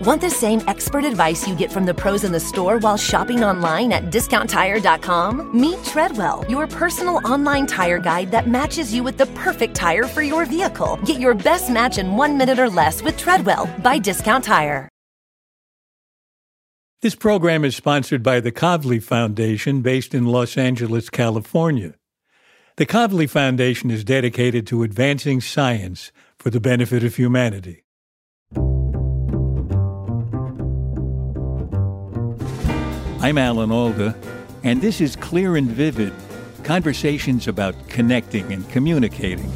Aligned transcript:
Want 0.00 0.22
the 0.22 0.30
same 0.30 0.62
expert 0.66 1.04
advice 1.04 1.46
you 1.46 1.54
get 1.54 1.70
from 1.70 1.84
the 1.84 1.92
pros 1.92 2.24
in 2.24 2.32
the 2.32 2.40
store 2.40 2.78
while 2.78 2.96
shopping 2.96 3.44
online 3.44 3.92
at 3.92 4.04
discounttire.com? 4.04 5.60
Meet 5.60 5.84
Treadwell, 5.84 6.42
your 6.48 6.66
personal 6.66 7.20
online 7.26 7.66
tire 7.66 7.98
guide 7.98 8.30
that 8.30 8.48
matches 8.48 8.94
you 8.94 9.02
with 9.02 9.18
the 9.18 9.26
perfect 9.26 9.74
tire 9.74 10.04
for 10.04 10.22
your 10.22 10.46
vehicle. 10.46 10.98
Get 11.04 11.20
your 11.20 11.34
best 11.34 11.68
match 11.68 11.98
in 11.98 12.16
one 12.16 12.38
minute 12.38 12.58
or 12.58 12.70
less 12.70 13.02
with 13.02 13.18
Treadwell 13.18 13.68
by 13.82 13.98
Discount 13.98 14.42
Tire. 14.42 14.88
This 17.02 17.14
program 17.14 17.62
is 17.62 17.76
sponsored 17.76 18.22
by 18.22 18.40
the 18.40 18.52
Kavli 18.52 19.02
Foundation 19.02 19.82
based 19.82 20.14
in 20.14 20.24
Los 20.24 20.56
Angeles, 20.56 21.10
California. 21.10 21.94
The 22.76 22.86
Kavli 22.86 23.28
Foundation 23.28 23.90
is 23.90 24.02
dedicated 24.02 24.66
to 24.68 24.82
advancing 24.82 25.42
science 25.42 26.10
for 26.38 26.48
the 26.48 26.60
benefit 26.60 27.04
of 27.04 27.16
humanity. 27.16 27.84
I'm 33.22 33.36
Alan 33.36 33.70
Alda, 33.70 34.16
and 34.62 34.80
this 34.80 34.98
is 34.98 35.14
Clear 35.14 35.56
and 35.56 35.68
Vivid 35.68 36.14
conversations 36.64 37.48
about 37.48 37.74
connecting 37.86 38.50
and 38.50 38.66
communicating. 38.70 39.50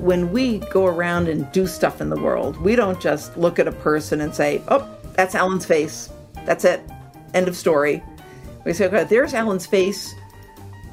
When 0.00 0.32
we 0.32 0.58
go 0.58 0.86
around 0.86 1.28
and 1.28 1.50
do 1.52 1.68
stuff 1.68 2.00
in 2.00 2.10
the 2.10 2.20
world, 2.20 2.56
we 2.56 2.74
don't 2.74 3.00
just 3.00 3.36
look 3.36 3.60
at 3.60 3.68
a 3.68 3.72
person 3.72 4.20
and 4.20 4.34
say, 4.34 4.60
oh, 4.66 4.84
that's 5.12 5.36
Alan's 5.36 5.64
face. 5.64 6.10
That's 6.44 6.64
it. 6.64 6.82
End 7.32 7.46
of 7.46 7.56
story. 7.56 8.02
We 8.64 8.72
say, 8.72 8.86
okay, 8.86 9.04
there's 9.04 9.32
Alan's 9.32 9.64
face. 9.64 10.12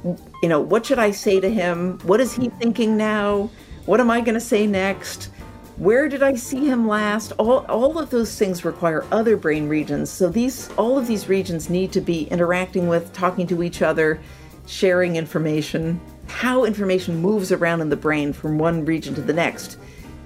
You 0.04 0.50
know, 0.50 0.62
what 0.62 0.86
should 0.86 1.00
I 1.00 1.10
say 1.10 1.40
to 1.40 1.50
him? 1.50 1.98
What 2.04 2.22
is 2.22 2.36
he 2.36 2.50
thinking 2.50 2.98
now? 2.98 3.50
What 3.88 4.00
am 4.00 4.12
I 4.12 4.22
going 4.22 4.36
to 4.36 4.40
say 4.40 4.68
next? 4.68 5.32
Where 5.78 6.08
did 6.08 6.24
I 6.24 6.36
see 6.36 6.66
him 6.66 6.88
last? 6.88 7.34
All, 7.34 7.66
all 7.68 8.00
of 8.00 8.10
those 8.10 8.38
things 8.40 8.64
require 8.64 9.06
other 9.12 9.36
brain 9.36 9.68
regions. 9.68 10.10
So 10.10 10.30
these 10.30 10.70
all 10.78 10.98
of 10.98 11.06
these 11.06 11.28
regions 11.28 11.70
need 11.70 11.92
to 11.92 12.02
be 12.02 12.24
interacting 12.30 12.88
with, 12.88 13.12
talking 13.12 13.46
to 13.48 13.62
each 13.62 13.82
other, 13.82 14.22
sharing 14.68 15.18
information. 15.18 16.00
How 16.28 16.64
information 16.64 17.18
moves 17.18 17.52
around 17.52 17.82
in 17.82 17.90
the 17.90 17.98
brain 17.98 18.32
from 18.32 18.58
one 18.58 18.86
region 18.86 19.16
to 19.16 19.22
the 19.22 19.34
next 19.34 19.78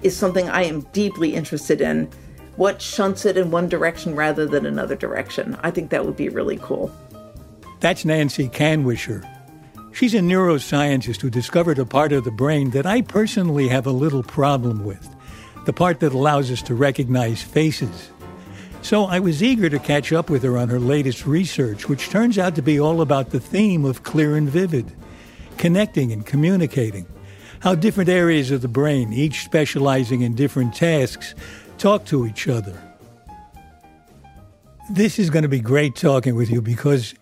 is 0.02 0.16
something 0.16 0.48
I 0.48 0.62
am 0.62 0.82
deeply 0.92 1.34
interested 1.34 1.80
in. 1.80 2.08
What 2.54 2.80
shunts 2.80 3.26
it 3.26 3.36
in 3.36 3.50
one 3.50 3.68
direction 3.68 4.14
rather 4.14 4.46
than 4.46 4.66
another 4.66 4.94
direction? 4.94 5.58
I 5.64 5.72
think 5.72 5.90
that 5.90 6.06
would 6.06 6.16
be 6.16 6.28
really 6.28 6.58
cool. 6.62 6.94
That's 7.80 8.04
Nancy 8.04 8.48
Kanwisher. 8.48 9.28
She's 9.92 10.14
a 10.14 10.20
neuroscientist 10.20 11.20
who 11.20 11.28
discovered 11.28 11.80
a 11.80 11.84
part 11.84 12.12
of 12.12 12.22
the 12.22 12.30
brain 12.30 12.70
that 12.70 12.86
I 12.86 13.02
personally 13.02 13.66
have 13.66 13.86
a 13.86 13.92
little 13.92 14.22
problem 14.22 14.84
with 14.84 15.08
the 15.70 15.74
part 15.74 16.00
that 16.00 16.12
allows 16.12 16.50
us 16.50 16.62
to 16.62 16.74
recognize 16.74 17.44
faces. 17.44 18.10
So 18.82 19.04
I 19.04 19.20
was 19.20 19.40
eager 19.40 19.70
to 19.70 19.78
catch 19.78 20.12
up 20.12 20.28
with 20.28 20.42
her 20.42 20.58
on 20.58 20.68
her 20.68 20.80
latest 20.80 21.28
research, 21.28 21.88
which 21.88 22.08
turns 22.08 22.38
out 22.38 22.56
to 22.56 22.60
be 22.60 22.80
all 22.80 23.00
about 23.00 23.30
the 23.30 23.38
theme 23.38 23.84
of 23.84 24.02
clear 24.02 24.34
and 24.34 24.50
vivid, 24.50 24.92
connecting 25.58 26.10
and 26.10 26.26
communicating, 26.26 27.06
how 27.60 27.76
different 27.76 28.10
areas 28.10 28.50
of 28.50 28.62
the 28.62 28.66
brain, 28.66 29.12
each 29.12 29.44
specializing 29.44 30.22
in 30.22 30.34
different 30.34 30.74
tasks, 30.74 31.36
talk 31.78 32.04
to 32.06 32.26
each 32.26 32.48
other. 32.48 32.76
This 34.90 35.20
is 35.20 35.30
going 35.30 35.44
to 35.44 35.48
be 35.48 35.60
great 35.60 35.94
talking 35.94 36.34
with 36.34 36.50
you 36.50 36.60
because 36.60 37.14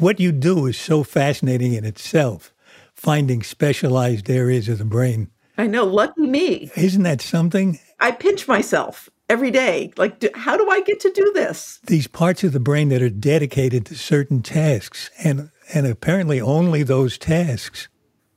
what 0.00 0.18
you 0.18 0.32
do 0.32 0.66
is 0.66 0.76
so 0.76 1.04
fascinating 1.04 1.74
in 1.74 1.84
itself, 1.84 2.52
finding 2.94 3.44
specialized 3.44 4.28
areas 4.28 4.68
of 4.68 4.78
the 4.78 4.84
brain 4.84 5.30
I 5.58 5.66
know. 5.66 5.84
Lucky 5.84 6.26
me. 6.26 6.70
Isn't 6.76 7.02
that 7.04 7.20
something? 7.20 7.78
I 7.98 8.12
pinch 8.12 8.46
myself 8.46 9.08
every 9.28 9.50
day. 9.50 9.92
Like, 9.96 10.20
do, 10.20 10.28
how 10.34 10.56
do 10.56 10.68
I 10.68 10.82
get 10.82 11.00
to 11.00 11.10
do 11.12 11.32
this? 11.34 11.80
These 11.86 12.06
parts 12.06 12.44
of 12.44 12.52
the 12.52 12.60
brain 12.60 12.88
that 12.90 13.02
are 13.02 13.10
dedicated 13.10 13.86
to 13.86 13.94
certain 13.94 14.42
tasks, 14.42 15.10
and 15.22 15.50
and 15.72 15.86
apparently 15.86 16.40
only 16.40 16.82
those 16.82 17.18
tasks. 17.18 17.88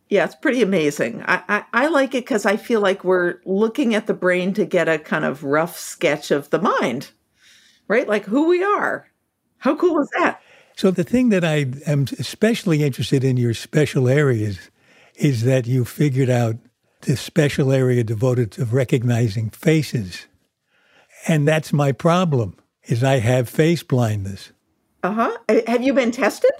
Yeah, 0.10 0.26
it's 0.26 0.36
pretty 0.36 0.64
amazing. 0.64 1.24
I, 1.28 1.44
I, 1.48 1.64
I 1.72 1.88
like 1.90 2.16
it 2.16 2.26
because 2.26 2.46
I 2.46 2.58
feel 2.58 2.82
like 2.82 3.04
we're 3.04 3.40
looking 3.46 3.94
at 3.94 4.08
the 4.08 4.16
brain 4.16 4.56
to 4.56 4.66
get 4.66 4.90
a 4.90 4.98
kind 4.98 5.24
of 5.24 5.44
rough 5.44 5.78
sketch 5.78 6.32
of 6.32 6.50
the 6.50 6.60
mind, 6.60 7.12
right? 7.88 8.08
Like 8.08 8.26
who 8.26 8.48
we 8.48 8.64
are. 8.64 9.08
How 9.60 9.76
cool 9.76 10.02
is 10.02 10.10
that? 10.18 10.42
So, 10.76 10.90
the 10.90 11.04
thing 11.04 11.30
that 11.30 11.44
I 11.44 11.68
am 11.86 12.06
especially 12.18 12.84
interested 12.84 13.24
in 13.24 13.38
your 13.38 13.54
special 13.54 14.08
areas 14.08 14.72
is 15.16 15.44
that 15.44 15.68
you 15.68 15.84
figured 15.84 16.30
out 16.30 16.56
this 17.02 17.22
special 17.22 17.72
area 17.72 18.04
devoted 18.04 18.52
to 18.54 18.66
recognizing 18.66 19.50
faces. 19.50 20.28
And 21.28 21.48
that's 21.48 21.74
my 21.74 21.92
problem 21.92 22.56
is 22.84 23.04
I 23.04 23.20
have 23.20 23.48
face 23.50 23.84
blindness. 23.84 24.52
Uh-huh. 25.04 25.38
Have 25.68 25.84
you 25.84 25.94
been 25.94 26.12
tested? 26.12 26.52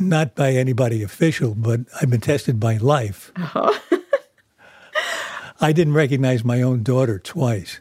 Not 0.00 0.34
by 0.34 0.52
anybody 0.52 1.02
official, 1.02 1.54
but 1.54 1.80
I've 2.00 2.10
been 2.10 2.20
tested 2.20 2.58
by 2.58 2.78
life. 2.78 3.32
Uh-huh. 3.36 3.72
I 5.60 5.72
didn't 5.72 5.94
recognize 5.94 6.44
my 6.44 6.62
own 6.62 6.82
daughter 6.82 7.18
twice. 7.18 7.80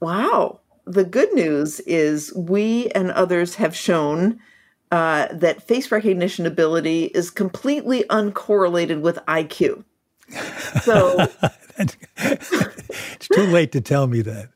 Wow. 0.00 0.60
The 0.84 1.04
good 1.04 1.32
news 1.32 1.80
is 1.80 2.32
we 2.34 2.88
and 2.90 3.10
others 3.10 3.56
have 3.56 3.74
shown 3.74 4.38
uh, 4.92 5.28
that 5.32 5.62
face 5.62 5.90
recognition 5.90 6.46
ability 6.46 7.06
is 7.06 7.30
completely 7.30 8.04
uncorrelated 8.04 9.00
with 9.00 9.16
IQ. 9.26 9.84
So 10.82 11.26
it's 11.78 13.28
too 13.28 13.46
late 13.46 13.72
to 13.72 13.80
tell 13.80 14.06
me 14.06 14.22
that. 14.22 14.48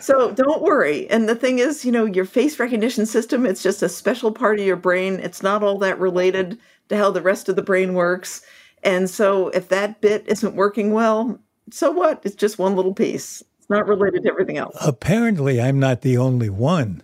so 0.00 0.32
don't 0.32 0.62
worry. 0.62 1.08
And 1.10 1.28
the 1.28 1.34
thing 1.34 1.58
is, 1.58 1.84
you 1.84 1.92
know, 1.92 2.04
your 2.04 2.24
face 2.24 2.58
recognition 2.58 3.06
system, 3.06 3.46
it's 3.46 3.62
just 3.62 3.82
a 3.82 3.88
special 3.88 4.32
part 4.32 4.58
of 4.58 4.66
your 4.66 4.76
brain. 4.76 5.20
It's 5.20 5.42
not 5.42 5.62
all 5.62 5.78
that 5.78 5.98
related 5.98 6.58
to 6.88 6.96
how 6.96 7.10
the 7.10 7.22
rest 7.22 7.48
of 7.48 7.56
the 7.56 7.62
brain 7.62 7.94
works. 7.94 8.42
And 8.82 9.08
so 9.08 9.48
if 9.48 9.68
that 9.68 10.00
bit 10.00 10.24
isn't 10.26 10.54
working 10.54 10.92
well, 10.92 11.38
so 11.70 11.90
what? 11.90 12.20
It's 12.24 12.36
just 12.36 12.58
one 12.58 12.76
little 12.76 12.94
piece. 12.94 13.42
It's 13.58 13.70
not 13.70 13.86
related 13.88 14.24
to 14.24 14.28
everything 14.28 14.58
else. 14.58 14.76
Apparently, 14.80 15.60
I'm 15.60 15.78
not 15.78 16.02
the 16.02 16.18
only 16.18 16.50
one. 16.50 17.02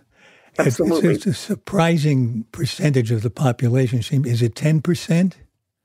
Absolutely. 0.59 1.15
It's, 1.15 1.25
it's 1.25 1.37
a 1.37 1.41
surprising 1.41 2.45
percentage 2.51 3.09
of 3.09 3.23
the 3.23 3.31
population. 3.31 3.99
Is 4.25 4.41
it 4.41 4.53
10%? 4.53 5.33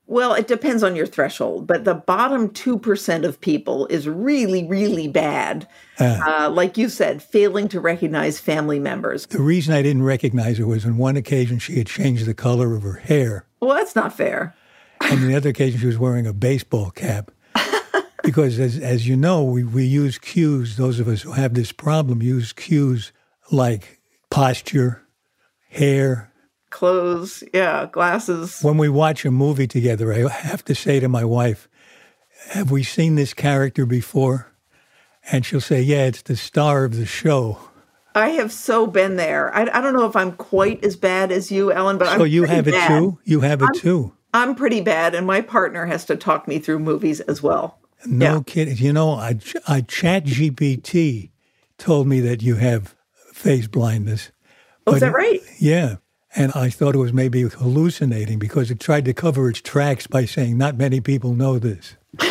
Well, 0.09 0.33
it 0.33 0.47
depends 0.47 0.83
on 0.83 0.95
your 0.95 1.05
threshold, 1.05 1.67
but 1.67 1.83
the 1.83 1.93
bottom 1.93 2.49
2% 2.49 3.25
of 3.25 3.41
people 3.41 3.87
is 3.87 4.07
really, 4.07 4.65
really 4.65 5.09
bad. 5.09 5.67
Uh, 5.99 6.19
uh, 6.25 6.49
like 6.49 6.77
you 6.77 6.87
said, 6.87 7.21
failing 7.21 7.67
to 7.67 7.81
recognize 7.81 8.39
family 8.39 8.79
members. 8.79 9.25
The 9.25 9.41
reason 9.41 9.73
I 9.73 9.81
didn't 9.81 10.03
recognize 10.03 10.59
her 10.59 10.65
was 10.65 10.85
on 10.85 10.97
one 10.97 11.17
occasion 11.17 11.59
she 11.59 11.77
had 11.77 11.87
changed 11.87 12.25
the 12.25 12.33
color 12.33 12.73
of 12.73 12.83
her 12.83 12.93
hair. 12.93 13.45
Well, 13.59 13.75
that's 13.75 13.97
not 13.97 14.15
fair. 14.15 14.55
And 15.01 15.23
the 15.23 15.35
other 15.35 15.49
occasion 15.49 15.81
she 15.81 15.87
was 15.87 15.97
wearing 15.97 16.25
a 16.25 16.33
baseball 16.33 16.91
cap. 16.91 17.31
because 18.23 18.59
as, 18.59 18.77
as 18.77 19.09
you 19.09 19.17
know, 19.17 19.43
we, 19.43 19.65
we 19.65 19.83
use 19.83 20.17
cues, 20.17 20.77
those 20.77 21.01
of 21.01 21.09
us 21.09 21.23
who 21.23 21.33
have 21.33 21.53
this 21.53 21.73
problem 21.73 22.21
use 22.21 22.53
cues 22.53 23.11
like 23.51 23.99
posture, 24.29 25.03
hair, 25.69 26.26
clothes, 26.69 27.43
yeah, 27.53 27.87
glasses. 27.91 28.61
When 28.61 28.77
we 28.77 28.89
watch 28.89 29.25
a 29.25 29.31
movie 29.31 29.67
together, 29.67 30.13
I 30.13 30.29
have 30.29 30.63
to 30.65 30.75
say 30.75 30.99
to 30.99 31.07
my 31.07 31.23
wife, 31.23 31.67
Have 32.49 32.71
we 32.71 32.83
seen 32.83 33.15
this 33.15 33.33
character 33.33 33.85
before? 33.85 34.51
And 35.31 35.45
she'll 35.45 35.61
say, 35.61 35.81
Yeah, 35.81 36.05
it's 36.05 36.21
the 36.21 36.35
star 36.35 36.85
of 36.85 36.95
the 36.95 37.05
show. 37.05 37.59
I 38.15 38.29
have 38.29 38.51
so 38.51 38.87
been 38.87 39.15
there. 39.15 39.55
I, 39.55 39.61
I 39.61 39.81
don't 39.81 39.93
know 39.93 40.07
if 40.07 40.15
I'm 40.15 40.31
quite 40.31 40.83
as 40.83 40.95
bad 40.95 41.31
as 41.31 41.51
you, 41.51 41.71
Alan, 41.71 41.99
but 41.99 42.07
so 42.07 42.23
I'm 42.23 42.27
you 42.27 42.45
have 42.45 42.65
bad. 42.65 42.73
it 42.73 42.87
too. 42.87 43.19
You 43.23 43.41
have 43.41 43.61
it 43.61 43.69
I'm, 43.69 43.75
too. 43.75 44.13
I'm 44.33 44.55
pretty 44.55 44.81
bad, 44.81 45.13
and 45.13 45.27
my 45.27 45.41
partner 45.41 45.85
has 45.85 46.03
to 46.05 46.15
talk 46.15 46.47
me 46.47 46.57
through 46.57 46.79
movies 46.79 47.19
as 47.21 47.43
well. 47.43 47.79
No 48.05 48.35
yeah. 48.35 48.41
kidding. 48.45 48.77
You 48.77 48.93
know, 48.93 49.11
I, 49.11 49.39
I 49.67 49.81
Chat 49.81 50.25
GPT 50.25 51.29
told 51.77 52.07
me 52.07 52.19
that 52.21 52.41
you 52.41 52.55
have 52.55 52.95
face 53.33 53.67
blindness. 53.67 54.31
Oh, 54.85 54.93
is 54.93 55.01
that 55.01 55.13
right? 55.13 55.41
Yeah. 55.59 55.97
And 56.37 56.51
I 56.53 56.69
thought 56.69 56.93
it 56.93 56.99
was 56.99 57.13
maybe 57.13 57.41
hallucinating 57.41 58.37
because 58.37 58.69
it 58.69 58.79
tried 58.79 59.05
to 59.05 59.13
cover 59.13 59.49
its 59.49 59.59
tracks 59.59 60.05
by 60.05 60.25
saying, 60.25 60.55
not 60.55 60.77
many 60.77 61.01
people 61.01 61.33
know 61.33 61.59
this. 61.59 61.95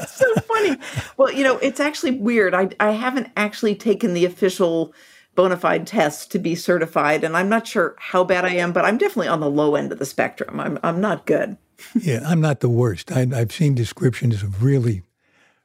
It's 0.00 0.16
so 0.16 0.34
funny. 0.40 0.76
Well, 1.16 1.32
you 1.32 1.44
know, 1.44 1.56
it's 1.58 1.78
actually 1.78 2.12
weird. 2.12 2.54
I, 2.54 2.68
I 2.80 2.92
haven't 2.92 3.30
actually 3.36 3.74
taken 3.74 4.12
the 4.12 4.24
official 4.24 4.92
bona 5.34 5.56
fide 5.56 5.86
test 5.86 6.32
to 6.32 6.38
be 6.38 6.54
certified, 6.54 7.22
and 7.22 7.36
I'm 7.36 7.48
not 7.48 7.66
sure 7.66 7.94
how 7.98 8.24
bad 8.24 8.44
I 8.44 8.54
am, 8.54 8.72
but 8.72 8.84
I'm 8.84 8.98
definitely 8.98 9.28
on 9.28 9.40
the 9.40 9.50
low 9.50 9.76
end 9.76 9.92
of 9.92 9.98
the 9.98 10.06
spectrum. 10.06 10.58
I'm, 10.58 10.78
I'm 10.82 11.00
not 11.00 11.26
good. 11.26 11.56
yeah, 11.94 12.20
I'm 12.24 12.40
not 12.40 12.60
the 12.60 12.68
worst. 12.68 13.12
I, 13.12 13.26
I've 13.34 13.52
seen 13.52 13.74
descriptions 13.74 14.42
of 14.42 14.62
really, 14.62 15.02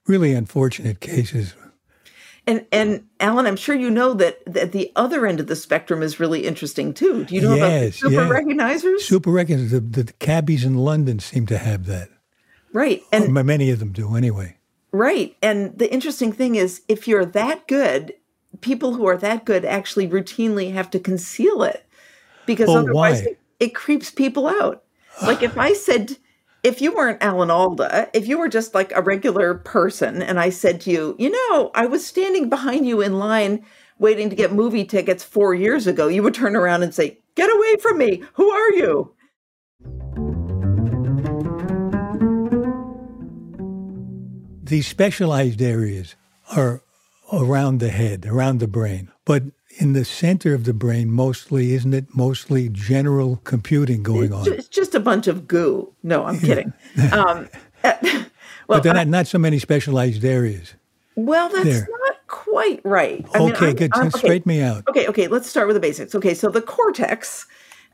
really 0.05 0.33
unfortunate 0.33 0.99
cases. 0.99 1.53
And 2.47 2.65
and 2.71 3.05
Alan, 3.19 3.45
I'm 3.45 3.55
sure 3.55 3.75
you 3.75 3.89
know 3.89 4.13
that, 4.13 4.41
that 4.45 4.71
the 4.71 4.91
other 4.95 5.27
end 5.27 5.39
of 5.39 5.47
the 5.47 5.55
spectrum 5.55 6.01
is 6.01 6.19
really 6.19 6.45
interesting 6.47 6.93
too. 6.93 7.25
Do 7.25 7.35
you 7.35 7.41
know 7.41 7.55
about 7.55 7.79
the 7.79 7.91
super 7.91 8.13
yeah. 8.15 8.29
recognizers? 8.29 8.99
Super 9.01 9.29
recognizers, 9.31 9.71
the, 9.71 9.79
the 10.03 10.13
cabbies 10.13 10.63
in 10.65 10.75
London 10.75 11.19
seem 11.19 11.45
to 11.47 11.57
have 11.57 11.85
that. 11.85 12.09
right. 12.73 13.01
And 13.11 13.33
many 13.33 13.69
of 13.71 13.79
them 13.79 13.91
do 13.91 14.15
anyway. 14.15 14.57
Right. 14.91 15.35
And 15.43 15.77
the 15.77 15.91
interesting 15.93 16.31
thing 16.31 16.55
is, 16.55 16.81
if 16.87 17.07
you're 17.07 17.25
that 17.25 17.67
good, 17.67 18.15
people 18.61 18.93
who 18.95 19.05
are 19.05 19.17
that 19.17 19.45
good 19.45 19.63
actually 19.63 20.07
routinely 20.07 20.73
have 20.73 20.89
to 20.91 20.99
conceal 20.99 21.61
it 21.61 21.85
because 22.47 22.69
Oh, 22.69 22.77
otherwise 22.77 23.21
it, 23.21 23.39
it 23.59 23.75
creeps 23.75 24.09
people 24.09 24.47
out. 24.47 24.83
Like 25.21 25.43
if 25.43 25.57
I 25.57 25.73
said, 25.73 26.17
if 26.63 26.81
you 26.81 26.93
weren't 26.93 27.23
Alan 27.23 27.51
Alda, 27.51 28.09
if 28.13 28.27
you 28.27 28.37
were 28.37 28.49
just 28.49 28.73
like 28.73 28.91
a 28.93 29.01
regular 29.01 29.55
person 29.55 30.21
and 30.21 30.39
I 30.39 30.49
said 30.49 30.81
to 30.81 30.91
you, 30.91 31.15
you 31.17 31.29
know, 31.29 31.71
I 31.73 31.85
was 31.85 32.05
standing 32.05 32.49
behind 32.49 32.85
you 32.85 33.01
in 33.01 33.17
line 33.17 33.65
waiting 33.97 34.29
to 34.29 34.35
get 34.35 34.51
movie 34.51 34.85
tickets 34.85 35.23
four 35.23 35.53
years 35.53 35.87
ago, 35.87 36.07
you 36.07 36.23
would 36.23 36.33
turn 36.33 36.55
around 36.55 36.83
and 36.83 36.93
say, 36.93 37.17
get 37.35 37.53
away 37.53 37.75
from 37.81 37.97
me. 37.97 38.23
Who 38.33 38.49
are 38.49 38.71
you? 38.73 39.13
These 44.63 44.87
specialized 44.87 45.61
areas 45.61 46.15
are 46.55 46.81
around 47.33 47.79
the 47.79 47.89
head, 47.89 48.25
around 48.25 48.59
the 48.59 48.67
brain. 48.67 49.09
But 49.25 49.43
in 49.77 49.93
the 49.93 50.03
center 50.03 50.53
of 50.53 50.63
the 50.65 50.73
brain, 50.73 51.11
mostly, 51.11 51.73
isn't 51.73 51.93
it 51.93 52.05
mostly 52.15 52.69
general 52.69 53.37
computing 53.43 54.03
going 54.03 54.33
on? 54.33 54.51
It's 54.51 54.67
just 54.67 54.95
a 54.95 54.99
bunch 54.99 55.27
of 55.27 55.47
goo. 55.47 55.93
No, 56.03 56.25
I'm 56.25 56.39
kidding. 56.39 56.73
Um, 57.11 57.47
well, 57.83 58.77
but 58.77 58.83
they're 58.83 58.93
not, 58.93 59.07
not 59.07 59.25
so 59.27 59.39
many 59.39 59.57
specialized 59.57 60.23
areas. 60.25 60.73
Well, 61.15 61.49
that's 61.49 61.63
There. 61.65 61.87
not 62.07 62.17
quite 62.27 62.81
right. 62.83 63.25
Okay, 63.35 63.65
I'm- 63.67 63.75
good. 63.75 63.91
I'm- 63.95 64.07
okay. 64.07 64.17
Straighten 64.19 64.49
me 64.49 64.61
out. 64.61 64.83
Okay, 64.89 65.07
okay, 65.07 65.27
let's 65.27 65.49
start 65.49 65.67
with 65.67 65.75
the 65.75 65.79
basics. 65.79 66.13
Okay, 66.13 66.33
so 66.33 66.49
the 66.49 66.61
cortex 66.61 67.47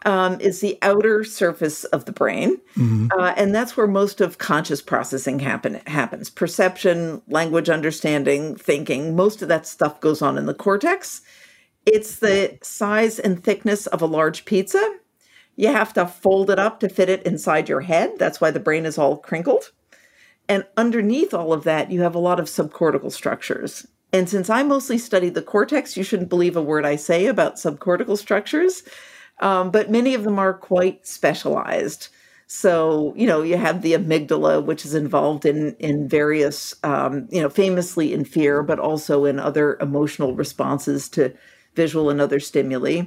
um, 0.06 0.40
is 0.42 0.60
the 0.62 0.78
outer 0.82 1.24
surface 1.24 1.84
of 1.86 2.06
the 2.06 2.12
brain, 2.12 2.58
Mm-hmm. 2.78 3.08
uh, 3.18 3.34
and 3.38 3.56
that's 3.56 3.78
where 3.78 3.88
most 3.88 4.22
of 4.22 4.38
conscious 4.38 4.82
processing 4.82 5.40
happen 5.40 5.82
happens. 5.88 6.30
Perception, 6.30 7.22
language 7.28 7.70
understanding, 7.70 8.56
thinking, 8.56 9.16
most 9.16 9.42
of 9.42 9.48
that 9.48 9.66
stuff 9.66 10.00
goes 10.02 10.22
on 10.22 10.38
in 10.38 10.46
the 10.46 10.54
cortex. 10.54 11.22
It's 11.86 12.18
the 12.20 12.58
size 12.64 13.20
and 13.20 13.44
thickness 13.44 13.88
of 13.88 14.02
a 14.02 14.08
large 14.08 14.46
pizza. 14.46 14.98
You 15.56 15.70
have 15.70 15.94
to 15.94 16.08
fold 16.08 16.50
it 16.50 16.60
up 16.60 16.80
to 16.80 16.90
fit 16.90 17.10
it 17.10 17.24
inside 17.24 17.70
your 17.70 17.82
head. 17.82 18.14
That's 18.18 18.42
why 18.42 18.52
the 18.52 18.60
brain 18.60 18.86
is 18.86 18.98
all 18.98 19.18
crinkled. 19.18 19.72
And 20.48 20.66
underneath 20.78 21.34
all 21.34 21.54
of 21.54 21.64
that, 21.64 21.92
you 21.92 22.02
have 22.02 22.16
a 22.16 22.20
lot 22.20 22.40
of 22.40 22.48
subcortical 22.48 23.12
structures. 23.12 23.88
And 24.12 24.30
since 24.30 24.50
I 24.50 24.64
mostly 24.64 24.98
study 24.98 25.30
the 25.30 25.42
cortex, 25.42 25.98
you 25.98 26.04
shouldn't 26.04 26.30
believe 26.30 26.56
a 26.56 26.62
word 26.62 26.86
I 26.86 26.96
say 26.96 27.26
about 27.26 27.56
subcortical 27.56 28.18
structures. 28.18 28.84
Um, 29.42 29.72
but 29.72 29.92
many 29.92 30.14
of 30.14 30.24
them 30.24 30.40
are 30.40 30.54
quite 30.54 31.06
specialized. 31.06 32.10
So, 32.48 33.14
you 33.18 33.26
know, 33.26 33.42
you 33.42 33.58
have 33.58 33.82
the 33.82 33.94
amygdala, 33.94 34.64
which 34.64 34.86
is 34.86 34.94
involved 34.94 35.46
in 35.46 35.76
in 35.80 36.08
various, 36.08 36.76
um, 36.84 37.28
you 37.32 37.42
know, 37.42 37.50
famously 37.50 38.14
in 38.14 38.24
fear, 38.24 38.62
but 38.62 38.80
also 38.80 39.26
in 39.26 39.40
other 39.40 39.78
emotional 39.82 40.36
responses 40.36 41.10
to 41.10 41.34
visual 41.76 42.10
and 42.10 42.22
other 42.22 42.40
stimuli 42.40 43.04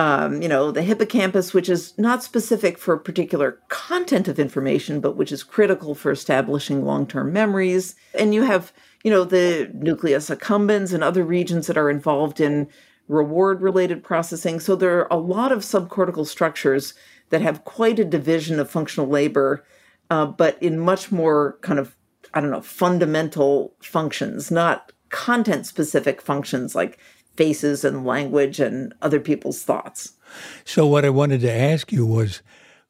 um, 0.00 0.40
you 0.40 0.48
know, 0.48 0.70
the 0.70 0.80
hippocampus, 0.80 1.52
which 1.52 1.68
is 1.68 1.92
not 1.98 2.22
specific 2.22 2.78
for 2.78 2.94
a 2.94 2.98
particular 2.98 3.58
content 3.68 4.28
of 4.28 4.38
information, 4.38 4.98
but 4.98 5.14
which 5.14 5.30
is 5.30 5.42
critical 5.42 5.94
for 5.94 6.10
establishing 6.10 6.86
long 6.86 7.06
term 7.06 7.34
memories. 7.34 7.96
And 8.18 8.32
you 8.32 8.44
have, 8.44 8.72
you 9.04 9.10
know, 9.10 9.24
the 9.24 9.70
nucleus 9.74 10.30
accumbens 10.30 10.94
and 10.94 11.04
other 11.04 11.22
regions 11.22 11.66
that 11.66 11.76
are 11.76 11.90
involved 11.90 12.40
in 12.40 12.66
reward 13.08 13.60
related 13.60 14.02
processing. 14.02 14.58
So 14.58 14.74
there 14.74 15.00
are 15.00 15.08
a 15.10 15.20
lot 15.20 15.52
of 15.52 15.58
subcortical 15.58 16.26
structures 16.26 16.94
that 17.28 17.42
have 17.42 17.64
quite 17.64 17.98
a 17.98 18.04
division 18.04 18.58
of 18.58 18.70
functional 18.70 19.06
labor, 19.06 19.66
uh, 20.08 20.24
but 20.24 20.56
in 20.62 20.78
much 20.78 21.12
more 21.12 21.58
kind 21.60 21.78
of, 21.78 21.94
I 22.32 22.40
don't 22.40 22.50
know, 22.50 22.62
fundamental 22.62 23.74
functions, 23.82 24.50
not 24.50 24.92
content 25.10 25.66
specific 25.66 26.22
functions 26.22 26.74
like 26.74 26.98
faces 27.40 27.86
and 27.86 28.04
language 28.04 28.60
and 28.60 28.92
other 29.00 29.18
people's 29.18 29.62
thoughts. 29.62 30.12
So, 30.66 30.86
what 30.86 31.06
I 31.06 31.08
wanted 31.08 31.40
to 31.40 31.50
ask 31.50 31.90
you 31.90 32.04
was 32.04 32.42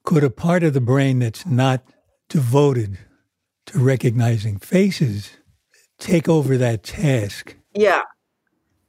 could 0.02 0.24
a 0.24 0.28
part 0.28 0.64
of 0.64 0.74
the 0.74 0.80
brain 0.80 1.20
that's 1.20 1.46
not 1.46 1.84
devoted 2.28 2.98
to 3.66 3.78
recognizing 3.78 4.58
faces 4.58 5.36
take 6.00 6.28
over 6.28 6.58
that 6.58 6.82
task? 6.82 7.54
Yeah. 7.76 8.02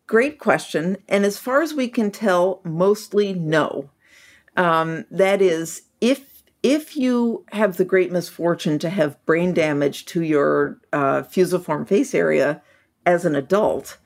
Great 0.07 0.39
question. 0.39 0.97
And 1.07 1.25
as 1.25 1.37
far 1.37 1.61
as 1.61 1.75
we 1.75 1.87
can 1.87 2.09
tell, 2.09 2.61
mostly 2.63 3.31
no. 3.31 3.91
Um, 4.57 5.05
that 5.11 5.43
is, 5.43 5.83
if 6.01 6.41
if 6.63 6.97
you 6.97 7.45
have 7.51 7.77
the 7.77 7.85
great 7.85 8.11
misfortune 8.11 8.79
to 8.79 8.89
have 8.89 9.23
brain 9.27 9.53
damage 9.53 10.05
to 10.07 10.23
your 10.23 10.79
uh, 10.91 11.21
fusiform 11.21 11.85
face 11.85 12.15
area 12.15 12.63
as 13.05 13.25
an 13.25 13.35
adult, 13.35 13.99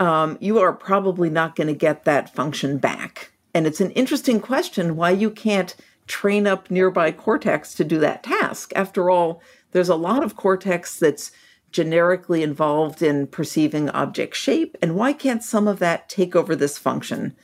um, 0.00 0.36
you 0.40 0.58
are 0.58 0.72
probably 0.72 1.30
not 1.30 1.56
going 1.56 1.68
to 1.68 1.74
get 1.74 2.04
that 2.04 2.34
function 2.34 2.78
back. 2.78 3.32
And 3.54 3.66
it's 3.66 3.80
an 3.80 3.90
interesting 3.92 4.40
question 4.40 4.96
why 4.96 5.10
you 5.10 5.30
can't 5.30 5.74
train 6.06 6.46
up 6.46 6.70
nearby 6.70 7.10
cortex 7.10 7.74
to 7.74 7.84
do 7.84 7.98
that 8.00 8.22
task. 8.22 8.72
After 8.76 9.10
all, 9.10 9.40
there's 9.72 9.88
a 9.88 9.96
lot 9.96 10.22
of 10.22 10.36
cortex 10.36 10.98
that's 10.98 11.32
generically 11.72 12.42
involved 12.42 13.02
in 13.02 13.26
perceiving 13.26 13.90
object 13.90 14.36
shape, 14.36 14.76
and 14.80 14.94
why 14.94 15.12
can't 15.12 15.42
some 15.42 15.66
of 15.66 15.78
that 15.78 16.08
take 16.08 16.36
over 16.36 16.54
this 16.54 16.78
function? 16.78 17.36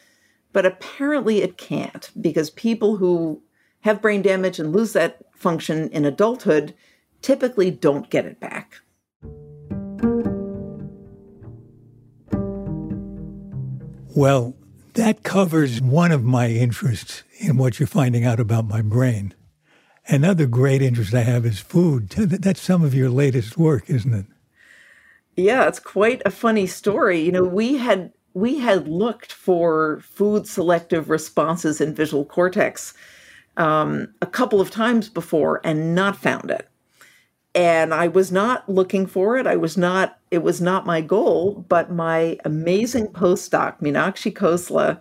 But 0.52 0.64
apparently 0.64 1.42
it 1.42 1.58
can't, 1.58 2.10
because 2.20 2.50
people 2.50 2.96
who 2.96 3.42
have 3.80 4.00
brain 4.00 4.22
damage 4.22 4.58
and 4.58 4.72
lose 4.72 4.92
that 4.92 5.18
function 5.34 5.88
in 5.90 6.04
adulthood 6.04 6.74
typically 7.20 7.70
don't 7.70 8.10
get 8.10 8.24
it 8.24 8.38
back. 8.38 8.80
Well, 14.14 14.54
that 14.94 15.22
covers 15.22 15.80
one 15.80 16.12
of 16.12 16.22
my 16.22 16.48
interests 16.48 17.22
in 17.38 17.56
what 17.56 17.80
you're 17.80 17.86
finding 17.86 18.26
out 18.26 18.40
about 18.40 18.66
my 18.66 18.82
brain. 18.82 19.34
Another 20.06 20.46
great 20.46 20.82
interest 20.82 21.14
I 21.14 21.22
have 21.22 21.46
is 21.46 21.60
food. 21.60 22.10
That's 22.10 22.60
some 22.60 22.82
of 22.82 22.94
your 22.94 23.08
latest 23.08 23.56
work, 23.56 23.88
isn't 23.88 24.12
it? 24.12 24.26
Yeah, 25.36 25.66
it's 25.66 25.78
quite 25.78 26.20
a 26.26 26.30
funny 26.30 26.66
story. 26.66 27.20
You 27.20 27.32
know, 27.32 27.44
we 27.44 27.78
had 27.78 28.12
we 28.34 28.58
had 28.58 28.88
looked 28.88 29.32
for 29.32 30.00
food 30.00 30.46
selective 30.46 31.08
responses 31.08 31.80
in 31.80 31.94
visual 31.94 32.24
cortex 32.24 32.94
um, 33.56 34.08
a 34.20 34.26
couple 34.26 34.60
of 34.60 34.70
times 34.70 35.08
before 35.08 35.60
and 35.64 35.94
not 35.94 36.16
found 36.16 36.50
it. 36.50 36.68
And 37.54 37.92
I 37.92 38.08
was 38.08 38.32
not 38.32 38.68
looking 38.68 39.06
for 39.06 39.36
it. 39.36 39.46
I 39.46 39.56
was 39.56 39.76
not. 39.76 40.18
It 40.30 40.42
was 40.42 40.60
not 40.60 40.86
my 40.86 41.00
goal. 41.02 41.66
But 41.68 41.92
my 41.92 42.38
amazing 42.44 43.08
postdoc, 43.08 43.80
Meenakshi 43.80 44.32
Khosla, 44.32 45.00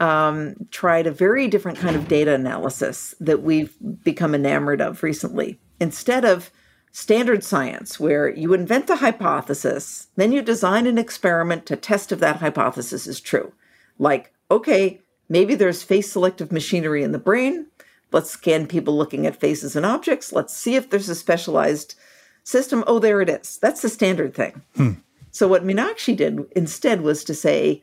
um, 0.00 0.56
tried 0.70 1.06
a 1.06 1.12
very 1.12 1.46
different 1.48 1.78
kind 1.78 1.94
of 1.94 2.08
data 2.08 2.34
analysis 2.34 3.14
that 3.20 3.42
we've 3.42 3.76
become 4.02 4.34
enamored 4.34 4.80
of 4.80 5.02
recently. 5.02 5.60
Instead 5.80 6.24
of 6.24 6.50
standard 6.90 7.42
science, 7.42 7.98
where 7.98 8.28
you 8.28 8.54
invent 8.54 8.88
a 8.88 8.96
hypothesis, 8.96 10.08
then 10.14 10.30
you 10.30 10.40
design 10.40 10.86
an 10.86 10.96
experiment 10.96 11.66
to 11.66 11.76
test 11.76 12.12
if 12.12 12.20
that 12.20 12.36
hypothesis 12.36 13.06
is 13.06 13.20
true. 13.20 13.52
Like, 13.98 14.32
okay, 14.50 15.00
maybe 15.28 15.56
there's 15.56 15.82
face 15.82 16.12
selective 16.12 16.52
machinery 16.52 17.02
in 17.02 17.12
the 17.12 17.18
brain. 17.18 17.66
Let's 18.14 18.30
scan 18.30 18.68
people 18.68 18.96
looking 18.96 19.26
at 19.26 19.40
faces 19.40 19.74
and 19.74 19.84
objects. 19.84 20.32
Let's 20.32 20.56
see 20.56 20.76
if 20.76 20.88
there's 20.88 21.08
a 21.08 21.16
specialized 21.16 21.96
system. 22.44 22.84
Oh, 22.86 23.00
there 23.00 23.20
it 23.20 23.28
is. 23.28 23.58
That's 23.58 23.82
the 23.82 23.88
standard 23.88 24.34
thing. 24.34 24.62
Hmm. 24.76 24.92
So, 25.32 25.48
what 25.48 25.64
Meenakshi 25.64 26.16
did 26.16 26.46
instead 26.54 27.00
was 27.00 27.24
to 27.24 27.34
say, 27.34 27.82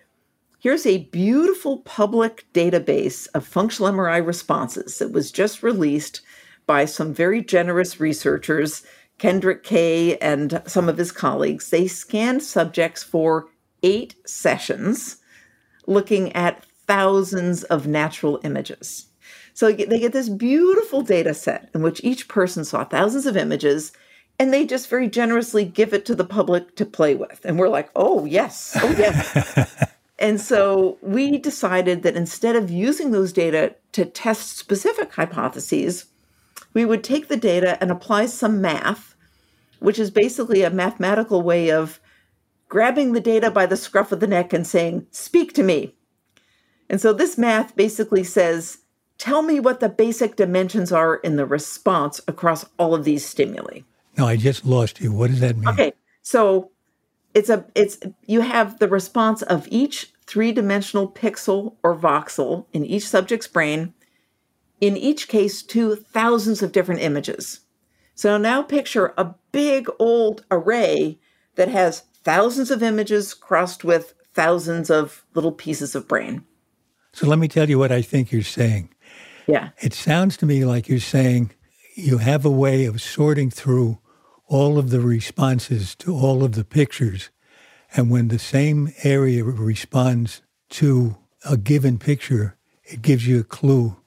here's 0.58 0.86
a 0.86 1.04
beautiful 1.12 1.80
public 1.80 2.46
database 2.54 3.28
of 3.34 3.46
functional 3.46 3.92
MRI 3.92 4.26
responses 4.26 5.00
that 5.00 5.12
was 5.12 5.34
just 5.34 5.64
released 5.64 6.22
by 6.66 6.86
some 6.86 7.14
very 7.14 7.44
generous 7.44 8.00
researchers, 8.00 8.84
Kendrick 9.18 9.64
Kay 9.64 10.18
and 10.20 10.62
some 10.66 10.88
of 10.88 10.98
his 10.98 11.12
colleagues. 11.12 11.72
They 11.72 11.88
scanned 11.88 12.42
subjects 12.42 13.04
for 13.04 13.50
eight 13.84 14.16
sessions 14.26 15.18
looking 15.88 16.32
at 16.32 16.64
thousands 16.88 17.64
of 17.66 17.86
natural 17.86 18.40
images. 18.46 19.08
So 19.54 19.72
they 19.72 20.00
get 20.00 20.14
this 20.14 20.30
beautiful 20.30 21.02
data 21.02 21.34
set 21.34 21.70
in 21.74 21.82
which 21.82 22.04
each 22.04 22.28
person 22.28 22.64
saw 22.66 22.84
thousands 22.84 23.26
of 23.26 23.38
images 23.38 23.92
and 24.40 24.52
they 24.52 24.66
just 24.66 24.90
very 24.90 25.08
generously 25.08 25.66
give 25.66 25.94
it 25.94 26.04
to 26.06 26.16
the 26.16 26.26
public 26.26 26.76
to 26.76 26.86
play 26.86 27.14
with. 27.14 27.46
And 27.46 27.60
we're 27.60 27.70
like, 27.70 27.92
oh, 27.96 28.26
yes, 28.26 28.76
oh, 28.82 28.90
yes. 28.98 29.92
and 30.20 30.42
so 30.42 30.98
we 31.04 31.38
decided 31.38 32.02
that 32.04 32.16
instead 32.16 32.56
of 32.56 32.72
using 32.72 33.12
those 33.12 33.34
data 33.34 33.76
to 33.92 34.04
test 34.04 34.58
specific 34.58 35.14
hypotheses, 35.14 36.06
we 36.74 36.86
would 36.86 37.04
take 37.04 37.28
the 37.28 37.38
data 37.38 37.78
and 37.82 37.92
apply 37.92 38.26
some 38.26 38.62
math, 38.62 39.16
which 39.80 40.00
is 40.00 40.10
basically 40.10 40.64
a 40.64 40.72
mathematical 40.72 41.44
way 41.44 41.70
of 41.70 42.00
grabbing 42.68 43.12
the 43.12 43.20
data 43.20 43.52
by 43.52 43.66
the 43.66 43.78
scruff 43.78 44.12
of 44.12 44.22
the 44.22 44.28
neck 44.28 44.54
and 44.54 44.66
saying, 44.66 45.06
Speak 45.12 45.54
to 45.54 45.62
me. 45.62 45.94
And 46.90 47.00
so 47.00 47.14
this 47.14 47.38
math 47.38 47.76
basically 47.76 48.24
says, 48.24 48.80
Tell 49.22 49.44
me 49.44 49.60
what 49.60 49.82
the 49.82 49.88
basic 49.88 50.36
dimensions 50.36 50.92
are 50.92 51.18
in 51.18 51.36
the 51.36 51.46
response 51.46 52.20
across 52.28 52.66
all 52.80 52.96
of 52.96 53.04
these 53.04 53.24
stimuli. 53.24 53.82
No, 54.18 54.26
I 54.26 54.36
just 54.36 54.66
lost 54.66 55.00
you. 55.00 55.12
What 55.12 55.30
does 55.30 55.42
that 55.42 55.56
mean? 55.56 55.70
Okay. 55.70 55.94
So 56.24 56.72
it's 57.36 57.48
a 57.48 57.64
it's 57.76 58.00
you 58.26 58.42
have 58.42 58.80
the 58.80 58.88
response 58.88 59.44
of 59.44 59.68
each 59.70 60.12
three-dimensional 60.26 61.08
pixel 61.12 61.76
or 61.84 61.96
voxel 61.96 62.66
in 62.74 62.84
each 62.84 63.08
subject's 63.08 63.46
brain, 63.46 63.94
in 64.80 64.98
each 64.98 65.28
case 65.28 65.62
to 65.62 65.98
thousands 65.98 66.64
of 66.64 66.72
different 66.72 67.02
images. 67.02 67.60
So 68.16 68.40
now 68.40 68.64
picture 68.64 69.14
a 69.20 69.36
big 69.52 69.88
old 70.00 70.46
array 70.50 71.20
that 71.58 71.68
has 71.68 72.06
thousands 72.24 72.72
of 72.72 72.82
images 72.82 73.36
crossed 73.36 73.84
with 73.84 74.16
thousands 74.34 74.90
of 74.90 75.24
little 75.36 75.52
pieces 75.52 75.94
of 75.94 76.08
brain. 76.08 76.44
So 77.14 77.28
let 77.28 77.38
me 77.38 77.48
tell 77.48 77.70
you 77.70 77.78
what 77.78 77.92
I 77.92 78.02
think 78.02 78.32
you're 78.32 78.42
saying. 78.42 78.90
Yeah. 79.48 79.70
It 79.80 79.94
sounds 79.94 80.38
to 80.38 80.46
me 80.46 80.66
like 80.66 80.88
you're 80.88 81.00
saying 81.00 81.52
you 81.96 82.20
have 82.20 82.46
a 82.46 82.52
way 82.52 82.86
of 82.86 83.02
sorting 83.02 83.50
through 83.50 84.00
all 84.48 84.78
of 84.78 84.90
the 84.90 85.00
responses 85.00 85.96
to 85.96 86.16
all 86.16 86.44
of 86.44 86.54
the 86.54 86.66
pictures. 86.66 87.30
And 87.96 88.10
when 88.10 88.30
the 88.30 88.40
same 88.40 88.94
area 89.04 89.44
responds 89.44 90.42
to 90.72 91.18
a 91.50 91.58
given 91.58 91.98
picture, 91.98 92.58
it 92.84 93.02
gives 93.02 93.28
you 93.28 93.40
a 93.40 93.46
clue 93.46 93.98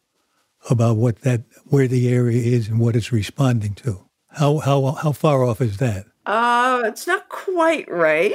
about 0.70 0.96
what 0.96 1.20
that 1.22 1.42
where 1.64 1.88
the 1.88 2.08
area 2.08 2.42
is 2.42 2.68
and 2.68 2.78
what 2.78 2.96
it's 2.96 3.12
responding 3.12 3.74
to. 3.74 4.04
How 4.30 4.58
how 4.58 4.92
how 4.92 5.12
far 5.12 5.44
off 5.44 5.60
is 5.60 5.78
that? 5.78 6.06
Uh, 6.26 6.82
it's 6.84 7.06
not 7.06 7.28
quite 7.28 7.90
right. 7.90 8.34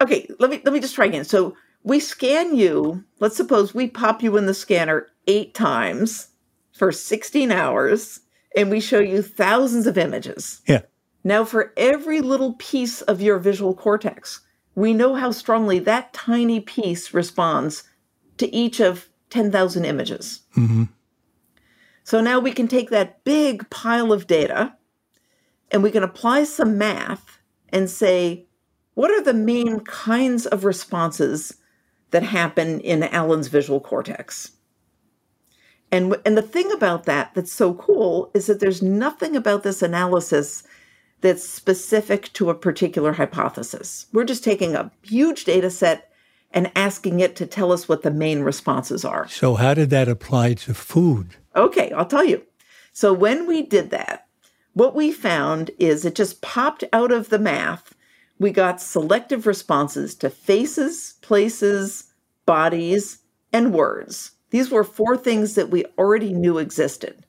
Okay, 0.00 0.28
let 0.38 0.50
me 0.50 0.60
let 0.64 0.72
me 0.72 0.80
just 0.80 0.94
try 0.94 1.06
again. 1.06 1.24
So 1.24 1.56
we 1.82 2.00
scan 2.00 2.56
you. 2.56 3.04
Let's 3.20 3.36
suppose 3.36 3.74
we 3.74 3.88
pop 3.88 4.22
you 4.22 4.36
in 4.36 4.46
the 4.46 4.54
scanner 4.54 5.08
eight 5.26 5.54
times 5.54 6.28
for 6.72 6.92
16 6.92 7.50
hours, 7.50 8.20
and 8.56 8.70
we 8.70 8.80
show 8.80 9.00
you 9.00 9.22
thousands 9.22 9.86
of 9.86 9.98
images. 9.98 10.60
Yeah. 10.66 10.82
Now, 11.24 11.44
for 11.44 11.72
every 11.76 12.20
little 12.20 12.54
piece 12.54 13.02
of 13.02 13.20
your 13.20 13.38
visual 13.38 13.74
cortex, 13.74 14.40
we 14.74 14.92
know 14.92 15.14
how 15.14 15.32
strongly 15.32 15.78
that 15.80 16.12
tiny 16.12 16.60
piece 16.60 17.12
responds 17.12 17.82
to 18.38 18.54
each 18.54 18.80
of 18.80 19.08
10,000 19.30 19.84
images. 19.84 20.42
Mm-hmm. 20.56 20.84
So 22.04 22.20
now 22.20 22.38
we 22.38 22.52
can 22.52 22.68
take 22.68 22.90
that 22.90 23.24
big 23.24 23.68
pile 23.70 24.12
of 24.12 24.28
data 24.28 24.76
and 25.72 25.82
we 25.82 25.90
can 25.90 26.04
apply 26.04 26.44
some 26.44 26.78
math 26.78 27.40
and 27.70 27.90
say, 27.90 28.46
what 28.94 29.10
are 29.10 29.22
the 29.22 29.34
main 29.34 29.80
kinds 29.80 30.46
of 30.46 30.64
responses 30.64 31.56
that 32.12 32.22
happen 32.22 32.80
in 32.80 33.02
Alan's 33.02 33.48
visual 33.48 33.80
cortex? 33.80 34.52
And, 35.92 36.16
and 36.24 36.36
the 36.36 36.42
thing 36.42 36.70
about 36.72 37.04
that 37.04 37.32
that's 37.34 37.52
so 37.52 37.74
cool 37.74 38.30
is 38.34 38.46
that 38.46 38.60
there's 38.60 38.82
nothing 38.82 39.36
about 39.36 39.62
this 39.62 39.82
analysis 39.82 40.64
that's 41.20 41.48
specific 41.48 42.32
to 42.34 42.50
a 42.50 42.54
particular 42.54 43.12
hypothesis. 43.12 44.06
We're 44.12 44.24
just 44.24 44.44
taking 44.44 44.74
a 44.74 44.90
huge 45.02 45.44
data 45.44 45.70
set 45.70 46.10
and 46.52 46.70
asking 46.76 47.20
it 47.20 47.36
to 47.36 47.46
tell 47.46 47.72
us 47.72 47.88
what 47.88 48.02
the 48.02 48.10
main 48.10 48.40
responses 48.40 49.04
are. 49.04 49.28
So, 49.28 49.54
how 49.54 49.74
did 49.74 49.90
that 49.90 50.08
apply 50.08 50.54
to 50.54 50.74
food? 50.74 51.36
Okay, 51.54 51.90
I'll 51.92 52.06
tell 52.06 52.24
you. 52.24 52.42
So, 52.92 53.12
when 53.12 53.46
we 53.46 53.62
did 53.62 53.90
that, 53.90 54.26
what 54.74 54.94
we 54.94 55.10
found 55.10 55.70
is 55.78 56.04
it 56.04 56.14
just 56.14 56.42
popped 56.42 56.84
out 56.92 57.10
of 57.10 57.30
the 57.30 57.38
math. 57.38 57.94
We 58.38 58.50
got 58.50 58.80
selective 58.80 59.46
responses 59.46 60.14
to 60.16 60.30
faces, 60.30 61.14
places, 61.22 62.12
bodies, 62.44 63.18
and 63.52 63.72
words. 63.72 64.32
These 64.50 64.70
were 64.70 64.84
four 64.84 65.16
things 65.16 65.54
that 65.54 65.70
we 65.70 65.84
already 65.98 66.32
knew 66.32 66.58
existed. 66.58 67.24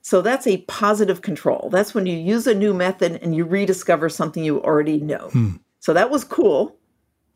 So 0.00 0.20
that's 0.20 0.46
a 0.46 0.58
positive 0.62 1.22
control. 1.22 1.70
That's 1.72 1.94
when 1.94 2.06
you 2.06 2.16
use 2.16 2.46
a 2.46 2.54
new 2.54 2.74
method 2.74 3.18
and 3.22 3.34
you 3.34 3.44
rediscover 3.44 4.08
something 4.08 4.44
you 4.44 4.62
already 4.62 4.98
know. 4.98 5.28
Hmm. 5.30 5.50
So 5.80 5.92
that 5.92 6.10
was 6.10 6.24
cool. 6.24 6.76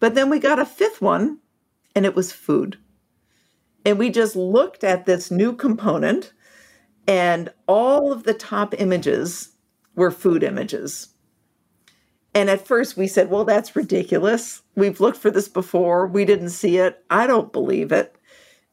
But 0.00 0.14
then 0.14 0.30
we 0.30 0.38
got 0.38 0.58
a 0.58 0.66
fifth 0.66 1.00
one, 1.02 1.38
and 1.94 2.04
it 2.06 2.14
was 2.14 2.30
food. 2.30 2.78
And 3.84 3.98
we 3.98 4.10
just 4.10 4.36
looked 4.36 4.84
at 4.84 5.06
this 5.06 5.30
new 5.30 5.54
component, 5.54 6.32
and 7.06 7.52
all 7.66 8.12
of 8.12 8.24
the 8.24 8.34
top 8.34 8.74
images 8.78 9.50
were 9.94 10.10
food 10.10 10.42
images. 10.42 11.08
And 12.34 12.50
at 12.50 12.66
first 12.66 12.96
we 12.96 13.08
said, 13.08 13.30
well, 13.30 13.44
that's 13.44 13.74
ridiculous. 13.74 14.62
We've 14.76 15.00
looked 15.00 15.16
for 15.16 15.30
this 15.30 15.48
before. 15.48 16.06
We 16.06 16.24
didn't 16.24 16.50
see 16.50 16.76
it. 16.76 17.02
I 17.10 17.26
don't 17.26 17.52
believe 17.52 17.90
it. 17.92 18.14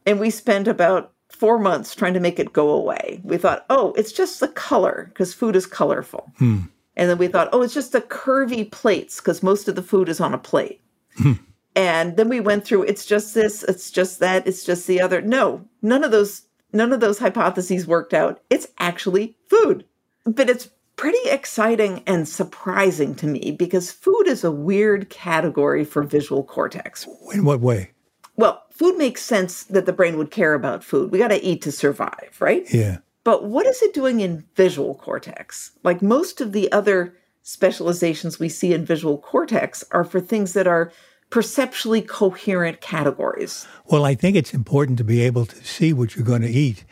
And 0.05 0.19
we 0.19 0.29
spent 0.29 0.67
about 0.67 1.13
four 1.29 1.59
months 1.59 1.95
trying 1.95 2.13
to 2.13 2.19
make 2.19 2.39
it 2.39 2.53
go 2.53 2.69
away. 2.69 3.21
We 3.23 3.37
thought, 3.37 3.65
oh, 3.69 3.93
it's 3.97 4.11
just 4.11 4.39
the 4.39 4.47
color 4.47 5.07
because 5.09 5.33
food 5.33 5.55
is 5.55 5.65
colorful. 5.65 6.31
Hmm. 6.37 6.61
And 6.95 7.09
then 7.09 7.17
we 7.17 7.27
thought, 7.27 7.49
oh, 7.51 7.61
it's 7.61 7.73
just 7.73 7.91
the 7.91 8.01
curvy 8.01 8.71
plates 8.71 9.19
because 9.19 9.43
most 9.43 9.67
of 9.67 9.75
the 9.75 9.81
food 9.81 10.07
is 10.07 10.21
on 10.21 10.33
a 10.33 10.37
plate. 10.37 10.81
Hmm. 11.17 11.33
and 11.75 12.17
then 12.17 12.27
we 12.27 12.41
went 12.41 12.65
through, 12.65 12.83
it's 12.83 13.05
just 13.05 13.33
this, 13.33 13.63
it's 13.63 13.89
just 13.89 14.19
that, 14.19 14.45
it's 14.47 14.65
just 14.65 14.87
the 14.87 15.01
other. 15.01 15.21
No, 15.21 15.65
none 15.81 16.03
of 16.03 16.11
those, 16.11 16.43
none 16.73 16.93
of 16.93 16.99
those 16.99 17.19
hypotheses 17.19 17.87
worked 17.87 18.13
out. 18.13 18.41
It's 18.49 18.67
actually 18.79 19.37
food. 19.49 19.85
But 20.25 20.49
it's 20.49 20.69
pretty 20.95 21.29
exciting 21.29 22.03
and 22.07 22.27
surprising 22.27 23.15
to 23.15 23.27
me 23.27 23.51
because 23.51 23.91
food 23.91 24.27
is 24.27 24.43
a 24.43 24.51
weird 24.51 25.09
category 25.09 25.83
for 25.83 26.03
visual 26.03 26.43
cortex. 26.43 27.07
In 27.33 27.45
what 27.45 27.59
way? 27.59 27.91
Well, 28.37 28.64
food 28.75 28.97
makes 28.97 29.21
sense 29.21 29.63
that 29.63 29.85
the 29.85 29.93
brain 29.93 30.17
would 30.17 30.31
care 30.31 30.53
about 30.53 30.83
food. 30.83 31.11
We 31.11 31.19
got 31.19 31.29
to 31.29 31.43
eat 31.43 31.61
to 31.63 31.71
survive, 31.71 32.35
right? 32.39 32.71
Yeah. 32.73 32.97
But 33.23 33.45
what 33.45 33.65
is 33.65 33.81
it 33.81 33.93
doing 33.93 34.19
in 34.19 34.45
visual 34.55 34.95
cortex? 34.95 35.71
Like 35.83 36.01
most 36.01 36.41
of 36.41 36.51
the 36.51 36.71
other 36.71 37.15
specializations 37.41 38.37
we 38.37 38.49
see 38.49 38.73
in 38.73 38.85
visual 38.85 39.17
cortex 39.17 39.83
are 39.91 40.03
for 40.03 40.19
things 40.19 40.53
that 40.53 40.67
are 40.67 40.91
perceptually 41.29 42.01
coherent 42.01 42.81
categories. 42.81 43.65
Well, 43.85 44.05
I 44.05 44.13
think 44.13 44.35
it's 44.35 44.53
important 44.53 44.97
to 44.97 45.03
be 45.03 45.21
able 45.21 45.45
to 45.45 45.55
see 45.63 45.93
what 45.93 46.15
you're 46.15 46.25
going 46.25 46.41
to 46.41 46.49
eat. 46.49 46.83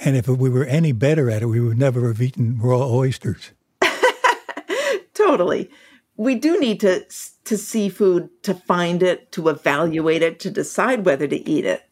And 0.00 0.16
if 0.16 0.28
we 0.28 0.48
were 0.48 0.64
any 0.64 0.92
better 0.92 1.30
at 1.30 1.42
it, 1.42 1.46
we 1.46 1.60
would 1.60 1.78
never 1.78 2.08
have 2.08 2.22
eaten 2.22 2.58
raw 2.58 2.86
oysters. 2.86 3.52
totally. 5.14 5.70
We 6.18 6.34
do 6.34 6.60
need 6.60 6.80
to 6.80 7.06
to 7.44 7.56
see 7.56 7.88
food, 7.88 8.28
to 8.42 8.52
find 8.52 9.02
it, 9.02 9.32
to 9.32 9.48
evaluate 9.48 10.20
it, 10.20 10.38
to 10.40 10.50
decide 10.50 11.06
whether 11.06 11.26
to 11.26 11.48
eat 11.48 11.64
it. 11.64 11.88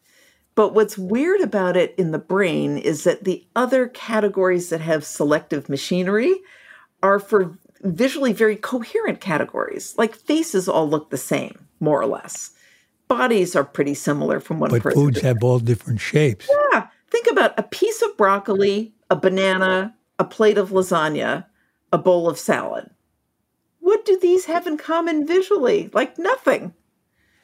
But 0.53 0.73
what's 0.73 0.97
weird 0.97 1.41
about 1.41 1.77
it 1.77 1.95
in 1.97 2.11
the 2.11 2.19
brain 2.19 2.77
is 2.77 3.03
that 3.05 3.23
the 3.23 3.45
other 3.55 3.87
categories 3.87 4.69
that 4.69 4.81
have 4.81 5.03
selective 5.03 5.69
machinery 5.69 6.35
are 7.01 7.19
for 7.19 7.57
visually 7.81 8.33
very 8.33 8.55
coherent 8.55 9.21
categories. 9.21 9.95
Like 9.97 10.15
faces 10.15 10.67
all 10.67 10.89
look 10.89 11.09
the 11.09 11.17
same, 11.17 11.67
more 11.79 12.01
or 12.01 12.07
less. 12.07 12.51
Bodies 13.07 13.55
are 13.55 13.63
pretty 13.63 13.93
similar 13.93 14.39
from 14.39 14.59
one 14.59 14.69
person. 14.69 14.79
but 14.79 14.83
person. 14.83 15.01
foods 15.01 15.21
have 15.21 15.43
all 15.43 15.59
different 15.59 16.01
shapes. 16.01 16.49
Yeah. 16.73 16.87
Think 17.09 17.27
about 17.31 17.57
a 17.57 17.63
piece 17.63 18.01
of 18.01 18.17
broccoli, 18.17 18.93
a 19.09 19.15
banana, 19.15 19.95
a 20.19 20.25
plate 20.25 20.57
of 20.57 20.71
lasagna, 20.71 21.45
a 21.93 21.97
bowl 21.97 22.27
of 22.27 22.37
salad. 22.37 22.89
What 23.87 24.03
do 24.03 24.19
these 24.21 24.43
have 24.47 24.67
in 24.67 24.75
common 24.77 25.25
visually? 25.25 25.89
Like 25.93 26.17
nothing. 26.19 26.73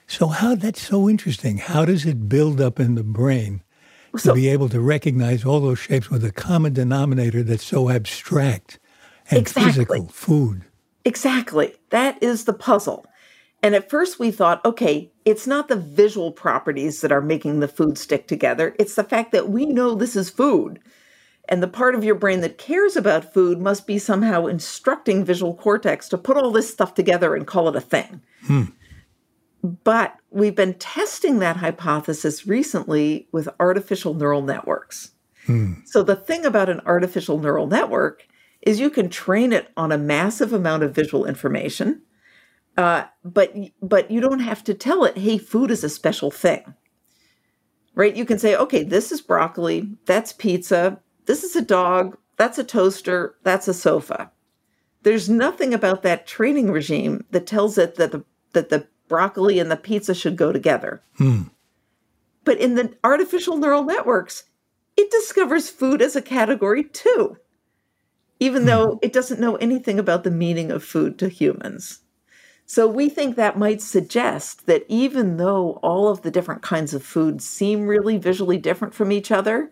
So 0.08 0.28
how 0.28 0.56
that's 0.56 0.82
so 0.82 1.08
interesting. 1.08 1.56
How 1.58 1.86
does 1.86 2.06
it 2.06 2.28
build 2.28 2.60
up 2.60 2.82
in 2.82 2.96
the 2.96 3.04
brain 3.04 3.62
to 4.12 4.20
So- 4.20 4.34
be 4.36 4.50
able 4.50 4.68
to 4.68 4.82
recognize 4.82 5.46
all 5.46 5.62
those 5.62 5.80
shapes 5.80 6.10
with 6.10 6.26
a 6.26 6.34
common 6.34 6.74
denominator 6.74 7.44
that's 7.44 7.64
so 7.64 7.90
abstract 7.90 8.78
and 9.32 9.40
Exactly. 9.40 9.72
physical, 9.72 10.08
food? 10.10 10.66
Exactly. 11.06 11.76
That 11.92 12.22
is 12.22 12.44
the 12.44 12.52
puzzle. 12.52 13.06
And 13.62 13.74
at 13.74 13.90
first 13.90 14.20
we 14.20 14.30
thought, 14.30 14.66
okay, 14.66 15.14
it's 15.24 15.48
not 15.48 15.70
the 15.70 15.78
visual 15.78 16.34
properties 16.34 17.00
that 17.00 17.14
are 17.14 17.22
making 17.22 17.62
the 17.62 17.70
food 17.70 17.98
stick 17.98 18.28
together. 18.28 18.76
It's 18.78 18.96
the 18.96 19.06
fact 19.06 19.32
that 19.32 19.48
we 19.48 19.66
know 19.66 19.96
this 19.96 20.18
is 20.18 20.30
food. 20.30 20.80
And 21.50 21.62
the 21.62 21.68
part 21.68 21.94
of 21.96 22.04
your 22.06 22.16
brain 22.16 22.40
that 22.42 22.58
cares 22.58 22.96
about 22.96 23.34
food 23.34 23.60
must 23.60 23.86
be 23.86 24.00
somehow 24.00 24.46
instructing 24.46 25.26
visual 25.26 25.54
cortex 25.56 26.08
to 26.10 26.18
put 26.18 26.38
all 26.38 26.52
this 26.52 26.72
stuff 26.72 26.94
together 26.94 27.36
and 27.36 27.46
call 27.46 27.68
it 27.68 27.76
a 27.76 27.82
thing. 27.82 28.22
But 29.62 30.16
we've 30.30 30.56
been 30.56 30.74
testing 30.76 31.40
that 31.40 31.58
hypothesis 31.58 32.48
recently 32.48 33.28
with 33.32 33.50
artificial 33.60 34.14
neural 34.14 34.42
networks. 34.42 35.12
So 35.86 36.04
the 36.04 36.16
thing 36.16 36.46
about 36.46 36.70
an 36.70 36.80
artificial 36.86 37.38
neural 37.40 37.68
network 37.68 38.26
is 38.62 38.80
you 38.80 38.90
can 38.90 39.10
train 39.10 39.52
it 39.52 39.70
on 39.76 39.92
a 39.92 39.98
massive 39.98 40.54
amount 40.54 40.84
of 40.84 40.96
visual 40.96 41.26
information, 41.26 42.02
uh, 42.78 43.04
but 43.26 43.54
but 43.82 44.10
you 44.10 44.22
don't 44.22 44.40
have 44.40 44.64
to 44.64 44.74
tell 44.74 45.04
it, 45.04 45.18
"Hey, 45.18 45.38
food 45.38 45.70
is 45.72 45.84
a 45.84 45.90
special 45.90 46.32
thing." 46.32 46.74
Right? 47.94 48.16
You 48.16 48.24
can 48.26 48.40
say, 48.40 48.56
"Okay, 48.56 48.84
this 48.84 49.12
is 49.12 49.22
broccoli. 49.22 49.90
That's 50.06 50.32
pizza. 50.34 51.00
This 51.26 51.44
is 51.44 51.56
a 51.56 51.62
dog. 51.62 52.18
That's 52.38 52.58
a 52.58 52.64
toaster, 52.64 53.36
that's 53.44 53.68
a 53.68 53.74
sofa. 53.74 54.32
There's 55.04 55.30
nothing 55.30 55.74
about 55.74 56.02
that 56.04 56.26
training 56.26 56.72
regime 56.72 57.26
that 57.32 57.46
tells 57.46 57.78
it 57.78 57.96
that 57.96 58.12
the 58.12 58.24
that 58.54 58.70
the 58.70 58.88
broccoli 59.08 59.60
and 59.60 59.70
the 59.70 59.76
pizza 59.76 60.14
should 60.14 60.36
go 60.36 60.52
together. 60.52 61.02
Hmm. 61.18 61.44
But 62.44 62.58
in 62.58 62.76
the 62.76 62.96
artificial 63.04 63.58
neural 63.58 63.84
networks, 63.84 64.46
it 64.98 65.12
discovers 65.12 65.70
food 65.70 66.02
as 66.02 66.16
a 66.16 66.22
category 66.22 66.84
too, 66.84 67.38
even 68.40 68.66
though 68.66 69.00
it 69.02 69.14
doesn't 69.14 69.40
know 69.40 69.56
anything 69.56 70.00
about 70.00 70.24
the 70.24 70.32
meaning 70.32 70.72
of 70.72 70.84
food 70.84 71.18
to 71.20 71.30
humans. 71.30 72.00
So 72.66 72.88
we 72.88 73.10
think 73.10 73.36
that 73.36 73.58
might 73.58 73.82
suggest 73.82 74.68
that 74.68 74.86
even 74.88 75.38
though 75.38 75.80
all 75.84 76.08
of 76.08 76.22
the 76.22 76.32
different 76.32 76.62
kinds 76.62 76.94
of 76.94 77.04
foods 77.04 77.48
seem 77.48 77.88
really 77.88 78.18
visually 78.18 78.58
different 78.58 78.94
from 78.94 79.12
each 79.12 79.32
other, 79.32 79.72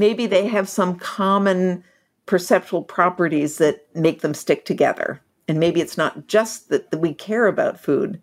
maybe 0.00 0.26
they 0.26 0.48
have 0.48 0.66
some 0.66 0.96
common 0.96 1.84
perceptual 2.24 2.82
properties 2.82 3.58
that 3.58 3.86
make 3.94 4.22
them 4.22 4.32
stick 4.32 4.64
together. 4.64 5.20
And 5.46 5.60
maybe 5.60 5.82
it's 5.82 5.98
not 5.98 6.26
just 6.26 6.70
that 6.70 6.96
we 6.96 7.12
care 7.12 7.46
about 7.46 7.78
food, 7.78 8.20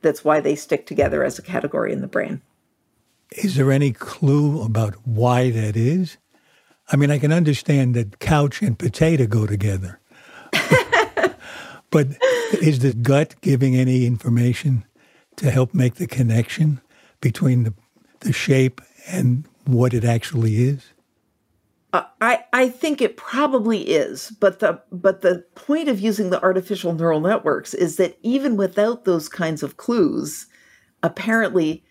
that's 0.00 0.24
why 0.24 0.40
they 0.40 0.56
stick 0.56 0.84
together 0.84 1.22
as 1.22 1.38
a 1.38 1.42
category 1.42 1.92
in 1.92 2.00
the 2.00 2.08
brain. 2.08 2.42
Is 3.30 3.54
there 3.54 3.70
any 3.70 3.92
clue 3.92 4.62
about 4.62 4.94
why 5.06 5.50
that 5.50 5.76
is? 5.76 6.18
I 6.90 6.96
mean, 6.96 7.12
I 7.12 7.20
can 7.20 7.32
understand 7.32 7.94
that 7.94 8.18
couch 8.18 8.60
and 8.60 8.76
potato 8.76 9.26
go 9.26 9.46
together. 9.46 10.00
but 11.90 12.08
is 12.60 12.80
the 12.80 12.94
gut 13.00 13.36
giving 13.42 13.76
any 13.76 14.06
information 14.06 14.84
to 15.36 15.52
help 15.52 15.72
make 15.72 15.94
the 15.94 16.08
connection 16.08 16.80
between 17.20 17.62
the, 17.62 17.74
the 18.20 18.32
shape 18.32 18.80
and 19.06 19.44
what 19.64 19.94
it 19.94 20.04
actually 20.04 20.56
is? 20.64 20.91
Uh, 21.92 22.04
I, 22.22 22.44
I 22.54 22.68
think 22.70 23.02
it 23.02 23.18
probably 23.18 23.82
is, 23.82 24.30
but 24.40 24.60
the 24.60 24.80
but 24.90 25.20
the 25.20 25.44
point 25.54 25.88
of 25.88 26.00
using 26.00 26.30
the 26.30 26.42
artificial 26.42 26.94
neural 26.94 27.20
networks 27.20 27.74
is 27.74 27.96
that 27.96 28.18
even 28.22 28.56
without 28.56 29.04
those 29.04 29.28
kinds 29.28 29.62
of 29.62 29.76
clues, 29.76 30.46
apparently, 31.02 31.84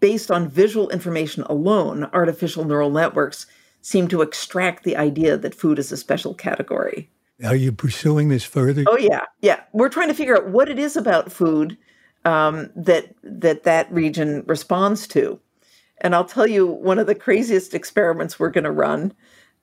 based 0.00 0.32
on 0.32 0.48
visual 0.48 0.90
information 0.90 1.44
alone, 1.44 2.04
artificial 2.12 2.64
neural 2.64 2.90
networks 2.90 3.46
seem 3.82 4.08
to 4.08 4.20
extract 4.22 4.82
the 4.82 4.96
idea 4.96 5.36
that 5.36 5.54
food 5.54 5.78
is 5.78 5.92
a 5.92 5.96
special 5.96 6.34
category. 6.34 7.08
Are 7.44 7.56
you 7.56 7.72
pursuing 7.72 8.28
this 8.28 8.44
further? 8.44 8.84
Oh 8.88 8.98
yeah, 8.98 9.24
yeah. 9.40 9.60
We're 9.72 9.88
trying 9.88 10.08
to 10.08 10.14
figure 10.14 10.36
out 10.36 10.48
what 10.48 10.68
it 10.68 10.78
is 10.78 10.96
about 10.96 11.32
food 11.32 11.78
um, 12.24 12.70
that 12.74 13.14
that 13.22 13.62
that 13.62 13.90
region 13.92 14.42
responds 14.46 15.06
to. 15.08 15.40
And 16.00 16.14
I'll 16.14 16.24
tell 16.24 16.46
you 16.46 16.66
one 16.66 16.98
of 16.98 17.06
the 17.06 17.14
craziest 17.14 17.74
experiments 17.74 18.38
we're 18.38 18.50
going 18.50 18.64
to 18.64 18.70
run 18.70 19.12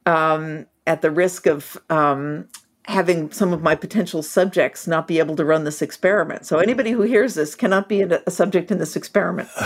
um, 0.05 0.65
at 0.85 1.01
the 1.01 1.11
risk 1.11 1.45
of 1.45 1.77
um, 1.89 2.47
having 2.87 3.29
some 3.31 3.51
of 3.51 3.61
my 3.61 3.75
potential 3.75 4.23
subjects 4.23 4.87
not 4.87 5.07
be 5.07 5.19
able 5.19 5.35
to 5.35 5.45
run 5.45 5.65
this 5.65 5.81
experiment. 5.81 6.45
So 6.45 6.59
anybody 6.59 6.91
who 6.91 7.01
hears 7.01 7.33
this 7.33 7.53
cannot 7.53 7.89
be 7.89 8.01
a, 8.01 8.31
subject 8.31 8.71
in 8.71 8.77
this 8.77 8.95
experiment. 8.95 9.49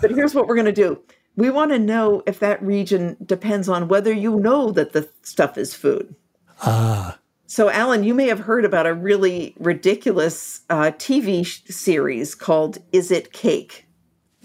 but 0.00 0.10
here's 0.10 0.34
what 0.34 0.48
we're 0.48 0.56
going 0.56 0.66
to 0.66 0.72
do. 0.72 1.00
We 1.36 1.50
want 1.50 1.70
to 1.70 1.78
know 1.78 2.22
if 2.26 2.40
that 2.40 2.62
region 2.62 3.16
depends 3.24 3.68
on 3.68 3.88
whether 3.88 4.12
you 4.12 4.38
know 4.38 4.70
that 4.72 4.92
the 4.92 5.08
stuff 5.22 5.56
is 5.56 5.74
food. 5.74 6.14
Ah. 6.62 7.18
So, 7.46 7.70
Alan, 7.70 8.04
you 8.04 8.14
may 8.14 8.26
have 8.26 8.40
heard 8.40 8.64
about 8.64 8.86
a 8.86 8.94
really 8.94 9.54
ridiculous 9.58 10.62
uh, 10.70 10.92
TV 10.96 11.44
series 11.70 12.34
called 12.34 12.78
Is 12.92 13.10
It 13.10 13.32
Cake? 13.32 13.83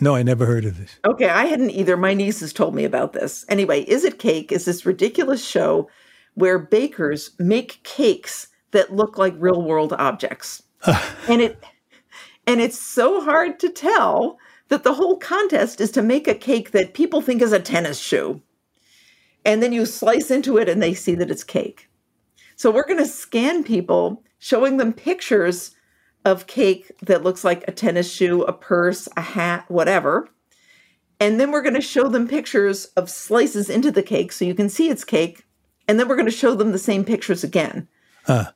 No, 0.02 0.16
I 0.16 0.24
never 0.24 0.46
heard 0.46 0.66
of 0.66 0.78
this. 0.78 0.98
Okay, 1.06 1.30
I 1.30 1.46
hadn't 1.46 1.72
either. 1.72 1.98
My 1.98 2.14
nieces 2.14 2.54
told 2.54 2.74
me 2.74 2.86
about 2.86 3.14
this. 3.14 3.46
Anyway, 3.50 3.82
Is 3.82 4.06
It 4.06 4.20
Cake 4.20 4.52
is 4.52 4.66
this 4.66 4.86
ridiculous 4.86 5.46
show 5.46 5.90
where 6.36 6.58
bakers 6.58 7.32
make 7.38 7.84
cakes 7.84 8.48
that 8.72 8.96
look 8.96 9.18
like 9.18 9.34
real 9.38 9.62
world 9.62 9.94
objects. 9.94 10.64
and 11.28 11.42
it 11.42 11.62
and 12.48 12.62
it's 12.62 12.80
so 12.80 13.22
hard 13.22 13.60
to 13.60 13.70
tell 13.70 14.40
that 14.70 14.84
the 14.84 14.94
whole 14.94 15.18
contest 15.18 15.82
is 15.82 15.92
to 15.92 16.02
make 16.02 16.28
a 16.28 16.34
cake 16.34 16.72
that 16.72 16.94
people 16.94 17.22
think 17.22 17.42
is 17.42 17.52
a 17.52 17.60
tennis 17.60 18.00
shoe. 18.00 18.42
And 19.46 19.62
then 19.62 19.74
you 19.74 19.86
slice 19.86 20.32
into 20.32 20.58
it 20.58 20.70
and 20.70 20.82
they 20.82 20.94
see 20.94 21.16
that 21.16 21.30
it's 21.30 21.44
cake. 21.44 21.90
So 22.56 22.72
we're 22.72 22.88
going 22.88 23.00
to 23.00 23.06
scan 23.06 23.64
people 23.64 24.24
showing 24.38 24.78
them 24.78 24.94
pictures 24.94 25.76
of 26.30 26.48
cake 26.48 26.92
that 27.02 27.24
looks 27.24 27.44
like 27.44 27.68
a 27.68 27.72
tennis 27.72 28.12
shoe, 28.12 28.44
a 28.44 28.54
purse, 28.54 29.10
a 29.18 29.22
hat, 29.22 29.66
whatever. 29.68 30.30
And 31.20 31.40
then 31.40 31.52
we're 31.52 31.64
going 31.64 31.74
to 31.74 31.82
show 31.82 32.08
them 32.08 32.28
pictures 32.28 32.86
of 32.96 33.10
slices 33.10 33.70
into 33.70 33.92
the 33.92 34.04
cake 34.04 34.32
so 34.32 34.46
you 34.46 34.56
can 34.56 34.70
see 34.70 34.90
it's 34.90 35.04
cake. 35.04 35.46
And 35.88 36.00
then 36.00 36.08
we're 36.08 36.16
going 36.16 36.26
to 36.26 36.32
show 36.32 36.56
them 36.56 36.72
the 36.72 36.80
same 36.80 37.04
pictures 37.04 37.44
again 37.44 37.88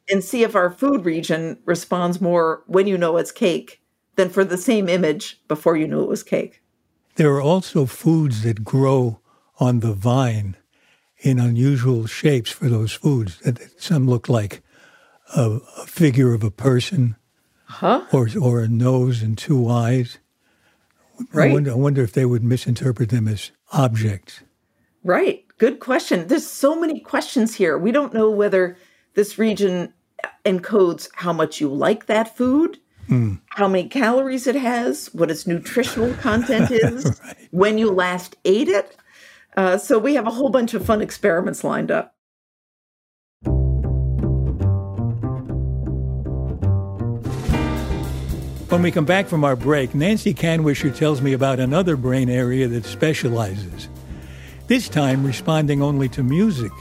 and 0.08 0.24
see 0.24 0.44
if 0.44 0.56
our 0.56 0.70
food 0.70 1.04
region 1.04 1.58
responds 1.66 2.22
more 2.22 2.64
when 2.68 2.86
you 2.86 2.98
know 2.98 3.18
it's 3.18 3.32
cake 3.32 3.82
than 4.16 4.30
for 4.30 4.46
the 4.46 4.58
same 4.58 4.88
image 4.88 5.42
before 5.48 5.76
you 5.76 5.88
knew 5.88 6.04
it 6.04 6.10
was 6.10 6.22
cake. 6.22 6.62
There 7.16 7.34
are 7.34 7.42
also 7.42 7.86
foods 7.88 8.44
that 8.44 8.64
grow 8.64 9.20
on 9.60 9.80
the 9.80 9.94
vine 9.94 10.58
in 11.18 11.40
unusual 11.40 12.06
shapes 12.06 12.52
for 12.52 12.70
those 12.70 12.92
foods. 12.92 13.42
Some 13.78 14.08
look 14.08 14.30
like 14.30 14.62
a, 15.36 15.60
a 15.78 15.86
figure 15.88 16.34
of 16.34 16.44
a 16.44 16.52
person 16.52 17.16
Huh? 17.74 18.06
or, 18.14 18.30
or 18.40 18.62
a 18.62 18.68
nose 18.68 19.22
and 19.22 19.38
two 19.38 19.68
eyes. 19.70 20.20
I 21.20 21.24
Right. 21.34 21.52
wonder, 21.54 21.72
I 21.72 21.76
wonder 21.76 22.02
if 22.04 22.14
they 22.14 22.26
would 22.26 22.44
misinterpret 22.44 23.10
them 23.10 23.28
as 23.28 23.52
objects. 23.72 24.42
Right. 25.04 25.46
Good 25.58 25.80
question. 25.80 26.28
There's 26.28 26.48
so 26.48 26.80
many 26.80 27.00
questions 27.00 27.56
here. 27.56 27.78
We 27.78 27.92
don't 27.92 28.14
know 28.14 28.30
whether 28.30 28.78
this 29.16 29.38
region 29.38 29.94
encodes 30.46 31.10
how 31.16 31.34
much 31.34 31.60
you 31.62 31.68
like 31.70 32.06
that 32.08 32.36
food, 32.38 32.80
how 33.50 33.68
many 33.68 33.88
calories 33.90 34.48
it 34.48 34.56
has, 34.56 35.14
what 35.14 35.30
its 35.30 35.46
nutritional 35.46 36.14
content 36.16 36.72
is, 36.72 37.20
when 37.52 37.78
you 37.78 37.92
last 37.92 38.36
ate 38.46 38.68
it. 38.70 38.98
Uh, 39.56 39.78
so 39.78 40.00
we 40.00 40.16
have 40.16 40.26
a 40.26 40.32
whole 40.32 40.50
bunch 40.50 40.74
of 40.74 40.84
fun 40.86 41.00
experiments 41.02 41.64
lined 41.64 41.92
up. 41.92 42.13
When 48.74 48.82
we 48.82 48.90
come 48.90 49.06
back 49.06 49.28
from 49.28 49.44
our 49.44 49.56
break, 49.56 49.94
Nancy 49.94 50.34
Kanwisher 50.34 50.98
tells 50.98 51.22
me 51.22 51.34
about 51.34 51.60
another 51.60 51.96
brain 51.96 52.28
area 52.28 52.68
that 52.70 52.86
specializes, 52.86 53.88
this 54.66 54.90
time 54.90 55.24
responding 55.24 55.84
only 55.84 56.10
to 56.10 56.24
music. 56.24 56.72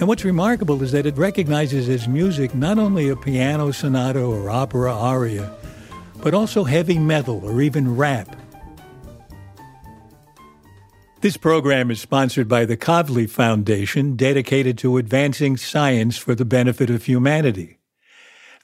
And 0.00 0.08
what's 0.08 0.24
remarkable 0.24 0.82
is 0.82 0.90
that 0.90 1.06
it 1.06 1.16
recognizes 1.16 1.88
as 1.88 2.08
music 2.08 2.56
not 2.56 2.80
only 2.80 3.08
a 3.08 3.14
piano 3.14 3.70
sonata 3.70 4.20
or 4.20 4.50
opera 4.50 4.92
aria, 4.92 5.54
but 6.24 6.34
also 6.34 6.64
heavy 6.64 6.98
metal 6.98 7.40
or 7.44 7.62
even 7.62 7.96
rap. 7.96 8.34
This 11.20 11.36
program 11.36 11.92
is 11.92 12.00
sponsored 12.00 12.48
by 12.48 12.64
the 12.64 12.76
Kavli 12.76 13.30
Foundation, 13.30 14.16
dedicated 14.16 14.76
to 14.78 14.96
advancing 14.96 15.56
science 15.56 16.18
for 16.18 16.34
the 16.34 16.44
benefit 16.44 16.90
of 16.90 17.04
humanity. 17.04 17.78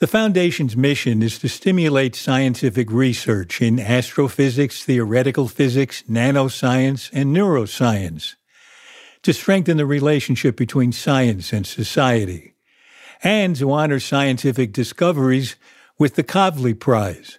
The 0.03 0.09
Foundation's 0.09 0.77
mission 0.77 1.23
is 1.23 1.39
to 1.39 1.49
stimulate 1.49 2.17
scientific 2.17 2.91
research 2.91 3.63
in 3.63 3.79
astrophysics, 3.79 4.83
theoretical 4.83 5.47
physics, 5.47 6.03
nanoscience, 6.11 7.09
and 7.13 7.33
neuroscience, 7.33 8.35
to 9.23 9.33
strengthen 9.33 9.77
the 9.77 9.87
relationship 9.87 10.57
between 10.57 10.91
science 10.91 11.53
and 11.53 11.65
society, 11.65 12.55
and 13.23 13.55
to 13.55 13.71
honor 13.71 14.01
scientific 14.01 14.73
discoveries 14.73 15.55
with 16.01 16.17
the 16.17 16.25
Kavli 16.25 16.77
Prize. 16.77 17.39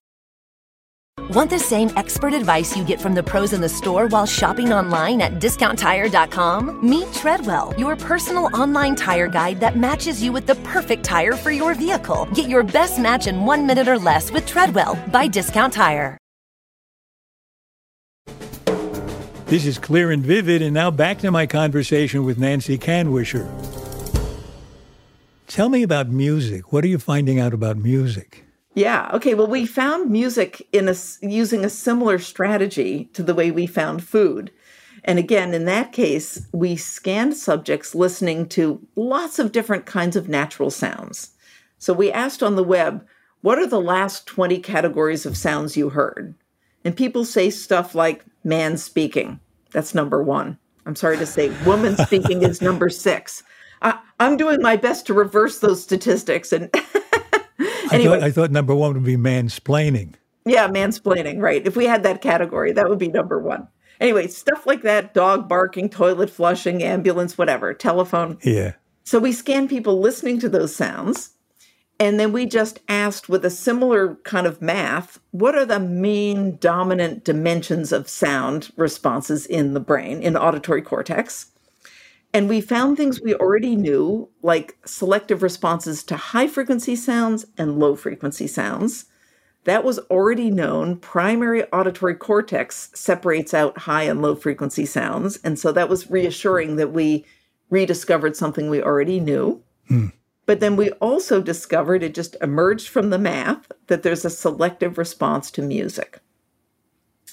Want 1.31 1.49
the 1.49 1.59
same 1.59 1.89
expert 1.95 2.33
advice 2.33 2.75
you 2.75 2.83
get 2.83 2.99
from 2.99 3.13
the 3.13 3.23
pros 3.23 3.53
in 3.53 3.61
the 3.61 3.69
store 3.69 4.07
while 4.07 4.25
shopping 4.25 4.73
online 4.73 5.21
at 5.21 5.39
discounttire.com? 5.39 6.89
Meet 6.89 7.13
Treadwell, 7.13 7.73
your 7.77 7.95
personal 7.95 8.53
online 8.53 8.97
tire 8.97 9.29
guide 9.29 9.61
that 9.61 9.77
matches 9.77 10.21
you 10.21 10.33
with 10.33 10.45
the 10.45 10.55
perfect 10.55 11.05
tire 11.05 11.37
for 11.37 11.51
your 11.51 11.73
vehicle. 11.73 12.27
Get 12.33 12.49
your 12.49 12.63
best 12.63 12.99
match 12.99 13.27
in 13.27 13.45
one 13.45 13.65
minute 13.65 13.87
or 13.87 13.97
less 13.97 14.29
with 14.29 14.45
Treadwell 14.45 14.99
by 15.09 15.27
Discount 15.27 15.71
Tire. 15.71 16.17
This 19.45 19.65
is 19.65 19.77
clear 19.77 20.11
and 20.11 20.23
vivid, 20.23 20.61
and 20.61 20.73
now 20.73 20.91
back 20.91 21.19
to 21.19 21.31
my 21.31 21.45
conversation 21.45 22.25
with 22.25 22.39
Nancy 22.39 22.77
Kanwisher. 22.77 23.49
Tell 25.47 25.69
me 25.69 25.83
about 25.83 26.09
music. 26.09 26.73
What 26.73 26.83
are 26.83 26.87
you 26.87 26.99
finding 26.99 27.39
out 27.39 27.53
about 27.53 27.77
music? 27.77 28.45
Yeah. 28.73 29.09
Okay. 29.13 29.33
Well, 29.33 29.47
we 29.47 29.65
found 29.65 30.09
music 30.09 30.67
in 30.71 30.87
a 30.87 30.95
using 31.21 31.65
a 31.65 31.69
similar 31.69 32.19
strategy 32.19 33.09
to 33.13 33.23
the 33.23 33.35
way 33.35 33.51
we 33.51 33.67
found 33.67 34.03
food. 34.03 34.51
And 35.03 35.17
again, 35.17 35.53
in 35.53 35.65
that 35.65 35.91
case, 35.91 36.47
we 36.53 36.75
scanned 36.75 37.35
subjects 37.35 37.95
listening 37.95 38.47
to 38.49 38.85
lots 38.95 39.39
of 39.39 39.51
different 39.51 39.85
kinds 39.85 40.15
of 40.15 40.29
natural 40.29 40.69
sounds. 40.69 41.31
So 41.79 41.91
we 41.91 42.11
asked 42.11 42.43
on 42.43 42.55
the 42.55 42.63
web, 42.63 43.05
what 43.41 43.57
are 43.57 43.65
the 43.65 43.81
last 43.81 44.27
20 44.27 44.59
categories 44.59 45.25
of 45.25 45.35
sounds 45.35 45.75
you 45.75 45.89
heard? 45.89 46.35
And 46.85 46.95
people 46.95 47.25
say 47.25 47.49
stuff 47.49 47.95
like 47.95 48.23
man 48.43 48.77
speaking. 48.77 49.39
That's 49.71 49.95
number 49.95 50.21
one. 50.21 50.57
I'm 50.85 50.95
sorry 50.95 51.17
to 51.17 51.25
say, 51.25 51.49
woman 51.65 51.97
speaking 52.05 52.43
is 52.43 52.61
number 52.61 52.89
six. 52.89 53.43
I, 53.81 53.99
am 54.19 54.37
doing 54.37 54.61
my 54.61 54.75
best 54.75 55.07
to 55.07 55.13
reverse 55.15 55.59
those 55.59 55.81
statistics. 55.81 56.51
And 56.53 56.69
anyway, 57.91 58.17
I 58.17 58.19
thought, 58.19 58.23
I 58.23 58.31
thought 58.31 58.51
number 58.51 58.75
one 58.75 58.93
would 58.93 59.03
be 59.03 59.17
mansplaining. 59.17 60.15
Yeah, 60.45 60.67
mansplaining, 60.67 61.41
right. 61.41 61.65
If 61.65 61.75
we 61.75 61.85
had 61.85 62.03
that 62.03 62.21
category, 62.21 62.71
that 62.71 62.89
would 62.89 62.99
be 62.99 63.09
number 63.09 63.39
one. 63.39 63.67
Anyway, 63.99 64.27
stuff 64.27 64.65
like 64.65 64.81
that 64.81 65.13
dog 65.13 65.47
barking, 65.47 65.87
toilet 65.89 66.29
flushing, 66.29 66.81
ambulance, 66.81 67.37
whatever, 67.37 67.73
telephone. 67.73 68.39
Yeah. 68.43 68.73
So 69.03 69.19
we 69.19 69.31
scan 69.31 69.67
people 69.67 69.99
listening 69.99 70.39
to 70.39 70.49
those 70.49 70.75
sounds. 70.75 71.31
And 71.99 72.19
then 72.19 72.33
we 72.33 72.47
just 72.47 72.79
asked 72.89 73.29
with 73.29 73.45
a 73.45 73.51
similar 73.51 74.15
kind 74.23 74.47
of 74.47 74.59
math 74.59 75.19
what 75.29 75.53
are 75.53 75.67
the 75.67 75.79
main 75.79 76.57
dominant 76.57 77.23
dimensions 77.23 77.91
of 77.91 78.09
sound 78.09 78.71
responses 78.75 79.45
in 79.45 79.75
the 79.75 79.79
brain, 79.79 80.23
in 80.23 80.33
the 80.33 80.41
auditory 80.41 80.81
cortex? 80.81 81.50
And 82.33 82.47
we 82.47 82.61
found 82.61 82.95
things 82.95 83.21
we 83.21 83.35
already 83.35 83.75
knew, 83.75 84.29
like 84.41 84.77
selective 84.85 85.43
responses 85.43 86.03
to 86.05 86.15
high 86.15 86.47
frequency 86.47 86.95
sounds 86.95 87.45
and 87.57 87.77
low 87.77 87.95
frequency 87.95 88.47
sounds. 88.47 89.05
That 89.65 89.83
was 89.83 89.99
already 90.09 90.49
known. 90.49 90.97
Primary 90.97 91.65
auditory 91.71 92.15
cortex 92.15 92.89
separates 92.95 93.53
out 93.53 93.77
high 93.79 94.03
and 94.03 94.21
low 94.21 94.35
frequency 94.35 94.85
sounds. 94.85 95.37
And 95.43 95.59
so 95.59 95.71
that 95.71 95.89
was 95.89 96.09
reassuring 96.09 96.77
that 96.77 96.93
we 96.93 97.25
rediscovered 97.69 98.35
something 98.35 98.69
we 98.69 98.81
already 98.81 99.19
knew. 99.19 99.61
Hmm. 99.87 100.07
But 100.45 100.61
then 100.61 100.75
we 100.75 100.91
also 100.93 101.41
discovered 101.41 102.01
it 102.01 102.15
just 102.15 102.35
emerged 102.41 102.89
from 102.89 103.09
the 103.09 103.19
math 103.19 103.71
that 103.87 104.03
there's 104.03 104.25
a 104.25 104.29
selective 104.29 104.97
response 104.97 105.51
to 105.51 105.61
music. 105.61 106.19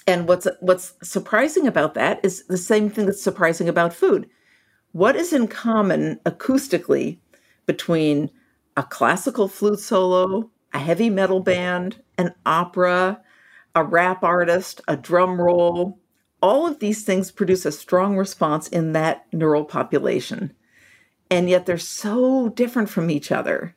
And 0.07 0.29
what's 0.29 0.47
what's 0.61 0.95
surprising 1.03 1.67
about 1.67 1.95
that 1.95 2.21
is 2.23 2.47
the 2.47 2.57
same 2.57 2.91
thing 2.91 3.07
that's 3.07 3.23
surprising 3.23 3.69
about 3.69 3.93
food. 3.93 4.29
What 4.92 5.16
is 5.16 5.33
in 5.33 5.48
common 5.48 6.20
acoustically 6.24 7.18
between 7.66 8.31
a 8.77 8.83
classical 8.83 9.48
flute 9.48 9.81
solo, 9.81 10.51
a 10.72 10.79
heavy 10.79 11.11
metal 11.11 11.40
band, 11.40 12.03
an 12.16 12.35
opera, 12.46 13.20
a 13.74 13.85
rap 13.85 14.22
artist, 14.22 14.81
a 14.88 14.96
drum 14.96 15.40
roll? 15.40 15.98
All 16.40 16.66
of 16.66 16.79
these 16.79 17.05
things 17.05 17.31
produce 17.31 17.66
a 17.66 17.72
strong 17.72 18.16
response 18.16 18.68
in 18.68 18.92
that 18.92 19.27
neural 19.33 19.64
population 19.64 20.55
and 21.31 21.48
yet 21.48 21.66
they're 21.66 21.79
so 21.79 22.48
different 22.51 22.88
from 22.88 23.11
each 23.11 23.31
other. 23.31 23.74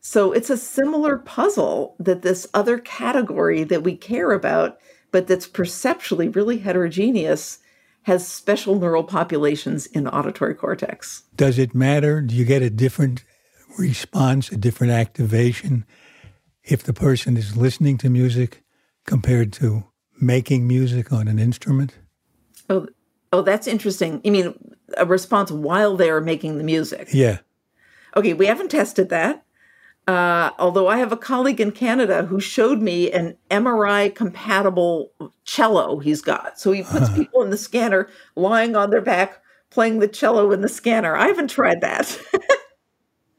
So 0.00 0.32
it's 0.32 0.50
a 0.50 0.56
similar 0.56 1.18
puzzle 1.18 1.96
that 1.98 2.22
this 2.22 2.46
other 2.54 2.78
category 2.78 3.64
that 3.64 3.82
we 3.82 3.96
care 3.96 4.32
about, 4.32 4.78
but 5.10 5.26
that's 5.26 5.46
perceptually 5.46 6.28
really 6.28 6.58
heterogeneous, 6.58 7.58
has 8.04 8.26
special 8.26 8.78
neural 8.78 9.04
populations 9.04 9.86
in 9.86 10.06
auditory 10.06 10.54
cortex. 10.54 11.24
Does 11.34 11.58
it 11.58 11.74
matter? 11.74 12.20
Do 12.20 12.34
you 12.34 12.44
get 12.44 12.62
a 12.62 12.70
different 12.70 13.24
response, 13.78 14.50
a 14.50 14.56
different 14.56 14.92
activation 14.92 15.84
if 16.62 16.82
the 16.82 16.92
person 16.92 17.36
is 17.36 17.56
listening 17.56 17.98
to 17.98 18.10
music 18.10 18.62
compared 19.06 19.52
to 19.54 19.84
making 20.20 20.66
music 20.66 21.12
on 21.12 21.28
an 21.28 21.38
instrument? 21.38 21.94
Oh, 22.68 22.86
oh, 23.32 23.42
that's 23.42 23.66
interesting. 23.66 24.20
You 24.22 24.32
mean 24.32 24.54
a 24.96 25.06
response 25.06 25.50
while 25.50 25.96
they're 25.96 26.20
making 26.20 26.58
the 26.58 26.64
music. 26.64 27.08
Yeah. 27.12 27.38
Okay, 28.16 28.34
we 28.34 28.46
haven't 28.46 28.70
tested 28.70 29.08
that. 29.08 29.43
Uh, 30.06 30.50
although 30.58 30.88
I 30.88 30.98
have 30.98 31.12
a 31.12 31.16
colleague 31.16 31.60
in 31.60 31.72
Canada 31.72 32.24
who 32.24 32.38
showed 32.38 32.82
me 32.82 33.10
an 33.10 33.36
MRI 33.50 34.14
compatible 34.14 35.10
cello 35.44 35.98
he's 35.98 36.20
got. 36.20 36.60
So 36.60 36.72
he 36.72 36.82
puts 36.82 37.08
people 37.14 37.42
in 37.42 37.50
the 37.50 37.56
scanner 37.56 38.08
lying 38.36 38.76
on 38.76 38.90
their 38.90 39.00
back 39.00 39.40
playing 39.70 39.98
the 39.98 40.08
cello 40.08 40.52
in 40.52 40.60
the 40.60 40.68
scanner. 40.68 41.16
I 41.16 41.26
haven't 41.26 41.48
tried 41.48 41.80
that. 41.80 42.18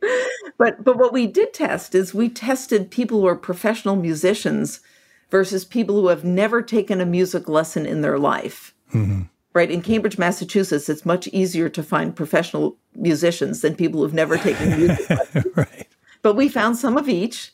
but 0.58 0.84
but 0.84 0.97
what 0.97 1.13
we 1.13 1.28
did 1.28 1.54
test 1.54 1.95
is 1.95 2.13
we 2.13 2.30
tested 2.30 2.91
people 2.91 3.21
who 3.21 3.28
are 3.28 3.36
professional 3.36 3.95
musicians 3.95 4.82
versus 5.30 5.65
people 5.65 5.95
who 5.95 6.08
have 6.08 6.25
never 6.25 6.62
taken 6.62 6.99
a 6.99 7.06
music 7.06 7.47
lesson 7.47 7.86
in 7.86 8.01
their 8.01 8.17
life. 8.17 8.73
Mm-hmm 8.93 9.23
right? 9.56 9.71
In 9.71 9.82
Cambridge, 9.82 10.19
Massachusetts, 10.19 10.89
it's 10.89 11.06
much 11.06 11.28
easier 11.30 11.69
to 11.69 11.82
find 11.82 12.15
professional 12.15 12.78
musicians 12.93 13.62
than 13.62 13.73
people 13.73 14.01
who've 14.01 14.13
never 14.13 14.38
taken 14.38 14.78
music. 14.78 15.10
right. 15.56 15.88
But 16.25 16.35
we 16.35 16.49
found 16.49 16.75
some 16.75 16.97
of 16.97 17.07
each, 17.07 17.51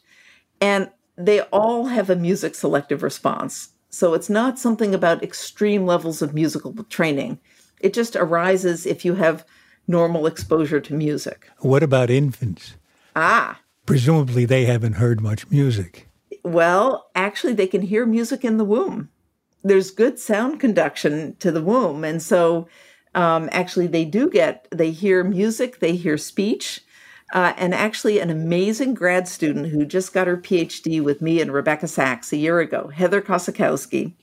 and 0.62 0.90
they 1.18 1.42
all 1.42 1.88
have 1.88 2.10
a 2.10 2.16
music 2.16 2.56
selective 2.56 3.04
response. 3.04 3.72
So 3.90 4.14
it's 4.14 4.30
not 4.30 4.58
something 4.58 4.96
about 4.96 5.22
extreme 5.22 5.86
levels 5.86 6.22
of 6.22 6.34
musical 6.34 6.72
training. 6.86 7.38
It 7.82 7.94
just 7.94 8.16
arises 8.16 8.86
if 8.86 9.04
you 9.04 9.16
have 9.16 9.44
normal 9.90 10.26
exposure 10.26 10.80
to 10.80 10.94
music. 10.94 11.50
What 11.58 11.84
about 11.84 12.10
infants? 12.10 12.76
Ah. 13.14 13.60
Presumably 13.86 14.46
they 14.46 14.64
haven't 14.64 14.94
heard 14.94 15.20
much 15.20 15.52
music. 15.52 16.08
Well, 16.46 17.10
actually, 17.14 17.56
they 17.56 17.68
can 17.68 17.82
hear 17.82 18.06
music 18.06 18.46
in 18.46 18.56
the 18.56 18.64
womb 18.64 19.10
there's 19.64 19.92
good 19.92 20.18
sound 20.18 20.60
conduction 20.60 21.36
to 21.40 21.52
the 21.52 21.62
womb. 21.62 22.04
And 22.04 22.22
so 22.22 22.68
um, 23.14 23.50
actually 23.52 23.88
they 23.88 24.06
do 24.06 24.30
get, 24.30 24.68
they 24.72 24.92
hear 24.92 25.24
music, 25.24 25.80
they 25.80 25.96
hear 25.96 26.18
speech. 26.18 26.82
Uh, 27.32 27.54
and 27.58 27.74
actually, 27.74 28.20
an 28.20 28.30
amazing 28.30 28.94
grad 28.94 29.28
student 29.28 29.68
who 29.68 29.86
just 29.86 30.14
got 30.14 30.28
her 30.28 30.38
PhD 30.38 31.02
with 31.02 31.22
me 31.22 31.40
and 31.40 31.54
Rebecca 31.54 31.88
Saxe 31.88 32.34
a 32.34 32.38
year 32.38 32.60
ago, 32.60 32.88
Heather 32.94 33.22
Kosakowski, 33.22 34.14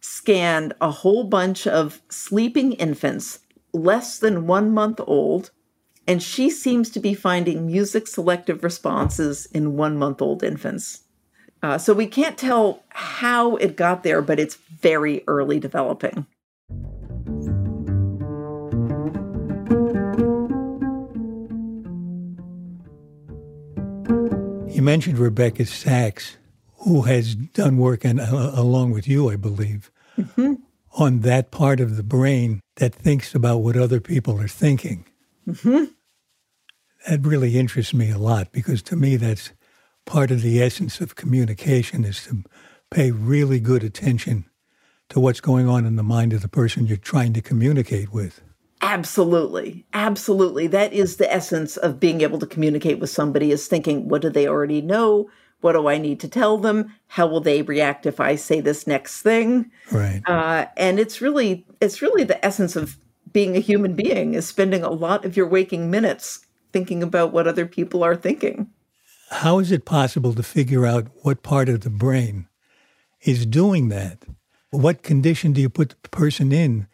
scanned 0.00 0.72
a 0.80 0.90
whole 0.90 1.24
bunch 1.24 1.66
of 1.66 2.00
sleeping 2.08 2.72
infants 2.72 3.40
less 3.72 4.18
than 4.18 4.46
one 4.46 4.72
month 4.72 5.00
old. 5.06 5.50
And 6.08 6.20
she 6.20 6.50
seems 6.50 6.90
to 6.90 7.00
be 7.00 7.14
finding 7.14 7.66
music 7.66 8.08
selective 8.08 8.64
responses 8.64 9.46
in 9.46 9.76
one 9.76 9.96
month 9.96 10.20
old 10.20 10.42
infants. 10.42 11.02
Uh, 11.62 11.78
so 11.78 11.92
we 11.92 12.06
can't 12.06 12.38
tell 12.38 12.82
how 12.88 13.56
it 13.56 13.76
got 13.76 14.02
there, 14.02 14.22
but 14.22 14.40
it's 14.40 14.56
very 14.56 15.22
early 15.28 15.60
developing. 15.60 16.26
You 24.80 24.84
mentioned 24.86 25.18
Rebecca 25.18 25.66
Saxe, 25.66 26.38
who 26.86 27.02
has 27.02 27.34
done 27.34 27.76
work, 27.76 28.02
and 28.02 28.18
uh, 28.18 28.52
along 28.54 28.92
with 28.92 29.06
you, 29.06 29.28
I 29.28 29.36
believe, 29.36 29.90
mm-hmm. 30.16 30.54
on 30.92 31.20
that 31.20 31.50
part 31.50 31.80
of 31.80 31.98
the 31.98 32.02
brain 32.02 32.60
that 32.76 32.94
thinks 32.94 33.34
about 33.34 33.58
what 33.58 33.76
other 33.76 34.00
people 34.00 34.40
are 34.40 34.48
thinking. 34.48 35.04
Mm-hmm. 35.46 35.84
That 37.06 37.26
really 37.26 37.58
interests 37.58 37.92
me 37.92 38.10
a 38.10 38.16
lot 38.16 38.52
because 38.52 38.80
to 38.84 38.96
me, 38.96 39.16
that's 39.16 39.52
part 40.06 40.30
of 40.30 40.40
the 40.40 40.62
essence 40.62 40.98
of 41.02 41.14
communication 41.14 42.02
is 42.02 42.24
to 42.24 42.42
pay 42.90 43.10
really 43.10 43.60
good 43.60 43.84
attention 43.84 44.46
to 45.10 45.20
what's 45.20 45.42
going 45.42 45.68
on 45.68 45.84
in 45.84 45.96
the 45.96 46.02
mind 46.02 46.32
of 46.32 46.40
the 46.40 46.48
person 46.48 46.86
you're 46.86 46.96
trying 46.96 47.34
to 47.34 47.42
communicate 47.42 48.14
with. 48.14 48.40
Absolutely. 48.82 49.84
Absolutely. 49.92 50.66
That 50.66 50.92
is 50.92 51.16
the 51.16 51.32
essence 51.32 51.76
of 51.76 52.00
being 52.00 52.22
able 52.22 52.38
to 52.38 52.46
communicate 52.46 52.98
with 52.98 53.10
somebody 53.10 53.50
is 53.50 53.66
thinking, 53.66 54.08
what 54.08 54.22
do 54.22 54.30
they 54.30 54.46
already 54.46 54.80
know? 54.80 55.30
What 55.60 55.72
do 55.72 55.88
I 55.88 55.98
need 55.98 56.20
to 56.20 56.28
tell 56.28 56.56
them? 56.56 56.94
How 57.08 57.26
will 57.26 57.40
they 57.40 57.60
react 57.60 58.06
if 58.06 58.18
I 58.18 58.36
say 58.36 58.60
this 58.60 58.86
next 58.86 59.20
thing? 59.20 59.70
Right. 59.92 60.22
Uh, 60.26 60.66
and 60.76 60.98
it's 60.98 61.20
really, 61.20 61.66
it's 61.80 62.00
really 62.00 62.24
the 62.24 62.42
essence 62.44 62.76
of 62.76 62.96
being 63.30 63.56
a 63.56 63.60
human 63.60 63.94
being 63.94 64.34
is 64.34 64.46
spending 64.46 64.82
a 64.82 64.90
lot 64.90 65.24
of 65.24 65.36
your 65.36 65.46
waking 65.46 65.90
minutes 65.90 66.46
thinking 66.72 67.02
about 67.02 67.32
what 67.32 67.46
other 67.46 67.66
people 67.66 68.02
are 68.02 68.16
thinking 68.16 68.70
how 69.30 69.60
is 69.60 69.70
it 69.70 69.84
possible 69.84 70.34
to 70.34 70.42
figure 70.42 70.84
out 70.84 71.06
what 71.22 71.42
part 71.42 71.68
of 71.68 71.80
the 71.80 71.90
brain 71.90 72.48
is 73.22 73.46
doing 73.46 73.88
that? 73.88 74.24
What 74.70 75.02
condition 75.02 75.52
do 75.52 75.60
you 75.60 75.68
put 75.68 75.94
the 76.02 76.08
person 76.08 76.52
in 76.52 76.88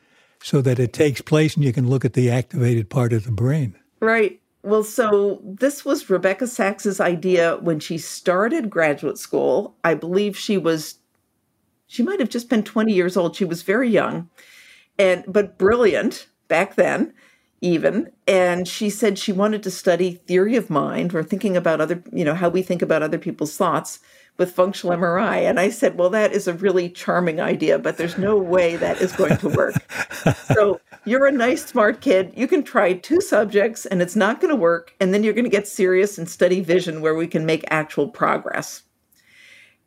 so 0.47 0.61
that 0.61 0.79
it 0.79 0.93
takes 0.93 1.21
place 1.21 1.57
and 1.57 1.65
you 1.65 1.73
can 1.73 1.91
look 1.91 2.05
at 2.05 2.13
the 2.13 2.31
activated 2.31 2.89
part 2.89 3.13
of 3.13 3.25
the 3.25 3.33
brain? 3.33 3.75
Right. 3.99 4.41
Well, 4.63 4.85
so 4.85 5.41
this 5.43 5.85
was 5.85 6.09
Rebecca 6.09 6.47
Saxe's 6.47 7.01
idea 7.01 7.57
when 7.63 7.81
she 7.81 7.99
started 7.99 8.71
graduate 8.71 9.19
school. 9.19 9.75
I 9.83 9.95
believe 9.95 10.39
she 10.39 10.57
was, 10.57 11.01
she 11.89 12.05
might 12.05 12.21
have 12.21 12.29
just 12.29 12.49
been 12.49 12.63
20 12.63 12.93
years 12.93 13.17
old. 13.17 13.35
She 13.35 13.45
was 13.45 13.63
very 13.63 13.91
young 13.91 14.31
and, 14.97 15.25
but 15.27 15.59
brilliant 15.59 16.29
back 16.47 16.77
then 16.77 17.13
even 17.61 18.13
and 18.29 18.69
she 18.69 18.91
said 18.91 19.19
she 19.19 19.33
wanted 19.33 19.63
to 19.63 19.71
study 19.71 20.13
theory 20.27 20.57
of 20.57 20.69
mind 20.69 21.15
or 21.15 21.23
thinking 21.23 21.57
about 21.57 21.81
other 21.81 22.03
you 22.13 22.23
know 22.23 22.35
how 22.35 22.51
we 22.51 22.61
think 22.61 22.83
about 22.83 23.03
other 23.03 23.17
people's 23.17 23.57
thoughts 23.57 23.99
with 24.39 24.53
functional 24.53 24.97
MRI. 24.97 25.49
And 25.49 25.59
I 25.59 25.71
said, 25.71 25.99
Well, 25.99 26.11
that 26.11 26.33
is 26.33 26.47
a 26.47 26.55
really 26.55 26.89
charming 26.89 27.41
idea, 27.41 27.79
but 27.79 27.97
there's 27.97 28.19
no 28.19 28.37
way 28.37 28.77
that 28.77 29.01
is 29.01 29.13
going 29.13 29.37
to 29.39 29.49
work. 29.49 29.75
so 30.55 30.81
you're 31.05 31.27
a 31.27 31.33
nice, 31.33 31.65
smart 31.65 32.01
kid. 32.01 32.33
You 32.37 32.47
can 32.47 32.63
try 32.63 32.93
two 32.95 33.21
subjects 33.21 33.87
and 33.87 34.03
it's 34.03 34.17
not 34.17 34.41
going 34.41 34.51
to 34.51 34.61
work. 34.61 34.95
And 35.01 35.15
then 35.15 35.23
you're 35.23 35.35
going 35.35 35.45
to 35.45 35.51
get 35.51 35.69
serious 35.69 36.19
and 36.19 36.29
study 36.29 36.61
vision 36.61 37.01
where 37.01 37.15
we 37.15 37.27
can 37.27 37.47
make 37.47 37.65
actual 37.71 38.09
progress. 38.09 38.83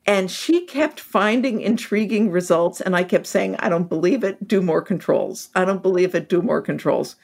And 0.05 0.31
she 0.31 0.65
kept 0.65 0.99
finding 0.99 1.61
intriguing 1.61 2.31
results. 2.31 2.81
And 2.81 2.95
I 2.95 3.03
kept 3.03 3.27
saying, 3.27 3.57
I 3.59 3.69
don't 3.69 3.89
believe 3.89 4.23
it. 4.23 4.47
Do 4.47 4.61
more 4.61 4.81
controls. 4.81 5.49
I 5.53 5.65
don't 5.65 5.83
believe 5.83 6.15
it. 6.15 6.29
Do 6.29 6.41
more 6.41 6.61
controls. 6.61 7.15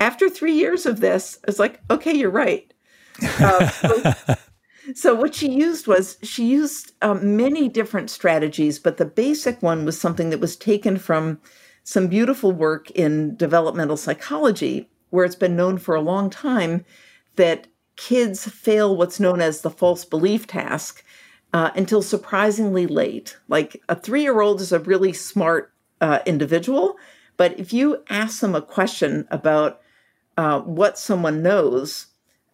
After 0.00 0.28
three 0.28 0.54
years 0.54 0.86
of 0.86 1.00
this, 1.00 1.38
it's 1.46 1.58
like, 1.58 1.80
okay, 1.90 2.14
you're 2.14 2.30
right. 2.30 2.72
Uh, 3.38 3.68
so, 3.68 4.12
so, 4.94 5.14
what 5.14 5.34
she 5.34 5.50
used 5.50 5.86
was 5.86 6.18
she 6.22 6.46
used 6.46 6.92
um, 7.02 7.36
many 7.36 7.68
different 7.68 8.10
strategies, 8.10 8.78
but 8.78 8.96
the 8.96 9.04
basic 9.04 9.62
one 9.62 9.84
was 9.84 10.00
something 10.00 10.30
that 10.30 10.40
was 10.40 10.56
taken 10.56 10.96
from 10.96 11.40
some 11.84 12.08
beautiful 12.08 12.52
work 12.52 12.90
in 12.92 13.36
developmental 13.36 13.96
psychology, 13.96 14.88
where 15.10 15.24
it's 15.24 15.34
been 15.34 15.56
known 15.56 15.78
for 15.78 15.94
a 15.94 16.00
long 16.00 16.30
time 16.30 16.84
that 17.36 17.66
kids 17.96 18.48
fail 18.48 18.96
what's 18.96 19.20
known 19.20 19.40
as 19.40 19.60
the 19.60 19.70
false 19.70 20.04
belief 20.04 20.46
task 20.46 21.04
uh, 21.52 21.70
until 21.74 22.02
surprisingly 22.02 22.86
late. 22.86 23.36
Like 23.48 23.82
a 23.88 23.94
three 23.94 24.22
year 24.22 24.40
old 24.40 24.60
is 24.60 24.72
a 24.72 24.78
really 24.78 25.12
smart 25.12 25.72
uh, 26.00 26.20
individual, 26.26 26.96
but 27.36 27.58
if 27.58 27.72
you 27.72 28.02
ask 28.08 28.40
them 28.40 28.54
a 28.54 28.62
question 28.62 29.26
about 29.30 29.80
uh, 30.36 30.60
what 30.60 30.98
someone 30.98 31.42
knows, 31.42 32.06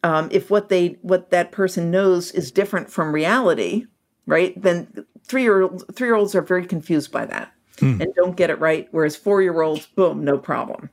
um, 0.07 0.29
if 0.31 0.51
what 0.51 0.69
they 0.69 0.99
what 1.03 1.31
that 1.31 1.51
person 1.51 1.91
knows 1.91 2.31
is 2.31 2.53
different 2.53 2.89
from 2.89 3.13
reality, 3.13 3.87
right? 4.25 4.61
Then 4.61 5.05
three 5.25 5.43
year 5.43 5.63
olds 5.63 5.85
three 5.93 6.07
year 6.07 6.15
olds 6.15 6.33
are 6.37 6.43
very 6.43 6.65
confused 6.65 7.11
by 7.11 7.27
that 7.27 7.53
hmm. 7.81 8.01
and 8.01 8.15
don't 8.15 8.37
get 8.37 8.49
it 8.49 8.61
right. 8.61 8.87
Whereas 8.93 9.17
four 9.17 9.43
year 9.43 9.61
olds, 9.63 9.87
boom, 9.87 10.25
no 10.25 10.39
problem. 10.39 10.91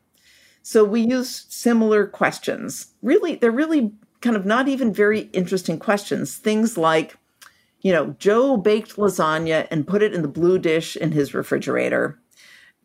So 0.63 0.83
we 0.83 1.01
use 1.01 1.45
similar 1.49 2.07
questions. 2.07 2.87
Really, 3.03 3.35
they're 3.35 3.51
really 3.51 3.91
kind 4.21 4.35
of 4.35 4.47
not 4.47 4.67
even 4.67 4.91
very 4.91 5.29
interesting 5.31 5.77
questions. 5.77 6.37
Things 6.37 6.75
like, 6.75 7.15
you 7.81 7.91
know, 7.91 8.15
Joe 8.17 8.57
baked 8.57 8.95
lasagna 8.95 9.67
and 9.69 9.85
put 9.85 10.01
it 10.01 10.15
in 10.15 10.23
the 10.23 10.27
blue 10.27 10.57
dish 10.57 10.95
in 10.95 11.11
his 11.11 11.35
refrigerator. 11.35 12.17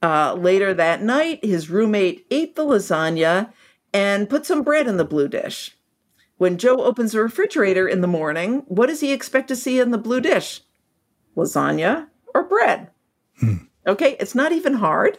Uh, 0.03 0.35
later 0.35 0.75
that 0.75 1.01
night, 1.01 1.43
his 1.43 1.71
roommate 1.71 2.27
ate 2.31 2.55
the 2.55 2.67
lasagna 2.67 3.51
and 3.95 4.29
put 4.29 4.45
some 4.45 4.63
bread 4.63 4.87
in 4.87 4.99
the 4.99 5.07
blue 5.07 5.29
dish. 5.29 5.75
When 6.39 6.57
Joe 6.57 6.83
opens 6.83 7.13
the 7.13 7.21
refrigerator 7.21 7.87
in 7.87 8.01
the 8.01 8.07
morning, 8.07 8.63
what 8.67 8.87
does 8.87 9.01
he 9.01 9.13
expect 9.13 9.49
to 9.49 9.57
see 9.57 9.81
in 9.81 9.91
the 9.91 9.99
blue 9.99 10.21
dish? 10.21 10.63
Lasagna 11.37 12.09
or 12.35 12.45
bread? 12.45 12.91
Hmm. 13.39 13.57
Okay, 13.87 14.17
it's 14.21 14.35
not 14.35 14.53
even 14.53 14.75
hard. 14.75 15.19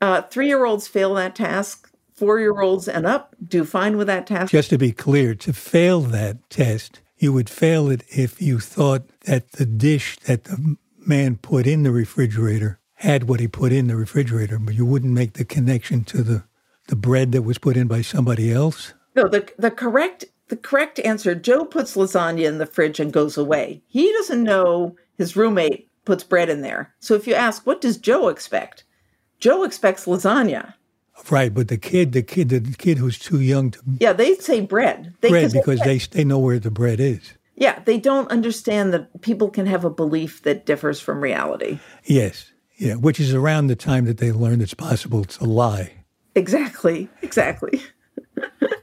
Uh, 0.00 0.22
Three 0.22 0.46
year 0.46 0.64
olds 0.64 0.86
fail 0.86 1.14
that 1.14 1.34
task. 1.34 1.90
Four 2.14 2.40
year 2.40 2.60
olds 2.60 2.88
and 2.88 3.06
up 3.06 3.34
do 3.46 3.64
fine 3.64 3.96
with 3.96 4.06
that 4.06 4.26
task. 4.26 4.50
Just 4.50 4.70
to 4.70 4.78
be 4.78 4.92
clear, 4.92 5.34
to 5.34 5.52
fail 5.52 6.00
that 6.00 6.48
test, 6.48 7.00
you 7.18 7.32
would 7.32 7.50
fail 7.50 7.90
it 7.90 8.04
if 8.08 8.40
you 8.40 8.58
thought 8.58 9.08
that 9.24 9.52
the 9.52 9.66
dish 9.66 10.18
that 10.20 10.44
the 10.44 10.76
man 10.98 11.36
put 11.36 11.66
in 11.66 11.82
the 11.82 11.90
refrigerator 11.90 12.80
had 12.94 13.28
what 13.28 13.40
he 13.40 13.48
put 13.48 13.72
in 13.72 13.86
the 13.86 13.96
refrigerator, 13.96 14.58
but 14.58 14.74
you 14.74 14.86
wouldn't 14.86 15.12
make 15.12 15.34
the 15.34 15.44
connection 15.44 16.04
to 16.04 16.22
the, 16.22 16.44
the 16.88 16.96
bread 16.96 17.32
that 17.32 17.42
was 17.42 17.58
put 17.58 17.76
in 17.76 17.86
by 17.86 18.00
somebody 18.00 18.50
else. 18.50 18.94
No, 19.16 19.26
the 19.26 19.50
the 19.58 19.70
correct 19.70 20.26
the 20.48 20.56
correct 20.56 21.00
answer. 21.00 21.34
Joe 21.34 21.64
puts 21.64 21.96
lasagna 21.96 22.46
in 22.46 22.58
the 22.58 22.66
fridge 22.66 23.00
and 23.00 23.12
goes 23.12 23.36
away. 23.36 23.82
He 23.88 24.12
doesn't 24.12 24.44
know 24.44 24.94
his 25.16 25.34
roommate 25.34 25.88
puts 26.04 26.22
bread 26.22 26.48
in 26.48 26.60
there. 26.60 26.94
So 27.00 27.14
if 27.14 27.26
you 27.26 27.34
ask, 27.34 27.66
what 27.66 27.80
does 27.80 27.96
Joe 27.96 28.28
expect? 28.28 28.84
Joe 29.40 29.64
expects 29.64 30.06
lasagna. 30.06 30.74
Right, 31.30 31.52
but 31.52 31.68
the 31.68 31.78
kid, 31.78 32.12
the 32.12 32.22
kid, 32.22 32.50
the 32.50 32.60
kid 32.76 32.98
who's 32.98 33.18
too 33.18 33.40
young 33.40 33.70
to 33.72 33.80
yeah, 33.98 34.12
they 34.12 34.34
say 34.36 34.60
bread. 34.60 35.14
They, 35.22 35.30
bread 35.30 35.52
because 35.52 35.80
they, 35.80 35.98
they 35.98 36.24
know 36.24 36.38
where 36.38 36.58
the 36.58 36.70
bread 36.70 37.00
is. 37.00 37.32
Yeah, 37.54 37.80
they 37.86 37.98
don't 37.98 38.30
understand 38.30 38.92
that 38.92 39.22
people 39.22 39.48
can 39.48 39.64
have 39.64 39.84
a 39.84 39.90
belief 39.90 40.42
that 40.42 40.66
differs 40.66 41.00
from 41.00 41.22
reality. 41.22 41.78
Yes, 42.04 42.52
yeah, 42.76 42.94
which 42.94 43.18
is 43.18 43.32
around 43.32 43.68
the 43.68 43.76
time 43.76 44.04
that 44.04 44.18
they 44.18 44.30
learn 44.30 44.60
it's 44.60 44.74
possible 44.74 45.24
to 45.24 45.44
lie. 45.44 46.04
Exactly, 46.34 47.08
exactly. 47.22 47.82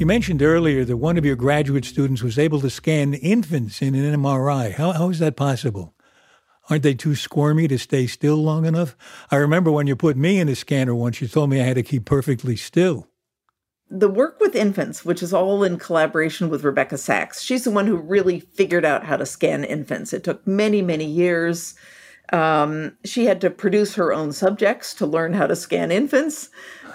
You 0.00 0.06
mentioned 0.06 0.40
earlier 0.40 0.82
that 0.86 0.96
one 0.96 1.18
of 1.18 1.26
your 1.26 1.36
graduate 1.36 1.84
students 1.84 2.22
was 2.22 2.38
able 2.38 2.58
to 2.62 2.70
scan 2.70 3.12
infants 3.12 3.82
in 3.82 3.94
an 3.94 4.18
MRI. 4.18 4.72
How, 4.72 4.92
how 4.92 5.10
is 5.10 5.18
that 5.18 5.36
possible? 5.36 5.94
Aren't 6.70 6.84
they 6.84 6.94
too 6.94 7.14
squirmy 7.14 7.68
to 7.68 7.78
stay 7.78 8.06
still 8.06 8.36
long 8.36 8.64
enough? 8.64 8.96
I 9.30 9.36
remember 9.36 9.70
when 9.70 9.86
you 9.86 9.96
put 9.96 10.16
me 10.16 10.40
in 10.40 10.48
a 10.48 10.54
scanner 10.54 10.94
once, 10.94 11.20
you 11.20 11.28
told 11.28 11.50
me 11.50 11.60
I 11.60 11.64
had 11.64 11.74
to 11.74 11.82
keep 11.82 12.06
perfectly 12.06 12.56
still. 12.56 13.08
The 13.90 14.08
work 14.08 14.40
with 14.40 14.56
infants, 14.56 15.04
which 15.04 15.22
is 15.22 15.34
all 15.34 15.62
in 15.62 15.78
collaboration 15.78 16.48
with 16.48 16.64
Rebecca 16.64 16.96
Saxe, 16.96 17.42
she's 17.42 17.64
the 17.64 17.70
one 17.70 17.86
who 17.86 17.96
really 17.98 18.40
figured 18.40 18.86
out 18.86 19.04
how 19.04 19.18
to 19.18 19.26
scan 19.26 19.64
infants. 19.64 20.14
It 20.14 20.24
took 20.24 20.46
many, 20.46 20.80
many 20.80 21.04
years. 21.04 21.74
Um, 22.32 22.96
she 23.04 23.26
had 23.26 23.42
to 23.42 23.50
produce 23.50 23.96
her 23.96 24.14
own 24.14 24.32
subjects 24.32 24.94
to 24.94 25.04
learn 25.04 25.34
how 25.34 25.46
to 25.46 25.56
scan 25.56 25.92
infants. 25.92 26.48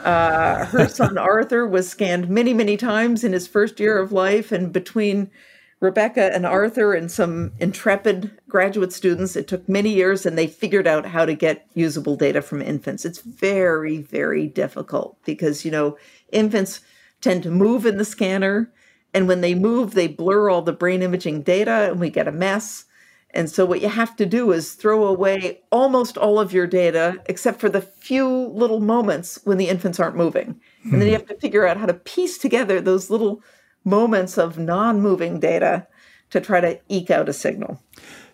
Uh, 0.06 0.66
her 0.66 0.88
son 0.88 1.18
Arthur 1.18 1.68
was 1.68 1.90
scanned 1.90 2.30
many, 2.30 2.54
many 2.54 2.78
times 2.78 3.24
in 3.24 3.34
his 3.34 3.48
first 3.48 3.80
year 3.80 3.98
of 3.98 4.12
life. 4.12 4.52
And 4.52 4.72
between 4.72 5.32
Rebecca 5.80 6.34
and 6.34 6.46
Arthur 6.46 6.94
and 6.94 7.12
some 7.12 7.52
intrepid 7.60 8.32
graduate 8.48 8.94
students, 8.94 9.36
it 9.36 9.48
took 9.48 9.68
many 9.68 9.94
years 9.94 10.26
and 10.26 10.38
they 10.38 10.48
figured 10.48 10.88
out 10.88 11.08
how 11.08 11.26
to 11.26 11.34
get 11.34 11.68
usable 11.74 12.16
data 12.16 12.42
from 12.42 12.62
infants. 12.62 13.04
It's 13.04 13.20
very, 13.20 13.98
very 13.98 14.48
difficult 14.48 15.18
because, 15.26 15.66
you 15.66 15.72
know, 15.72 15.98
infants 16.32 16.82
tend 17.20 17.44
to 17.44 17.52
move 17.52 17.86
in 17.86 17.98
the 17.98 18.06
scanner. 18.06 18.72
And 19.14 19.28
when 19.28 19.42
they 19.42 19.56
move, 19.56 19.94
they 19.94 20.08
blur 20.08 20.50
all 20.50 20.62
the 20.62 20.72
brain 20.72 21.02
imaging 21.02 21.42
data 21.42 21.90
and 21.90 22.00
we 22.00 22.12
get 22.12 22.28
a 22.28 22.32
mess. 22.32 22.86
And 23.36 23.50
so 23.50 23.66
what 23.66 23.82
you 23.82 23.90
have 23.90 24.16
to 24.16 24.26
do 24.26 24.52
is 24.54 24.74
throw 24.74 25.06
away 25.06 25.62
almost 25.72 26.18
all 26.18 26.40
of 26.40 26.54
your 26.54 26.66
data, 26.66 27.22
except 27.26 27.60
for 27.60 27.70
the 27.70 27.82
few 27.82 28.28
little 28.28 28.80
moments 28.80 29.40
when 29.44 29.58
the 29.58 29.68
infants 29.68 30.00
aren't 30.00 30.16
moving. 30.16 30.60
And 30.84 30.94
then 30.94 31.02
you 31.02 31.08
hmm. 31.08 31.20
have 31.20 31.28
to 31.28 31.36
figure 31.36 31.68
out 31.68 31.78
how 31.78 31.86
to 31.86 31.94
piece 31.94 32.38
together 32.38 32.80
those 32.80 33.10
little 33.10 33.44
moments 33.84 34.38
of 34.38 34.58
non 34.58 35.02
moving 35.02 35.40
data 35.40 35.86
to 36.30 36.40
try 36.40 36.62
to 36.62 36.80
eke 36.90 37.12
out 37.12 37.30
a 37.30 37.34
signal. 37.34 37.82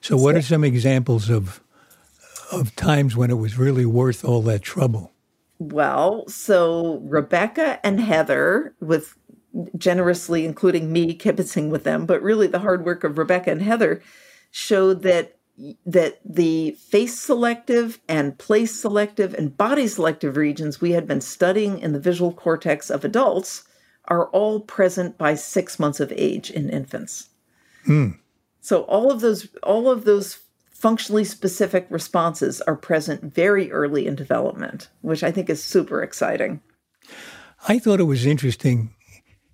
So, 0.02 0.18
what 0.18 0.36
are 0.36 0.42
some 0.42 0.64
examples 0.64 1.30
of, 1.30 1.62
of 2.52 2.76
times 2.76 3.16
when 3.16 3.30
it 3.30 3.38
was 3.38 3.58
really 3.58 3.86
worth 3.86 4.24
all 4.24 4.42
that 4.44 4.62
trouble? 4.62 5.12
Well, 5.60 6.28
so 6.28 7.00
Rebecca 7.04 7.80
and 7.86 8.00
Heather, 8.00 8.74
with 8.80 9.16
generously 9.78 10.46
including 10.46 10.92
me 10.92 11.16
kibitzing 11.16 11.70
with 11.70 11.84
them, 11.84 12.06
but 12.06 12.22
really 12.22 12.48
the 12.48 12.60
hard 12.60 12.86
work 12.86 13.04
of 13.04 13.18
Rebecca 13.18 13.52
and 13.52 13.62
Heather 13.62 14.02
showed 14.52 15.02
that 15.04 15.38
that 15.86 16.20
the 16.26 16.72
face 16.72 17.20
selective 17.20 18.00
and 18.08 18.38
place 18.38 18.80
selective 18.80 19.34
and 19.34 19.56
body 19.58 19.88
selective 19.88 20.36
regions 20.36 20.82
we 20.82 20.92
had 20.92 21.08
been 21.08 21.22
studying 21.22 21.78
in 21.80 21.94
the 21.94 22.00
visual 22.00 22.34
cortex 22.34 22.90
of 22.90 23.06
adults 23.06 23.64
are 24.06 24.28
all 24.30 24.60
present 24.60 25.18
by 25.18 25.36
six 25.36 25.78
months 25.78 26.00
of 26.00 26.12
age 26.16 26.50
in 26.50 26.70
infants. 26.70 27.30
Hmm. 27.86 28.12
So 28.62 28.82
all 28.84 29.12
of 29.12 29.22
those 29.22 29.48
all 29.64 29.90
of 29.90 30.04
those 30.04 30.40
functionally 30.72 31.24
specific 31.24 31.86
responses 31.90 32.60
are 32.62 32.76
present 32.76 33.24
very 33.24 33.72
early 33.72 34.08
in 34.08 34.16
development, 34.16 34.90
which 35.02 35.24
I 35.24 35.32
think 35.32 35.50
is 35.50 35.64
super 35.64 36.02
exciting. 36.02 36.62
I 37.68 37.78
thought 37.78 38.00
it 38.00 38.06
was 38.06 38.26
interesting 38.26 38.96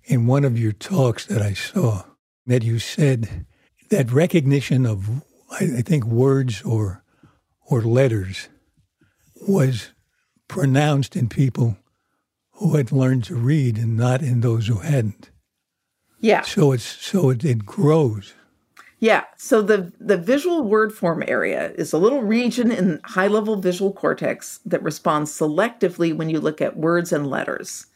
in 0.04 0.26
one 0.26 0.44
of 0.44 0.58
your 0.58 0.72
talks 0.72 1.26
that 1.26 1.42
I 1.42 1.52
saw 1.52 2.04
that 2.46 2.62
you 2.62 2.78
said 2.78 3.44
that 3.90 4.10
recognition 4.12 4.86
of, 4.86 5.22
I, 5.50 5.82
think, 5.82 6.04
words 6.04 6.62
or 6.62 7.02
or 7.70 7.82
letters 7.82 8.48
was 9.46 9.90
pronounced 10.48 11.14
in 11.16 11.28
people 11.28 11.76
who 12.52 12.76
had 12.76 12.90
learned 12.90 13.24
to 13.24 13.36
read 13.36 13.76
and 13.76 13.96
not 13.96 14.22
in 14.22 14.40
those 14.40 14.66
who 14.66 14.78
hadn't. 14.78 15.30
Yeah. 16.20 16.42
So 16.42 16.72
it's 16.72 16.84
so 16.84 17.30
it, 17.30 17.44
it 17.44 17.64
grows. 17.64 18.34
Yeah. 18.98 19.24
So 19.36 19.62
the 19.62 19.92
the 20.00 20.16
visual 20.16 20.64
word 20.64 20.92
form 20.92 21.22
area 21.26 21.72
is 21.72 21.92
a 21.92 21.98
little 21.98 22.22
region 22.22 22.72
in 22.72 23.00
high 23.04 23.28
level 23.28 23.56
visual 23.56 23.92
cortex 23.92 24.58
that 24.66 24.82
responds 24.82 25.30
selectively 25.30 26.16
when 26.16 26.28
you 26.28 26.40
look 26.40 26.60
at 26.60 26.76
words 26.76 27.12
and 27.12 27.26
letters. 27.26 27.86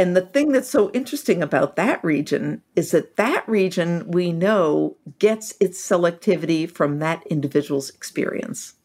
And 0.00 0.16
the 0.16 0.22
thing 0.22 0.52
that's 0.52 0.70
so 0.70 0.90
interesting 0.92 1.42
about 1.42 1.76
that 1.76 2.02
region 2.02 2.62
is 2.74 2.92
that 2.92 3.16
that 3.16 3.46
region 3.46 4.10
we 4.10 4.32
know 4.32 4.96
gets 5.18 5.52
its 5.60 5.78
selectivity 5.78 6.68
from 6.70 7.00
that 7.00 7.22
individual's 7.26 7.90
experience. 7.90 8.76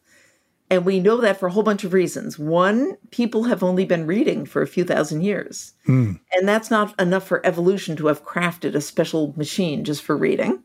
And 0.68 0.84
we 0.84 1.00
know 1.00 1.16
that 1.22 1.40
for 1.40 1.46
a 1.46 1.52
whole 1.52 1.62
bunch 1.62 1.84
of 1.84 1.94
reasons. 1.94 2.38
One, 2.38 2.98
people 3.12 3.44
have 3.44 3.62
only 3.62 3.86
been 3.86 4.06
reading 4.06 4.44
for 4.44 4.60
a 4.60 4.66
few 4.66 4.84
thousand 4.84 5.22
years. 5.22 5.72
Hmm. 5.86 6.16
And 6.32 6.46
that's 6.46 6.70
not 6.70 6.94
enough 7.00 7.26
for 7.26 7.46
evolution 7.46 7.96
to 7.96 8.08
have 8.08 8.22
crafted 8.22 8.74
a 8.74 8.82
special 8.82 9.32
machine 9.38 9.84
just 9.84 10.02
for 10.02 10.18
reading. 10.18 10.64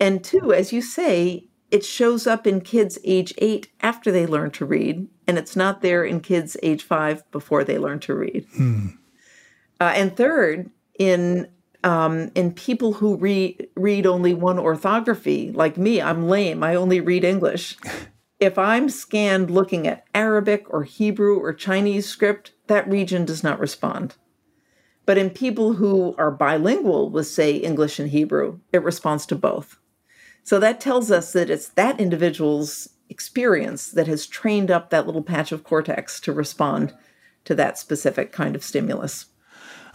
And 0.00 0.24
two, 0.24 0.52
as 0.52 0.72
you 0.72 0.82
say, 0.82 1.46
it 1.70 1.84
shows 1.84 2.26
up 2.26 2.44
in 2.44 2.60
kids 2.60 2.98
age 3.04 3.32
eight 3.38 3.70
after 3.82 4.10
they 4.10 4.26
learn 4.26 4.50
to 4.52 4.64
read, 4.64 5.06
and 5.28 5.38
it's 5.38 5.54
not 5.54 5.80
there 5.80 6.02
in 6.02 6.18
kids 6.18 6.56
age 6.60 6.82
five 6.82 7.22
before 7.30 7.62
they 7.62 7.78
learn 7.78 8.00
to 8.00 8.14
read. 8.16 8.46
Hmm. 8.56 8.86
Uh, 9.80 9.92
and 9.94 10.16
third, 10.16 10.70
in 10.98 11.48
um, 11.82 12.30
in 12.34 12.52
people 12.52 12.94
who 12.94 13.16
read 13.16 13.68
read 13.76 14.06
only 14.06 14.34
one 14.34 14.58
orthography, 14.58 15.52
like 15.52 15.76
me, 15.76 16.00
I'm 16.00 16.28
lame. 16.28 16.62
I 16.62 16.74
only 16.74 17.00
read 17.00 17.24
English. 17.24 17.76
if 18.40 18.58
I'm 18.58 18.88
scanned 18.88 19.50
looking 19.50 19.86
at 19.86 20.04
Arabic 20.14 20.66
or 20.70 20.84
Hebrew 20.84 21.38
or 21.38 21.52
Chinese 21.52 22.08
script, 22.08 22.52
that 22.66 22.88
region 22.88 23.24
does 23.24 23.42
not 23.42 23.60
respond. 23.60 24.16
But 25.06 25.18
in 25.18 25.30
people 25.30 25.74
who 25.74 26.14
are 26.16 26.30
bilingual 26.30 27.10
with, 27.10 27.26
say, 27.26 27.56
English 27.56 27.98
and 27.98 28.10
Hebrew, 28.10 28.60
it 28.72 28.82
responds 28.82 29.26
to 29.26 29.34
both. 29.34 29.78
So 30.42 30.58
that 30.60 30.80
tells 30.80 31.10
us 31.10 31.32
that 31.32 31.50
it's 31.50 31.68
that 31.70 32.00
individual's 32.00 32.88
experience 33.08 33.90
that 33.90 34.06
has 34.06 34.26
trained 34.26 34.70
up 34.70 34.90
that 34.90 35.06
little 35.06 35.22
patch 35.22 35.52
of 35.52 35.64
cortex 35.64 36.20
to 36.20 36.32
respond 36.32 36.94
to 37.44 37.54
that 37.54 37.78
specific 37.78 38.32
kind 38.32 38.56
of 38.56 38.64
stimulus. 38.64 39.26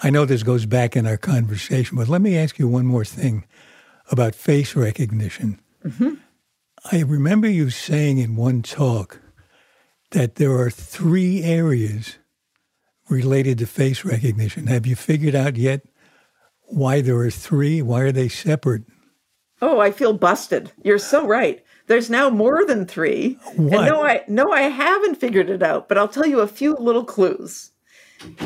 I 0.02 0.10
know 0.10 0.26
this 0.26 0.44
goes 0.44 0.66
back 0.66 0.96
in 0.96 1.06
our 1.06 1.18
conversation, 1.18 1.98
but 1.98 2.08
let 2.08 2.22
me 2.22 2.38
ask 2.38 2.58
you 2.58 2.68
one 2.68 2.86
more 2.86 3.06
thing 3.06 3.46
about 4.12 4.36
face 4.36 4.76
recognition. 4.76 5.60
Mm-hmm. 5.84 6.16
I 6.92 7.02
remember 7.02 7.50
you 7.50 7.70
saying 7.70 8.18
in 8.18 8.36
one 8.36 8.62
talk 8.62 9.20
that 10.12 10.36
there 10.36 10.58
are 10.58 10.70
three 10.70 11.44
areas 11.44 12.18
related 13.10 13.58
to 13.60 13.68
face 13.68 14.06
recognition. 14.06 14.68
Have 14.68 14.86
you 14.86 14.96
figured 14.96 15.36
out 15.36 15.58
yet 15.58 15.82
why 16.62 17.02
there 17.02 17.18
are 17.18 17.32
three? 17.32 17.82
Why 17.82 18.02
are 18.02 18.12
they 18.12 18.30
separate? 18.30 18.84
Oh, 19.62 19.80
I 19.80 19.92
feel 19.92 20.14
busted. 20.14 20.72
You're 20.84 21.00
so 21.00 21.28
right. 21.28 21.64
There's 21.88 22.10
now 22.10 22.30
more 22.30 22.66
than 22.66 22.86
three. 22.86 23.34
What? 23.56 23.80
And 23.80 23.86
no, 23.88 24.04
I 24.04 24.24
no, 24.28 24.52
I 24.52 24.62
haven't 24.62 25.16
figured 25.16 25.50
it 25.50 25.64
out, 25.64 25.90
but 25.90 25.98
I'll 25.98 26.08
tell 26.08 26.26
you 26.26 26.40
a 26.40 26.48
few 26.48 26.76
little 26.76 27.04
clues. 27.04 27.69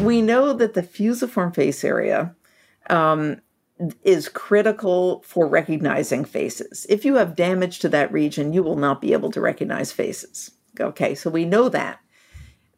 We 0.02 0.22
know 0.22 0.54
that 0.54 0.74
the 0.74 0.84
fusiform 0.84 1.52
face 1.52 1.84
area 1.84 2.36
um, 2.90 3.42
is 4.04 4.30
critical 4.30 5.24
for 5.26 5.48
recognizing 5.48 6.26
faces. 6.26 6.86
If 6.90 7.06
you 7.06 7.16
have 7.16 7.36
damage 7.36 7.80
to 7.80 7.90
that 7.90 8.12
region, 8.12 8.54
you 8.54 8.64
will 8.64 8.76
not 8.76 9.02
be 9.02 9.14
able 9.14 9.32
to 9.32 9.42
recognize 9.42 9.92
faces. 9.92 10.52
Okay, 10.80 11.16
so 11.16 11.30
we 11.30 11.46
know 11.46 11.70
that. 11.70 12.00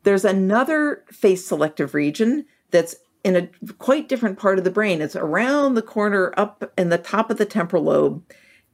There's 0.04 0.26
another 0.26 1.04
face 1.12 1.46
selective 1.46 1.94
region 1.94 2.46
that's 2.72 2.96
in 3.24 3.36
a 3.36 3.48
quite 3.80 4.08
different 4.08 4.38
part 4.38 4.60
of 4.60 4.64
the 4.64 4.72
brain. 4.72 5.02
It's 5.02 5.16
around 5.16 5.74
the 5.74 5.82
corner 5.82 6.34
up 6.38 6.72
in 6.78 6.90
the 6.90 6.98
top 6.98 7.32
of 7.32 7.38
the 7.38 7.46
temporal 7.46 7.84
lobe, 7.84 8.24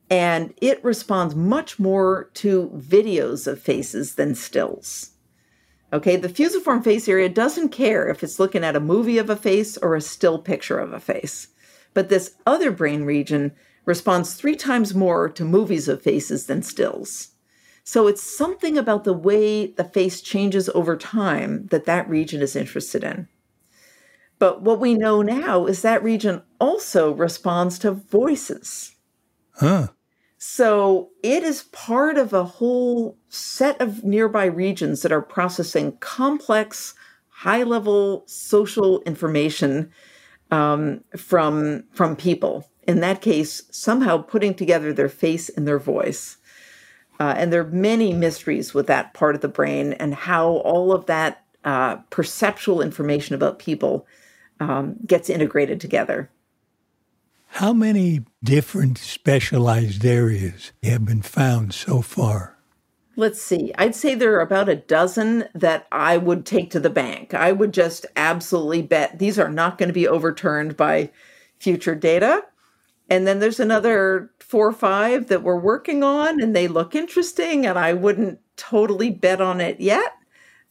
and 0.09 0.53
it 0.61 0.83
responds 0.83 1.35
much 1.35 1.79
more 1.79 2.29
to 2.33 2.69
videos 2.75 3.47
of 3.47 3.61
faces 3.61 4.15
than 4.15 4.35
stills. 4.35 5.11
Okay, 5.93 6.15
the 6.15 6.29
fusiform 6.29 6.83
face 6.83 7.09
area 7.09 7.27
doesn't 7.27 7.69
care 7.69 8.07
if 8.07 8.23
it's 8.23 8.39
looking 8.39 8.63
at 8.63 8.75
a 8.75 8.79
movie 8.79 9.17
of 9.17 9.29
a 9.29 9.35
face 9.35 9.77
or 9.77 9.95
a 9.95 10.01
still 10.01 10.39
picture 10.39 10.79
of 10.79 10.93
a 10.93 10.99
face. 10.99 11.49
But 11.93 12.09
this 12.09 12.35
other 12.45 12.71
brain 12.71 13.03
region 13.03 13.51
responds 13.85 14.33
three 14.33 14.55
times 14.55 14.95
more 14.95 15.27
to 15.29 15.43
movies 15.43 15.87
of 15.87 16.01
faces 16.01 16.45
than 16.45 16.61
stills. 16.63 17.29
So 17.83 18.07
it's 18.07 18.21
something 18.21 18.77
about 18.77 19.03
the 19.03 19.13
way 19.13 19.67
the 19.67 19.83
face 19.83 20.21
changes 20.21 20.69
over 20.69 20.95
time 20.95 21.67
that 21.71 21.85
that 21.85 22.07
region 22.07 22.41
is 22.41 22.55
interested 22.55 23.03
in. 23.03 23.27
But 24.39 24.61
what 24.61 24.79
we 24.79 24.93
know 24.93 25.21
now 25.21 25.65
is 25.65 25.81
that 25.81 26.03
region 26.03 26.41
also 26.59 27.11
responds 27.13 27.77
to 27.79 27.91
voices. 27.91 28.95
Huh. 29.55 29.89
So 30.43 31.11
it 31.21 31.43
is 31.43 31.65
part 31.65 32.17
of 32.17 32.33
a 32.33 32.43
whole 32.43 33.15
set 33.29 33.79
of 33.79 34.03
nearby 34.03 34.45
regions 34.45 35.03
that 35.03 35.11
are 35.11 35.21
processing 35.21 35.95
complex, 35.97 36.95
high 37.29 37.61
level 37.61 38.23
social 38.25 39.01
information 39.01 39.91
um, 40.49 41.03
from, 41.15 41.83
from 41.93 42.15
people. 42.15 42.67
In 42.87 43.01
that 43.01 43.21
case, 43.21 43.61
somehow 43.69 44.17
putting 44.17 44.55
together 44.55 44.91
their 44.91 45.09
face 45.09 45.47
and 45.49 45.67
their 45.67 45.77
voice. 45.77 46.37
Uh, 47.19 47.35
and 47.37 47.53
there 47.53 47.61
are 47.61 47.65
many 47.65 48.11
mysteries 48.11 48.73
with 48.73 48.87
that 48.87 49.13
part 49.13 49.35
of 49.35 49.41
the 49.41 49.47
brain 49.47 49.93
and 49.93 50.15
how 50.15 50.47
all 50.47 50.91
of 50.91 51.05
that 51.05 51.45
uh, 51.65 51.97
perceptual 52.09 52.81
information 52.81 53.35
about 53.35 53.59
people 53.59 54.07
um, 54.59 54.95
gets 55.05 55.29
integrated 55.29 55.79
together. 55.79 56.31
How 57.55 57.73
many 57.73 58.21
different 58.41 58.97
specialized 58.97 60.05
areas 60.05 60.71
have 60.81 61.03
been 61.03 61.21
found 61.21 61.73
so 61.73 62.01
far? 62.01 62.57
Let's 63.17 63.41
see. 63.41 63.73
I'd 63.77 63.93
say 63.93 64.15
there 64.15 64.35
are 64.35 64.41
about 64.41 64.69
a 64.69 64.77
dozen 64.77 65.49
that 65.53 65.85
I 65.91 66.15
would 66.15 66.45
take 66.45 66.71
to 66.71 66.79
the 66.79 66.89
bank. 66.89 67.33
I 67.33 67.51
would 67.51 67.73
just 67.73 68.05
absolutely 68.15 68.83
bet 68.83 69.19
these 69.19 69.37
are 69.37 69.49
not 69.49 69.77
going 69.77 69.89
to 69.89 69.93
be 69.93 70.07
overturned 70.07 70.77
by 70.77 71.11
future 71.59 71.93
data. 71.93 72.45
And 73.09 73.27
then 73.27 73.39
there's 73.39 73.59
another 73.59 74.31
four 74.39 74.69
or 74.69 74.73
five 74.73 75.27
that 75.27 75.43
we're 75.43 75.59
working 75.59 76.03
on, 76.03 76.41
and 76.41 76.55
they 76.55 76.69
look 76.69 76.95
interesting. 76.95 77.65
And 77.65 77.77
I 77.77 77.91
wouldn't 77.91 78.39
totally 78.55 79.09
bet 79.09 79.41
on 79.41 79.59
it 79.59 79.81
yet, 79.81 80.13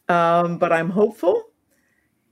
um, 0.09 0.57
but 0.57 0.73
I'm 0.73 0.89
hopeful. 0.89 1.43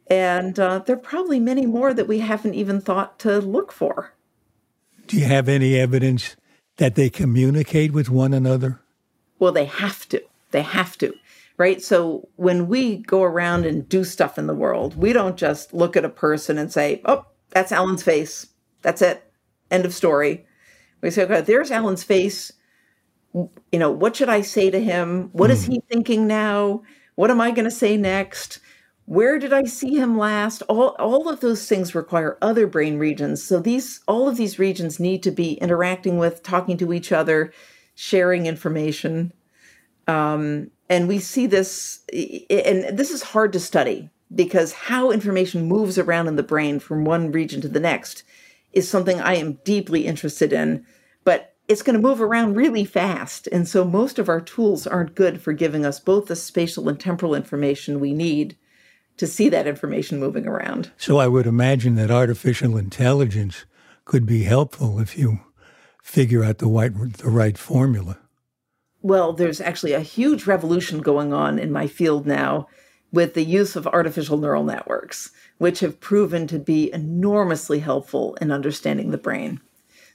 And 0.08 0.60
uh, 0.60 0.80
there 0.80 0.96
are 0.96 1.00
probably 1.00 1.40
many 1.40 1.68
more 1.68 1.94
that 1.94 2.08
we 2.08 2.18
haven't 2.20 2.56
even 2.56 2.82
thought 2.82 3.20
to 3.20 3.40
look 3.40 3.72
for. 3.72 4.16
Do 5.10 5.18
you 5.18 5.26
have 5.26 5.50
any 5.50 5.76
evidence 5.76 6.36
that 6.78 6.94
they 6.94 7.10
communicate 7.10 7.92
with 7.94 8.12
one 8.12 8.32
another? 8.32 8.80
Well, 9.40 9.52
they 9.52 9.66
have 9.66 10.08
to. 10.10 10.22
They 10.52 10.62
have 10.62 11.00
to, 11.00 11.16
right? 11.58 11.82
So 11.82 12.30
when 12.36 12.68
we 12.68 12.98
go 12.98 13.24
around 13.24 13.66
and 13.66 13.90
do 13.90 14.04
stuff 14.04 14.38
in 14.38 14.46
the 14.46 14.54
world, 14.54 14.96
we 14.96 15.12
don't 15.12 15.36
just 15.36 15.74
look 15.74 15.98
at 15.98 16.06
a 16.06 16.10
person 16.10 16.60
and 16.60 16.72
say, 16.72 17.02
oh, 17.06 17.26
that's 17.50 17.72
Alan's 17.72 18.04
face. 18.04 18.48
That's 18.84 19.02
it. 19.02 19.24
End 19.72 19.84
of 19.84 19.96
story. 19.96 20.46
We 21.02 21.10
say, 21.10 21.24
okay, 21.24 21.42
there's 21.42 21.72
Alan's 21.72 22.04
face. 22.04 22.52
You 23.34 23.50
know, 23.80 23.90
what 23.90 24.16
should 24.16 24.30
I 24.30 24.42
say 24.42 24.70
to 24.70 24.80
him? 24.80 25.30
What 25.34 25.50
is 25.50 25.66
hmm. 25.66 25.72
he 25.72 25.84
thinking 25.90 26.28
now? 26.28 26.84
What 27.16 27.32
am 27.32 27.42
I 27.42 27.50
going 27.50 27.66
to 27.66 27.72
say 27.72 27.98
next? 27.98 28.60
Where 29.10 29.40
did 29.40 29.54
I 29.54 29.64
see 29.64 29.96
him 29.96 30.20
last? 30.20 30.62
All, 30.70 30.90
all 31.00 31.30
of 31.30 31.40
those 31.40 31.68
things 31.68 31.96
require 31.96 32.38
other 32.44 32.68
brain 32.68 33.00
regions. 33.00 33.42
So 33.42 33.60
these, 33.60 34.02
all 34.08 34.30
of 34.30 34.38
these 34.38 34.60
regions 34.60 35.00
need 35.00 35.24
to 35.24 35.32
be 35.32 35.54
interacting 35.54 36.20
with, 36.20 36.44
talking 36.44 36.78
to 36.78 36.94
each 36.94 37.12
other, 37.12 37.52
sharing 37.96 38.46
information. 38.46 39.34
Um, 40.08 40.70
and 40.90 41.08
we 41.08 41.18
see 41.18 41.48
this, 41.48 42.02
and 42.12 42.96
this 42.96 43.10
is 43.10 43.24
hard 43.24 43.52
to 43.54 43.60
study 43.60 44.12
because 44.36 44.74
how 44.74 45.10
information 45.10 45.64
moves 45.64 45.98
around 45.98 46.28
in 46.28 46.36
the 46.36 46.44
brain 46.44 46.80
from 46.80 47.04
one 47.04 47.32
region 47.32 47.62
to 47.62 47.68
the 47.68 47.80
next 47.80 48.22
is 48.74 48.88
something 48.88 49.20
I 49.20 49.38
am 49.38 49.54
deeply 49.64 50.06
interested 50.06 50.54
in. 50.54 50.86
But 51.24 51.56
it's 51.68 51.82
going 51.82 51.96
to 51.96 52.08
move 52.08 52.22
around 52.22 52.58
really 52.58 52.86
fast. 52.86 53.48
And 53.48 53.68
so 53.68 53.84
most 53.86 54.20
of 54.20 54.30
our 54.30 54.40
tools 54.40 54.86
aren't 54.86 55.16
good 55.16 55.42
for 55.42 55.52
giving 55.52 55.84
us 55.84 56.00
both 56.00 56.28
the 56.28 56.36
spatial 56.36 56.88
and 56.88 57.00
temporal 57.00 57.34
information 57.34 58.00
we 58.00 58.14
need 58.14 58.56
to 59.20 59.28
see 59.28 59.50
that 59.50 59.68
information 59.68 60.18
moving 60.18 60.48
around. 60.48 60.92
So 60.98 61.18
I 61.18 61.28
would 61.28 61.46
imagine 61.46 61.96
that 61.96 62.10
artificial 62.10 62.78
intelligence 62.78 63.66
could 64.06 64.26
be 64.26 64.44
helpful 64.44 64.98
if 65.00 65.18
you 65.18 65.42
figure 66.02 66.42
out 66.42 66.60
the 66.60 66.68
right, 66.68 67.18
the 67.18 67.30
right 67.30 67.58
formula. 67.58 68.18
Well, 69.02 69.34
there's 69.34 69.60
actually 69.60 69.92
a 69.92 70.00
huge 70.00 70.48
revolution 70.48 71.02
going 71.02 71.34
on 71.34 71.60
in 71.60 71.70
my 71.70 71.86
field 71.86 72.26
now 72.26 72.68
with 73.12 73.34
the 73.34 73.44
use 73.44 73.76
of 73.76 73.88
artificial 73.88 74.38
neural 74.38 74.64
networks, 74.64 75.32
which 75.58 75.82
have 75.82 76.00
proven 76.00 76.48
to 76.48 76.58
be 76.58 76.92
enormously 76.94 77.80
helpful 77.80 78.36
in 78.36 78.52
understanding 78.52 79.12
the 79.12 79.18
brain. 79.18 79.60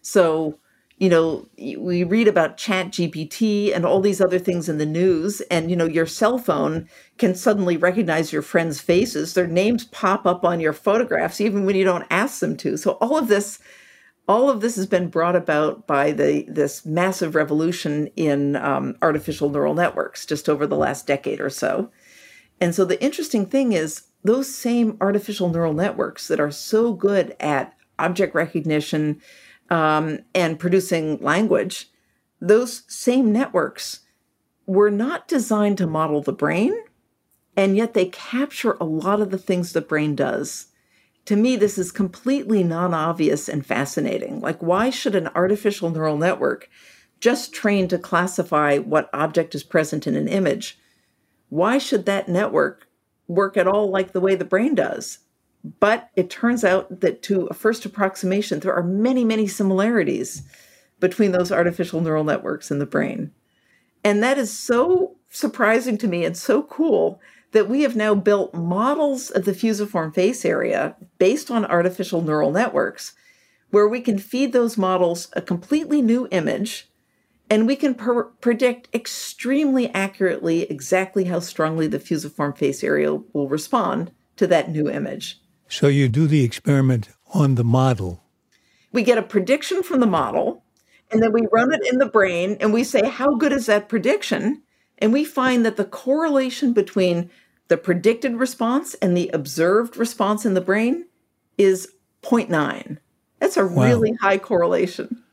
So, 0.01 0.59
you 0.99 1.09
know, 1.09 1.49
we 1.59 2.05
read 2.05 2.28
about 2.28 2.57
Chat 2.57 2.88
GPT 2.88 3.74
and 3.74 3.84
all 3.84 4.01
these 4.01 4.20
other 4.20 4.38
things 4.38 4.68
in 4.68 4.78
the 4.78 4.86
news, 4.86 5.40
and 5.42 5.68
you 5.68 5.76
know, 5.76 5.86
your 5.86 6.07
cell 6.07 6.38
phone 6.38 6.88
can 7.18 7.34
suddenly 7.34 7.76
recognize 7.76 8.32
your 8.32 8.42
friends' 8.42 8.80
faces. 8.80 9.34
Their 9.34 9.49
names 9.49 9.84
pop 9.84 10.24
up 10.24 10.45
on 10.45 10.61
your 10.61 10.72
photographs, 10.72 11.40
even 11.40 11.64
when 11.64 11.74
you 11.74 11.84
don't 11.84 12.07
ask 12.11 12.38
them 12.38 12.57
to. 12.59 12.76
So 12.76 12.92
all 12.92 13.18
of 13.18 13.26
this, 13.26 13.59
all 14.28 14.49
of 14.49 14.61
this 14.61 14.76
has 14.76 14.86
been 14.86 15.09
brought 15.09 15.34
about 15.34 15.86
by 15.88 16.12
the 16.12 16.45
this 16.47 16.86
massive 16.86 17.34
revolution 17.34 18.07
in 18.14 18.55
um, 18.57 18.97
artificial 19.03 19.51
neural 19.51 19.74
networks 19.74 20.24
just 20.24 20.49
over 20.49 20.64
the 20.64 20.76
last 20.76 21.09
decade 21.09 21.40
or 21.40 21.51
so. 21.51 21.90
And 22.61 22.72
so 22.72 22.84
the 22.84 23.03
interesting 23.03 23.47
thing 23.47 23.72
is 23.72 24.05
those 24.22 24.55
same 24.55 24.97
artificial 25.01 25.49
neural 25.49 25.74
networks 25.74 26.28
that 26.28 26.38
are 26.38 26.53
so 26.53 26.92
good 26.92 27.34
at 27.40 27.74
object 27.99 28.34
recognition 28.34 29.20
um, 29.75 30.20
and 30.37 30.61
producing 30.61 31.18
language, 31.18 31.91
those 32.41 32.85
same 32.87 33.33
networks 33.33 34.03
were 34.66 34.91
not 34.91 35.27
designed 35.27 35.79
to 35.79 35.87
model 35.87 36.22
the 36.22 36.33
brain, 36.33 36.72
and 37.57 37.77
yet 37.77 37.93
they 37.93 38.07
capture 38.07 38.77
a 38.79 38.85
lot 38.85 39.20
of 39.20 39.33
the 39.33 39.39
things 39.39 39.72
the 39.72 39.81
brain 39.81 40.14
does. 40.14 40.68
To 41.25 41.35
me, 41.35 41.57
this 41.57 41.77
is 41.77 41.91
completely 41.91 42.62
non 42.62 42.95
obvious 42.95 43.49
and 43.49 43.66
fascinating. 43.66 44.41
Like, 44.41 44.62
why 44.62 44.91
should 44.91 45.16
an 45.16 45.29
artificial 45.35 45.91
neural 45.91 46.18
network 46.18 46.70
just 47.18 47.53
trained 47.53 47.91
to 47.91 47.99
classify 47.99 48.79
what 48.79 49.11
object 49.12 49.57
is 49.57 49.64
present 49.64 50.07
in 50.07 50.14
an 50.14 50.29
image? 50.29 50.79
Why 51.49 51.79
should 51.79 52.07
that 52.07 52.29
network 52.29 52.87
work 53.27 53.57
at 53.57 53.66
all 53.66 53.91
like 53.91 54.12
the 54.12 54.20
way 54.20 54.37
the 54.37 54.45
brain 54.45 54.77
does? 54.77 55.18
But 55.81 56.11
it 56.15 56.29
turns 56.29 56.62
out 56.62 57.01
that 57.01 57.23
to 57.25 57.47
a 57.47 57.55
first 57.55 57.85
approximation, 57.87 58.61
there 58.61 58.75
are 58.75 58.83
many, 58.83 59.25
many 59.25 59.47
similarities 59.47 60.43
between 61.01 61.33
those 61.33 61.51
artificial 61.51 62.01
neural 62.01 62.25
networks 62.25 62.71
in 62.71 62.79
the 62.79 62.87
brain. 62.87 63.33
And 64.05 64.23
that 64.23 64.37
is 64.37 64.53
so 64.53 65.17
surprising 65.31 65.97
to 65.99 66.07
me 66.07 66.25
and 66.25 66.37
so 66.37 66.62
cool 66.62 67.21
that 67.53 67.69
we 67.69 67.83
have 67.83 67.97
now 67.97 68.15
built 68.15 68.53
models 68.53 69.31
of 69.31 69.45
the 69.45 69.55
fusiform 69.55 70.12
face 70.12 70.45
area 70.45 70.97
based 71.19 71.51
on 71.51 71.65
artificial 71.65 72.21
neural 72.21 72.51
networks, 72.51 73.15
where 73.71 73.89
we 73.89 74.01
can 74.01 74.19
feed 74.19 74.53
those 74.53 74.77
models 74.77 75.29
a 75.33 75.41
completely 75.41 76.03
new 76.03 76.29
image 76.31 76.91
and 77.51 77.67
we 77.67 77.77
can 77.77 77.95
per- 77.95 78.25
predict 78.25 78.89
extremely 78.95 79.89
accurately 79.95 80.62
exactly 80.62 81.25
how 81.25 81.39
strongly 81.39 81.87
the 81.87 82.01
fusiform 82.01 82.53
face 82.53 82.83
area 82.83 83.15
will 83.15 83.49
respond 83.49 84.11
to 84.37 84.47
that 84.47 84.71
new 84.71 84.91
image. 84.91 85.41
So 85.75 85.89
you 85.89 86.09
do 86.09 86.29
the 86.29 86.45
experiment 86.45 87.09
on 87.33 87.57
the 87.57 87.64
model. 87.64 88.22
We 88.93 89.03
get 89.03 89.18
a 89.18 89.22
prediction 89.22 89.83
from 89.83 89.99
the 89.99 90.07
model, 90.07 90.62
and 91.11 91.20
then 91.20 91.33
we 91.33 91.49
run 91.51 91.75
it 91.75 91.81
in 91.85 91.99
the 91.99 92.07
brain, 92.07 92.57
and 92.61 92.72
we 92.72 92.85
say, 92.85 93.09
How 93.09 93.35
good 93.35 93.51
is 93.51 93.66
that 93.66 93.89
prediction? 93.89 94.62
And 94.99 95.12
we 95.12 95.25
find 95.25 95.66
that 95.66 95.77
the 95.77 95.85
correlation 95.85 96.75
between 96.75 97.29
the 97.66 97.77
predicted 97.77 98.37
response 98.37 98.95
and 99.03 99.16
the 99.16 99.29
observed 99.35 99.97
response 99.97 100.47
in 100.47 100.55
the 100.55 100.61
brain 100.61 101.07
is 101.59 101.89
0.9. 102.22 102.99
That's 103.41 103.57
a 103.57 103.66
wow. 103.66 103.83
really 103.83 104.12
high 104.20 104.39
correlation. 104.39 105.25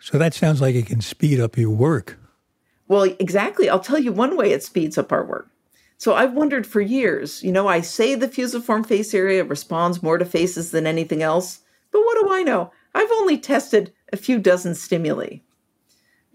So 0.00 0.18
that 0.18 0.34
sounds 0.34 0.60
like 0.60 0.74
it 0.74 0.86
can 0.86 1.00
speed 1.00 1.38
up 1.38 1.56
your 1.56 1.70
work. 1.70 2.18
Well, 2.88 3.04
exactly. 3.04 3.68
I'll 3.68 3.78
tell 3.78 4.00
you 4.00 4.10
one 4.10 4.36
way 4.36 4.50
it 4.50 4.64
speeds 4.64 4.98
up 4.98 5.12
our 5.12 5.24
work. 5.24 5.48
So 5.98 6.14
I've 6.14 6.32
wondered 6.32 6.66
for 6.66 6.80
years, 6.80 7.42
you 7.42 7.50
know, 7.50 7.66
I 7.66 7.80
say 7.80 8.14
the 8.14 8.28
fusiform 8.28 8.84
face 8.84 9.12
area 9.12 9.44
responds 9.44 10.02
more 10.02 10.16
to 10.16 10.24
faces 10.24 10.70
than 10.70 10.86
anything 10.86 11.22
else, 11.22 11.60
but 11.90 12.00
what 12.00 12.18
do 12.22 12.32
I 12.32 12.44
know? 12.44 12.70
I've 12.94 13.10
only 13.12 13.36
tested 13.36 13.92
a 14.12 14.16
few 14.16 14.38
dozen 14.38 14.74
stimuli. 14.76 15.38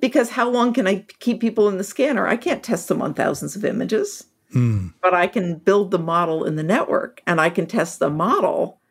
Because 0.01 0.32
how 0.32 0.49
long 0.49 0.74
can 0.74 0.86
I 0.86 1.05
keep 1.20 1.39
people 1.39 1.70
in 1.70 1.78
the 1.78 1.84
scanner? 1.86 2.28
I 2.28 2.36
can't 2.36 2.61
test 2.61 2.89
them 2.89 3.01
on 3.01 3.14
thousands 3.14 3.55
of 3.55 3.64
images. 3.64 4.26
Mm. 4.53 4.93
But 5.01 5.14
I 5.14 5.28
can 5.28 5.59
build 5.59 5.91
the 5.91 5.99
model 5.99 6.43
in 6.43 6.57
the 6.57 6.64
network 6.64 7.22
and 7.26 7.39
I 7.39 7.49
can 7.49 7.66
test 7.66 7.99
the 7.99 8.09
model 8.09 8.82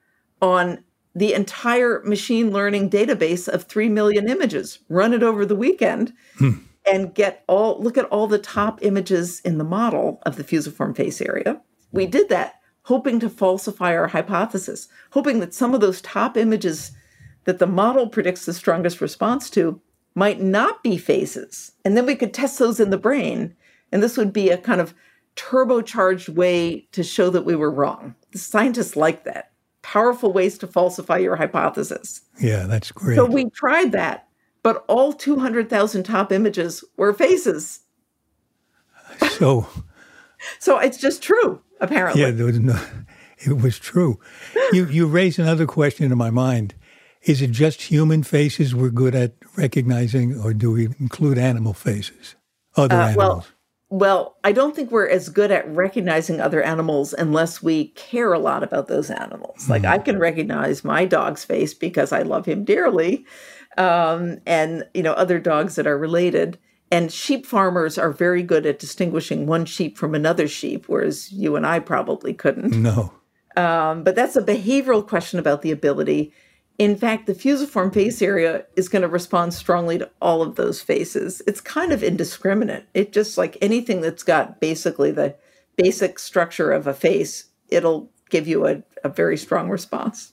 on 0.41 0.83
the 1.15 1.35
entire 1.35 2.03
machine 2.05 2.51
learning 2.51 2.89
database 2.89 3.47
of 3.47 3.65
3 3.65 3.91
million 3.91 4.29
images, 4.29 4.79
run 4.89 5.13
it 5.13 5.23
over 5.23 5.45
the 5.45 5.55
weekend, 5.55 6.15
mm. 6.39 6.63
And 6.87 7.15
get 7.15 7.45
all 7.47 7.81
look 7.81 7.97
at 7.97 8.07
all 8.07 8.27
the 8.27 8.39
top 8.39 8.81
images 8.83 9.41
in 9.41 9.59
the 9.59 9.65
model 9.65 10.21
of 10.27 10.37
the 10.37 10.45
fusiform 10.45 10.95
face 10.95 11.21
area. 11.21 11.61
We 11.93 12.07
did 12.07 12.29
that 12.31 12.55
hoping 12.85 13.21
to 13.21 13.31
falsify 13.31 13.95
our 13.97 14.09
hypothesis, 14.09 14.89
hoping 15.11 15.41
that 15.41 15.55
some 15.55 15.75
of 15.75 15.81
those 15.81 16.01
top 16.03 16.37
images 16.37 16.93
that 17.45 17.59
the 17.59 17.67
model 17.67 18.09
predicts 18.09 18.45
the 18.45 18.53
strongest 18.53 19.01
response 19.01 19.51
to 19.51 19.81
might 20.15 20.41
not 20.41 20.83
be 20.83 20.97
faces. 20.97 21.73
And 21.85 21.97
then 21.97 22.07
we 22.07 22.17
could 22.17 22.35
test 22.35 22.59
those 22.59 22.81
in 22.81 22.91
the 22.91 22.99
brain. 22.99 23.55
And 23.91 24.03
this 24.03 24.17
would 24.17 24.33
be 24.33 24.51
a 24.51 24.59
kind 24.59 24.81
of 24.81 24.95
turbocharged 25.37 26.29
way 26.29 26.87
to 26.93 27.03
show 27.03 27.31
that 27.31 27.45
we 27.45 27.57
were 27.57 27.71
wrong. 27.71 28.15
The 28.33 28.39
scientists 28.39 28.97
like 28.97 29.25
that. 29.25 29.53
Powerful 29.83 30.33
ways 30.33 30.59
to 30.59 30.67
falsify 30.67 31.19
your 31.19 31.37
hypothesis. 31.37 32.21
Yeah, 32.41 32.67
that's 32.67 32.93
great. 32.93 33.17
So 33.17 33.25
we 33.25 33.51
tried 33.51 33.93
that, 33.93 34.29
but 34.63 34.85
all 34.89 35.13
200,000 35.13 36.03
top 36.03 36.33
images 36.33 36.85
were 36.97 37.13
faces. 37.13 37.81
So, 39.31 39.67
so 40.59 40.79
it's 40.79 40.99
just 40.99 41.23
true, 41.23 41.63
apparently. 41.81 42.23
Yeah, 42.23 42.31
there 42.31 42.47
was 42.47 42.59
no, 42.59 42.81
it 43.39 43.61
was 43.61 43.79
true. 43.79 44.21
You 44.73 44.87
you 44.87 45.07
raise 45.07 45.39
another 45.39 45.67
question 45.67 46.11
in 46.11 46.19
my 46.19 46.31
mind. 46.31 46.75
Is 47.23 47.41
it 47.41 47.53
just 47.53 47.83
human 47.83 48.25
faces 48.25 48.75
we're 48.75 48.91
good 48.91 49.15
at 49.15 49.35
recognizing, 49.57 50.41
or 50.41 50.53
do 50.53 50.73
we 50.73 50.87
include 50.99 51.39
animal 51.39 51.73
faces? 51.73 52.35
Other 52.77 52.97
uh, 52.97 53.09
animals? 53.09 53.17
Well, 53.17 53.47
well, 53.93 54.39
I 54.43 54.53
don't 54.53 54.75
think 54.75 54.91
we're 54.91 55.07
as 55.07 55.29
good 55.29 55.53
at 55.53 55.69
recognizing 55.69 56.41
other 56.41 56.63
animals 56.63 57.13
unless 57.13 57.63
we 57.63 57.89
care 57.89 58.33
a 58.33 58.39
lot 58.39 58.63
about 58.63 58.89
those 58.89 59.11
animals. 59.11 59.69
Like 59.69 59.85
I 59.85 59.99
hmm. 59.99 60.05
can 60.05 60.19
recognize 60.19 60.83
my 60.83 61.05
dog's 61.05 61.45
face 61.45 61.75
because 61.75 62.11
I 62.11 62.23
love 62.23 62.47
him 62.47 62.65
dearly, 62.65 63.27
um, 63.77 64.39
and 64.47 64.85
you 64.95 65.03
know 65.03 65.13
other 65.13 65.39
dogs 65.39 65.75
that 65.75 65.87
are 65.87 65.99
related. 65.99 66.59
And 66.91 67.13
sheep 67.13 67.45
farmers 67.45 67.99
are 67.99 68.13
very 68.13 68.43
good 68.43 68.65
at 68.65 68.79
distinguishing 68.79 69.47
one 69.47 69.67
sheep 69.67 69.99
from 69.99 70.15
another 70.15 70.49
sheep, 70.49 70.87
whereas 70.87 71.31
you 71.31 71.55
and 71.55 71.67
I 71.67 71.79
probably 71.79 72.33
couldn't. 72.33 72.73
No. 72.83 73.13
Um, 73.59 74.05
but 74.05 74.15
that's 74.15 74.37
a 74.37 74.43
behavioral 74.43 75.07
question 75.07 75.39
about 75.39 75.61
the 75.61 75.71
ability. 75.71 76.33
In 76.83 76.97
fact, 76.97 77.27
the 77.27 77.35
fusiform 77.37 77.93
face 77.93 78.21
area 78.21 78.67
is 78.75 78.89
going 78.89 79.03
to 79.03 79.09
respond 79.09 79.55
strongly 79.55 79.99
to 79.99 80.11
all 80.21 80.43
of 80.43 80.57
those 80.57 80.83
faces. 80.83 81.41
It's 81.47 81.61
kind 81.61 81.93
of 81.93 82.03
indiscriminate. 82.03 82.87
It 82.93 83.13
just 83.13 83.39
like 83.39 83.57
anything 83.63 84.01
that's 84.01 84.25
got 84.25 84.59
basically 84.59 85.13
the 85.13 85.37
basic 85.77 86.19
structure 86.19 86.73
of 86.73 86.89
a 86.89 86.93
face, 86.93 87.51
it'll 87.69 88.11
give 88.31 88.49
you 88.49 88.67
a, 88.67 88.83
a 89.05 89.09
very 89.09 89.37
strong 89.37 89.71
response. 89.71 90.33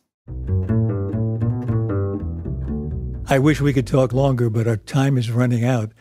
I 3.28 3.38
wish 3.38 3.62
we 3.62 3.72
could 3.72 3.86
talk 3.86 4.12
longer, 4.12 4.50
but 4.50 4.68
our 4.68 4.78
time 4.78 5.20
is 5.20 5.30
running 5.30 5.64
out. 5.64 5.92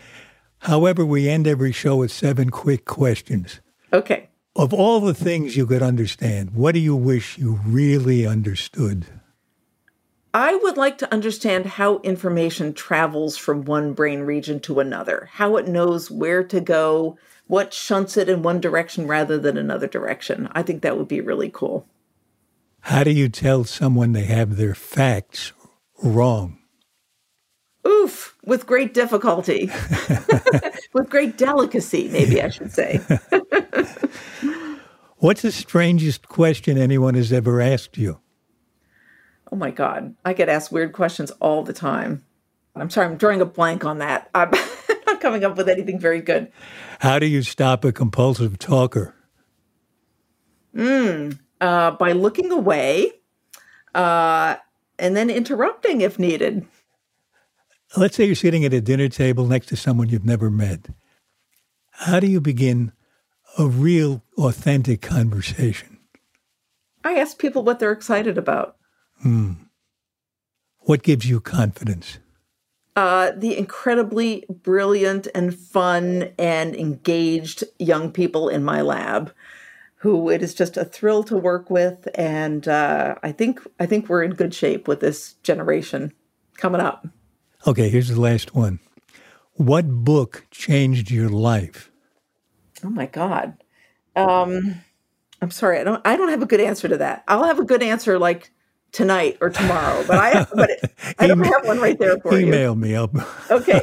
However, 0.61 1.05
we 1.05 1.29
end 1.29 1.47
every 1.47 1.73
show 1.73 1.97
with 1.97 2.11
seven 2.11 2.49
quick 2.49 2.87
questions. 2.87 3.61
Okay. 3.93 4.31
Of 4.57 4.73
all 4.73 5.01
the 5.01 5.13
things 5.13 5.59
you 5.59 5.67
could 5.67 5.83
understand, 5.83 6.53
what 6.53 6.73
do 6.73 6.81
you 6.81 6.97
wish 6.97 7.37
you 7.37 7.61
really 7.67 8.27
understood? 8.27 9.18
I 10.35 10.55
would 10.55 10.77
like 10.77 10.99
to 10.99 11.13
understand 11.13 11.67
how 11.67 11.99
information 12.01 12.75
travels 12.75 13.37
from 13.37 13.65
one 13.65 13.95
brain 13.95 14.21
region 14.21 14.61
to 14.61 14.81
another, 14.81 15.29
how 15.33 15.57
it 15.57 15.67
knows 15.67 16.11
where 16.11 16.45
to 16.45 16.61
go, 16.61 17.17
what 17.47 17.73
shunts 17.73 18.17
it 18.17 18.29
in 18.29 18.43
one 18.43 18.61
direction 18.61 19.07
rather 19.07 19.39
than 19.39 19.57
another 19.57 19.87
direction. 19.87 20.49
I 20.53 20.63
think 20.63 20.83
that 20.83 20.99
would 20.99 21.09
be 21.09 21.23
really 21.23 21.51
cool. 21.51 21.87
How 22.81 23.05
do 23.05 23.11
you 23.11 23.29
tell 23.29 23.65
someone 23.65 24.13
they 24.13 24.25
have 24.25 24.57
their 24.57 24.75
facts 24.75 25.53
wrong? 26.03 26.59
Oof, 27.87 28.37
with 28.45 28.67
great 28.67 28.93
difficulty, 28.93 29.71
with 30.93 31.09
great 31.09 31.39
delicacy, 31.39 32.09
maybe 32.09 32.43
I 32.43 32.51
should 32.51 32.73
say. 32.73 33.01
What's 35.17 35.43
the 35.43 35.53
strangest 35.53 36.29
question 36.29 36.77
anyone 36.77 37.15
has 37.15 37.33
ever 37.33 37.61
asked 37.61 37.97
you? 37.97 38.21
Oh 39.51 39.57
my 39.57 39.71
God. 39.71 40.15
I 40.25 40.33
get 40.33 40.49
asked 40.49 40.73
weird 40.73 40.93
questions 40.93 41.31
all 41.41 41.63
the 41.63 41.73
time. 41.73 42.25
I'm 42.77 42.91
sorry, 42.91 43.07
I'm 43.07 43.17
drawing 43.17 43.41
a 43.41 43.47
blank 43.47 43.85
on 43.85 43.99
that. 43.99 44.31
I'm 44.35 44.51
not 45.07 45.21
coming 45.21 45.45
up 45.45 45.57
with 45.57 45.69
anything 45.69 45.99
very 45.99 46.21
good. 46.21 46.53
How 47.01 47.19
do 47.19 47.27
you 47.27 47.43
stop 47.43 47.85
a 47.85 47.93
compulsive 47.93 48.59
talker? 48.59 49.15
Mm, 50.75 51.39
uh, 51.61 51.93
by 51.93 52.13
looking 52.13 52.53
away 52.53 53.13
uh, 53.95 54.57
and 54.99 55.17
then 55.17 55.31
interrupting 55.31 56.03
if 56.03 56.19
needed. 56.19 56.67
Let's 57.97 58.17
say 58.17 58.25
you're 58.27 58.35
sitting 58.35 58.65
at 58.65 58.75
a 58.75 58.81
dinner 58.81 59.09
table 59.09 59.47
next 59.47 59.67
to 59.67 59.77
someone 59.77 60.09
you've 60.09 60.25
never 60.25 60.51
met. 60.51 60.89
How 61.93 62.21
do 62.21 62.27
you 62.27 62.41
begin 62.41 62.93
a 63.59 63.67
real, 63.67 64.23
authentic 64.37 65.01
conversation? 65.01 65.99
I 67.03 67.15
ask 67.15 67.39
people 67.39 67.63
what 67.63 67.79
they're 67.79 67.93
excited 67.93 68.39
about. 68.39 68.78
Hmm. 69.23 69.53
What 70.81 71.03
gives 71.03 71.29
you 71.29 71.41
confidence? 71.41 72.19
Uh, 72.97 73.31
the 73.37 73.57
incredibly 73.57 74.45
brilliant 74.49 75.29
and 75.35 75.55
fun 75.57 76.33
and 76.39 76.75
engaged 76.75 77.63
young 77.79 78.11
people 78.11 78.49
in 78.49 78.65
my 78.65 78.81
lab, 78.81 79.33
who 79.99 80.29
it 80.31 80.43
is 80.43 80.55
just 80.55 80.77
a 80.77 80.85
thrill 80.85 81.23
to 81.25 81.37
work 81.37 81.71
with, 81.71 82.09
and 82.15 82.67
uh, 82.67 83.15
I 83.23 83.31
think 83.31 83.61
I 83.79 83.87
think 83.87 84.09
we're 84.09 84.25
in 84.25 84.33
good 84.33 84.53
shape 84.53 84.89
with 84.89 85.01
this 85.01 85.35
generation 85.45 86.13
coming 86.57 86.81
up. 86.81 87.07
Okay, 87.67 87.89
here's 87.89 88.09
the 88.09 88.21
last 88.21 88.55
one. 88.55 88.81
What 89.53 89.89
book 89.89 90.47
changed 90.51 91.11
your 91.11 91.29
life? 91.29 91.91
Oh 92.83 92.91
my 92.91 93.07
God. 93.07 93.63
Um, 94.17 94.83
I'm 95.41 95.51
sorry, 95.51 95.79
I 95.79 95.85
don't 95.85 96.05
I 96.05 96.17
don't 96.17 96.31
have 96.31 96.43
a 96.43 96.47
good 96.47 96.61
answer 96.61 96.89
to 96.89 96.97
that. 96.97 97.25
I'll 97.29 97.45
have 97.45 97.59
a 97.59 97.65
good 97.65 97.83
answer 97.83 98.19
like 98.19 98.51
tonight 98.93 99.39
or 99.41 99.51
tomorrow. 99.51 100.05
But 100.07 100.19
I, 100.19 100.47
but 100.55 100.71
it, 100.71 100.93
I 101.19 101.27
don't 101.27 101.41
have 101.45 101.67
one 101.67 101.79
right 101.81 101.99
there 101.99 102.19
for 102.19 102.37
Email 102.39 102.41
you. 102.41 102.47
Email 102.47 102.75
me. 102.77 102.97
I'll, 102.97 103.11
Okay. 103.51 103.81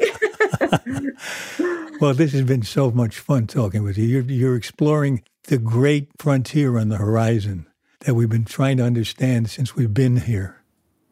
well, 2.02 2.14
this 2.14 2.34
has 2.34 2.44
been 2.44 2.64
so 2.64 2.92
much 2.92 3.20
fun 3.20 3.48
talking 3.48 3.84
with 3.84 3.98
you. 3.98 4.06
You're, 4.06 4.24
you're 4.24 4.56
exploring 4.56 5.24
the 5.44 5.58
great 5.58 6.10
frontier 6.18 6.78
on 6.78 6.90
the 6.90 6.98
horizon 6.98 7.68
that 8.02 8.14
we've 8.16 8.30
been 8.30 8.46
trying 8.46 8.78
to 8.78 8.84
understand 8.84 9.50
since 9.50 9.76
we've 9.76 9.94
been 9.94 10.18
here. 10.18 10.62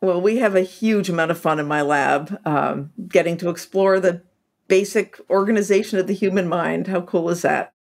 well, 0.01 0.21
we 0.21 0.37
have 0.37 0.55
a 0.55 0.61
huge 0.61 1.09
amount 1.09 1.31
of 1.31 1.39
fun 1.39 1.59
in 1.59 1.65
my 1.67 1.81
lab, 1.81 2.39
um, 2.45 2.91
getting 3.07 3.37
to 3.37 3.49
explore 3.49 3.99
the 3.99 4.21
basic 4.67 5.19
organization 5.29 5.99
of 5.99 6.07
the 6.07 6.13
human 6.13 6.47
mind. 6.47 6.87
How 6.87 7.01
cool 7.01 7.29
is 7.29 7.41
that? 7.43 7.73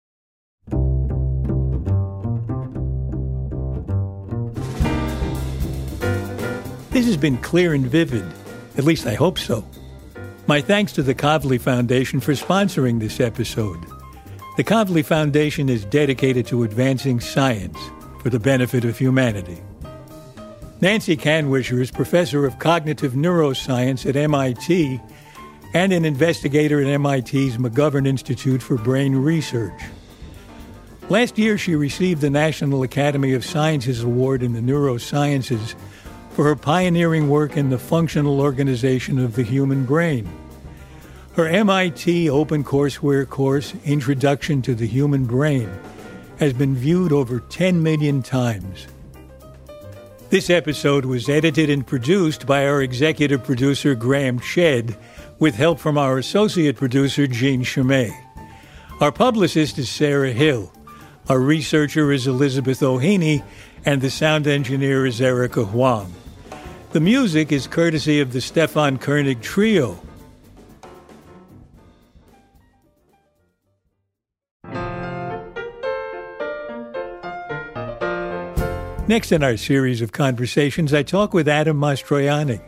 This 6.93 7.07
has 7.07 7.17
been 7.17 7.39
clear 7.39 7.73
and 7.73 7.87
vivid. 7.87 8.23
At 8.77 8.85
least 8.85 9.07
I 9.07 9.15
hope 9.15 9.39
so. 9.39 9.65
My 10.47 10.61
thanks 10.61 10.93
to 10.93 11.03
the 11.03 11.15
Kavli 11.15 11.59
Foundation 11.59 12.21
for 12.21 12.33
sponsoring 12.33 13.01
this 13.01 13.19
episode. 13.19 13.83
The 14.59 14.65
Kavli 14.65 15.03
Foundation 15.03 15.71
is 15.71 15.87
dedicated 15.87 16.47
to 16.49 16.65
advancing 16.65 17.19
science 17.19 17.79
for 18.21 18.29
the 18.29 18.39
benefit 18.39 18.85
of 18.85 18.99
humanity. 18.99 19.63
Nancy 20.83 21.17
Kanwisher 21.17 21.81
is 21.81 21.91
professor 21.91 22.45
of 22.45 22.59
cognitive 22.59 23.15
neuroscience 23.15 24.05
at 24.05 24.15
MIT 24.15 25.01
and 25.73 25.95
an 25.95 26.05
investigator 26.05 26.79
at 26.83 27.01
MIT's 27.01 27.57
McGovern 27.57 28.07
Institute 28.07 28.63
for 28.63 28.77
Brain 28.77 29.17
Research. 29.17 29.81
Last 31.09 31.39
year, 31.39 31.57
she 31.57 31.75
received 31.75 32.21
the 32.21 32.29
National 32.29 32.83
Academy 32.83 33.33
of 33.33 33.47
Sciences 33.47 34.03
Award 34.03 34.43
in 34.43 34.53
the 34.53 34.61
neurosciences 34.61 35.75
for 36.35 36.45
her 36.45 36.57
pioneering 36.57 37.29
work 37.29 37.57
in 37.57 37.71
the 37.71 37.79
functional 37.79 38.41
organization 38.41 39.19
of 39.19 39.35
the 39.35 39.43
human 39.43 39.85
brain. 39.85 40.31
Her 41.35 41.47
MIT 41.47 42.27
OpenCourseWare 42.27 43.29
course, 43.29 43.75
Introduction 43.85 44.61
to 44.63 44.75
the 44.75 44.87
Human 44.87 45.25
Brain, 45.25 45.71
has 46.39 46.53
been 46.53 46.75
viewed 46.75 47.13
over 47.13 47.41
10 47.41 47.83
million 47.83 48.23
times. 48.23 48.87
This 50.29 50.51
episode 50.51 51.05
was 51.05 51.29
edited 51.29 51.71
and 51.71 51.87
produced 51.87 52.47
by 52.47 52.67
our 52.67 52.83
executive 52.83 53.45
producer, 53.45 53.95
Graham 53.95 54.41
Chedd, 54.41 54.97
with 55.39 55.55
help 55.55 55.79
from 55.79 55.99
our 55.99 56.19
associate 56.19 56.77
producer, 56.77 57.27
Jean 57.27 57.65
Chemay. 57.65 58.15
Our 59.01 59.13
publicist 59.13 59.79
is 59.79 59.91
Sarah 59.91 60.33
Hill. 60.33 60.73
Our 61.29 61.39
researcher 61.39 62.13
is 62.13 62.27
Elizabeth 62.27 62.83
O'Haney, 62.83 63.43
and 63.85 64.01
the 64.01 64.11
sound 64.11 64.47
engineer 64.47 65.07
is 65.07 65.21
Erica 65.21 65.65
Huang. 65.65 66.13
The 66.93 67.01
music 67.01 67.53
is 67.53 67.67
courtesy 67.67 68.21
of 68.21 68.35
the 68.35 68.43
Stefan 68.43 68.99
Koenig 68.99 69.41
Trio. 69.41 69.99
Next 79.09 79.33
in 79.33 79.43
our 79.43 79.57
series 79.57 80.03
of 80.03 80.13
conversations, 80.13 80.93
I 80.93 81.03
talk 81.03 81.33
with 81.33 81.49
Adam 81.49 81.81
Mastroianni. 81.81 82.61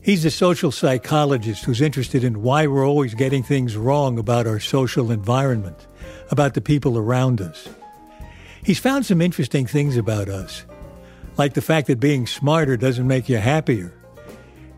He's 0.00 0.24
a 0.24 0.32
social 0.32 0.72
psychologist 0.72 1.64
who's 1.64 1.80
interested 1.80 2.24
in 2.24 2.42
why 2.42 2.66
we're 2.66 2.88
always 2.88 3.14
getting 3.14 3.44
things 3.44 3.76
wrong 3.76 4.18
about 4.18 4.48
our 4.48 4.58
social 4.58 5.12
environment, 5.12 5.86
about 6.32 6.54
the 6.54 6.60
people 6.60 6.98
around 6.98 7.40
us. 7.40 7.68
He's 8.64 8.80
found 8.80 9.06
some 9.06 9.22
interesting 9.22 9.64
things 9.64 9.96
about 9.96 10.28
us, 10.28 10.64
like 11.38 11.54
the 11.54 11.62
fact 11.62 11.86
that 11.86 12.00
being 12.00 12.26
smarter 12.26 12.76
doesn't 12.76 13.06
make 13.06 13.28
you 13.28 13.38
happier, 13.38 13.94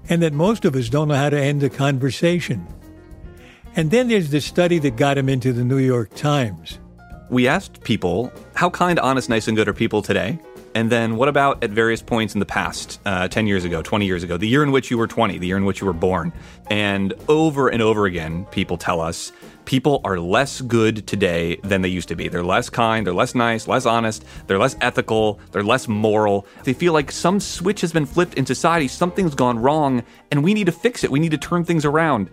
and 0.09 0.23
that 0.23 0.33
most 0.33 0.65
of 0.65 0.77
us 0.77 0.89
don't 0.89 1.09
know 1.09 1.15
how 1.15 1.31
to 1.31 1.41
end 1.41 1.63
a 1.63 1.71
conversation. 1.71 2.67
And 3.77 3.91
then 3.91 4.09
there's 4.09 4.31
the 4.31 4.41
study 4.41 4.79
that 4.81 4.97
got 4.97 5.17
him 5.17 5.29
into 5.29 5.53
the 5.53 5.65
New 5.65 5.79
York 5.79 6.15
Times. 6.15 6.79
We 7.31 7.47
asked 7.47 7.83
people, 7.83 8.33
how 8.55 8.71
kind, 8.71 8.99
honest, 8.99 9.29
nice, 9.29 9.49
and 9.49 9.57
good 9.57 9.69
are 9.69 9.73
people 9.73 10.03
today? 10.03 10.39
And 10.75 10.91
then 10.91 11.17
what 11.17 11.29
about 11.29 11.65
at 11.65 11.71
various 11.71 12.01
points 12.01 12.35
in 12.35 12.41
the 12.41 12.47
past, 12.47 13.01
uh, 13.05 13.29
10 13.29 13.47
years 13.47 13.65
ago, 13.65 13.83
20 13.83 14.07
years 14.07 14.23
ago, 14.23 14.37
the 14.37 14.47
year 14.47 14.63
in 14.63 14.71
which 14.71 14.91
you 14.91 14.99
were 14.99 15.09
20, 15.09 15.39
the 15.39 15.47
year 15.47 15.57
in 15.57 15.65
which 15.65 15.81
you 15.81 15.87
were 15.87 15.93
born? 15.93 16.33
And 16.69 17.13
over 17.29 17.69
and 17.69 17.83
over 17.83 18.07
again, 18.07 18.45
people 18.47 18.77
tell 18.77 19.01
us 19.01 19.33
people 19.65 20.01
are 20.05 20.19
less 20.19 20.61
good 20.61 21.07
today 21.07 21.57
than 21.63 21.83
they 21.83 21.89
used 21.89 22.09
to 22.09 22.17
be. 22.17 22.29
They're 22.29 22.43
less 22.43 22.71
kind, 22.71 23.07
they're 23.07 23.15
less 23.15 23.35
nice, 23.35 23.69
less 23.69 23.87
honest, 23.87 24.25
they're 24.47 24.59
less 24.59 24.77
ethical, 24.81 25.39
they're 25.53 25.63
less 25.63 25.87
moral. 25.87 26.47
They 26.65 26.73
feel 26.73 26.93
like 26.93 27.13
some 27.13 27.41
switch 27.41 27.81
has 27.83 27.93
been 27.93 28.07
flipped 28.07 28.35
in 28.35 28.47
society, 28.47 28.89
something's 28.89 29.35
gone 29.35 29.59
wrong, 29.59 30.03
and 30.31 30.43
we 30.43 30.55
need 30.55 30.67
to 30.67 30.73
fix 30.73 31.05
it. 31.05 31.11
We 31.11 31.21
need 31.21 31.31
to 31.31 31.39
turn 31.39 31.65
things 31.65 31.85
around. 31.85 32.31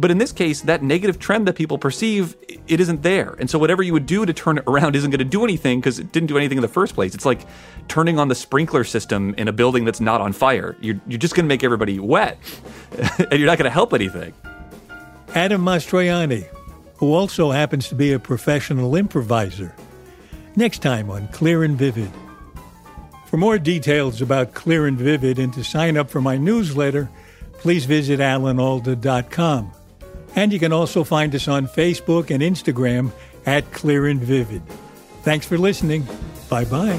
But 0.00 0.10
in 0.10 0.16
this 0.16 0.32
case, 0.32 0.62
that 0.62 0.82
negative 0.82 1.18
trend 1.18 1.46
that 1.46 1.56
people 1.56 1.76
perceive, 1.76 2.34
it 2.66 2.80
isn't 2.80 3.02
there. 3.02 3.36
And 3.38 3.50
so 3.50 3.58
whatever 3.58 3.82
you 3.82 3.92
would 3.92 4.06
do 4.06 4.24
to 4.24 4.32
turn 4.32 4.56
it 4.56 4.64
around 4.66 4.96
isn't 4.96 5.10
going 5.10 5.18
to 5.18 5.24
do 5.26 5.44
anything 5.44 5.78
because 5.78 5.98
it 5.98 6.10
didn't 6.10 6.28
do 6.28 6.38
anything 6.38 6.56
in 6.56 6.62
the 6.62 6.68
first 6.68 6.94
place. 6.94 7.14
It's 7.14 7.26
like 7.26 7.42
turning 7.86 8.18
on 8.18 8.28
the 8.28 8.34
sprinkler 8.34 8.82
system 8.82 9.34
in 9.36 9.46
a 9.46 9.52
building 9.52 9.84
that's 9.84 10.00
not 10.00 10.22
on 10.22 10.32
fire. 10.32 10.74
You're, 10.80 10.98
you're 11.06 11.18
just 11.18 11.34
going 11.34 11.44
to 11.44 11.48
make 11.48 11.62
everybody 11.62 11.98
wet 11.98 12.38
and 13.18 13.38
you're 13.38 13.46
not 13.46 13.58
going 13.58 13.64
to 13.64 13.70
help 13.70 13.92
anything. 13.92 14.32
Adam 15.34 15.62
Mastroianni, 15.62 16.48
who 16.96 17.12
also 17.12 17.50
happens 17.50 17.90
to 17.90 17.94
be 17.94 18.14
a 18.14 18.18
professional 18.18 18.96
improviser. 18.96 19.74
Next 20.56 20.80
time 20.80 21.10
on 21.10 21.28
Clear 21.28 21.62
and 21.62 21.76
Vivid. 21.76 22.10
For 23.26 23.36
more 23.36 23.58
details 23.58 24.22
about 24.22 24.54
Clear 24.54 24.86
and 24.86 24.96
Vivid 24.96 25.38
and 25.38 25.52
to 25.52 25.62
sign 25.62 25.98
up 25.98 26.08
for 26.08 26.22
my 26.22 26.38
newsletter, 26.38 27.10
please 27.52 27.84
visit 27.84 28.18
alanalda.com. 28.18 29.72
And 30.36 30.52
you 30.52 30.58
can 30.58 30.72
also 30.72 31.04
find 31.04 31.34
us 31.34 31.48
on 31.48 31.66
Facebook 31.66 32.30
and 32.30 32.42
Instagram 32.42 33.10
at 33.46 33.70
Clear 33.72 34.06
and 34.06 34.20
Vivid. 34.20 34.62
Thanks 35.22 35.46
for 35.46 35.58
listening. 35.58 36.06
Bye 36.48 36.64
bye. 36.64 36.98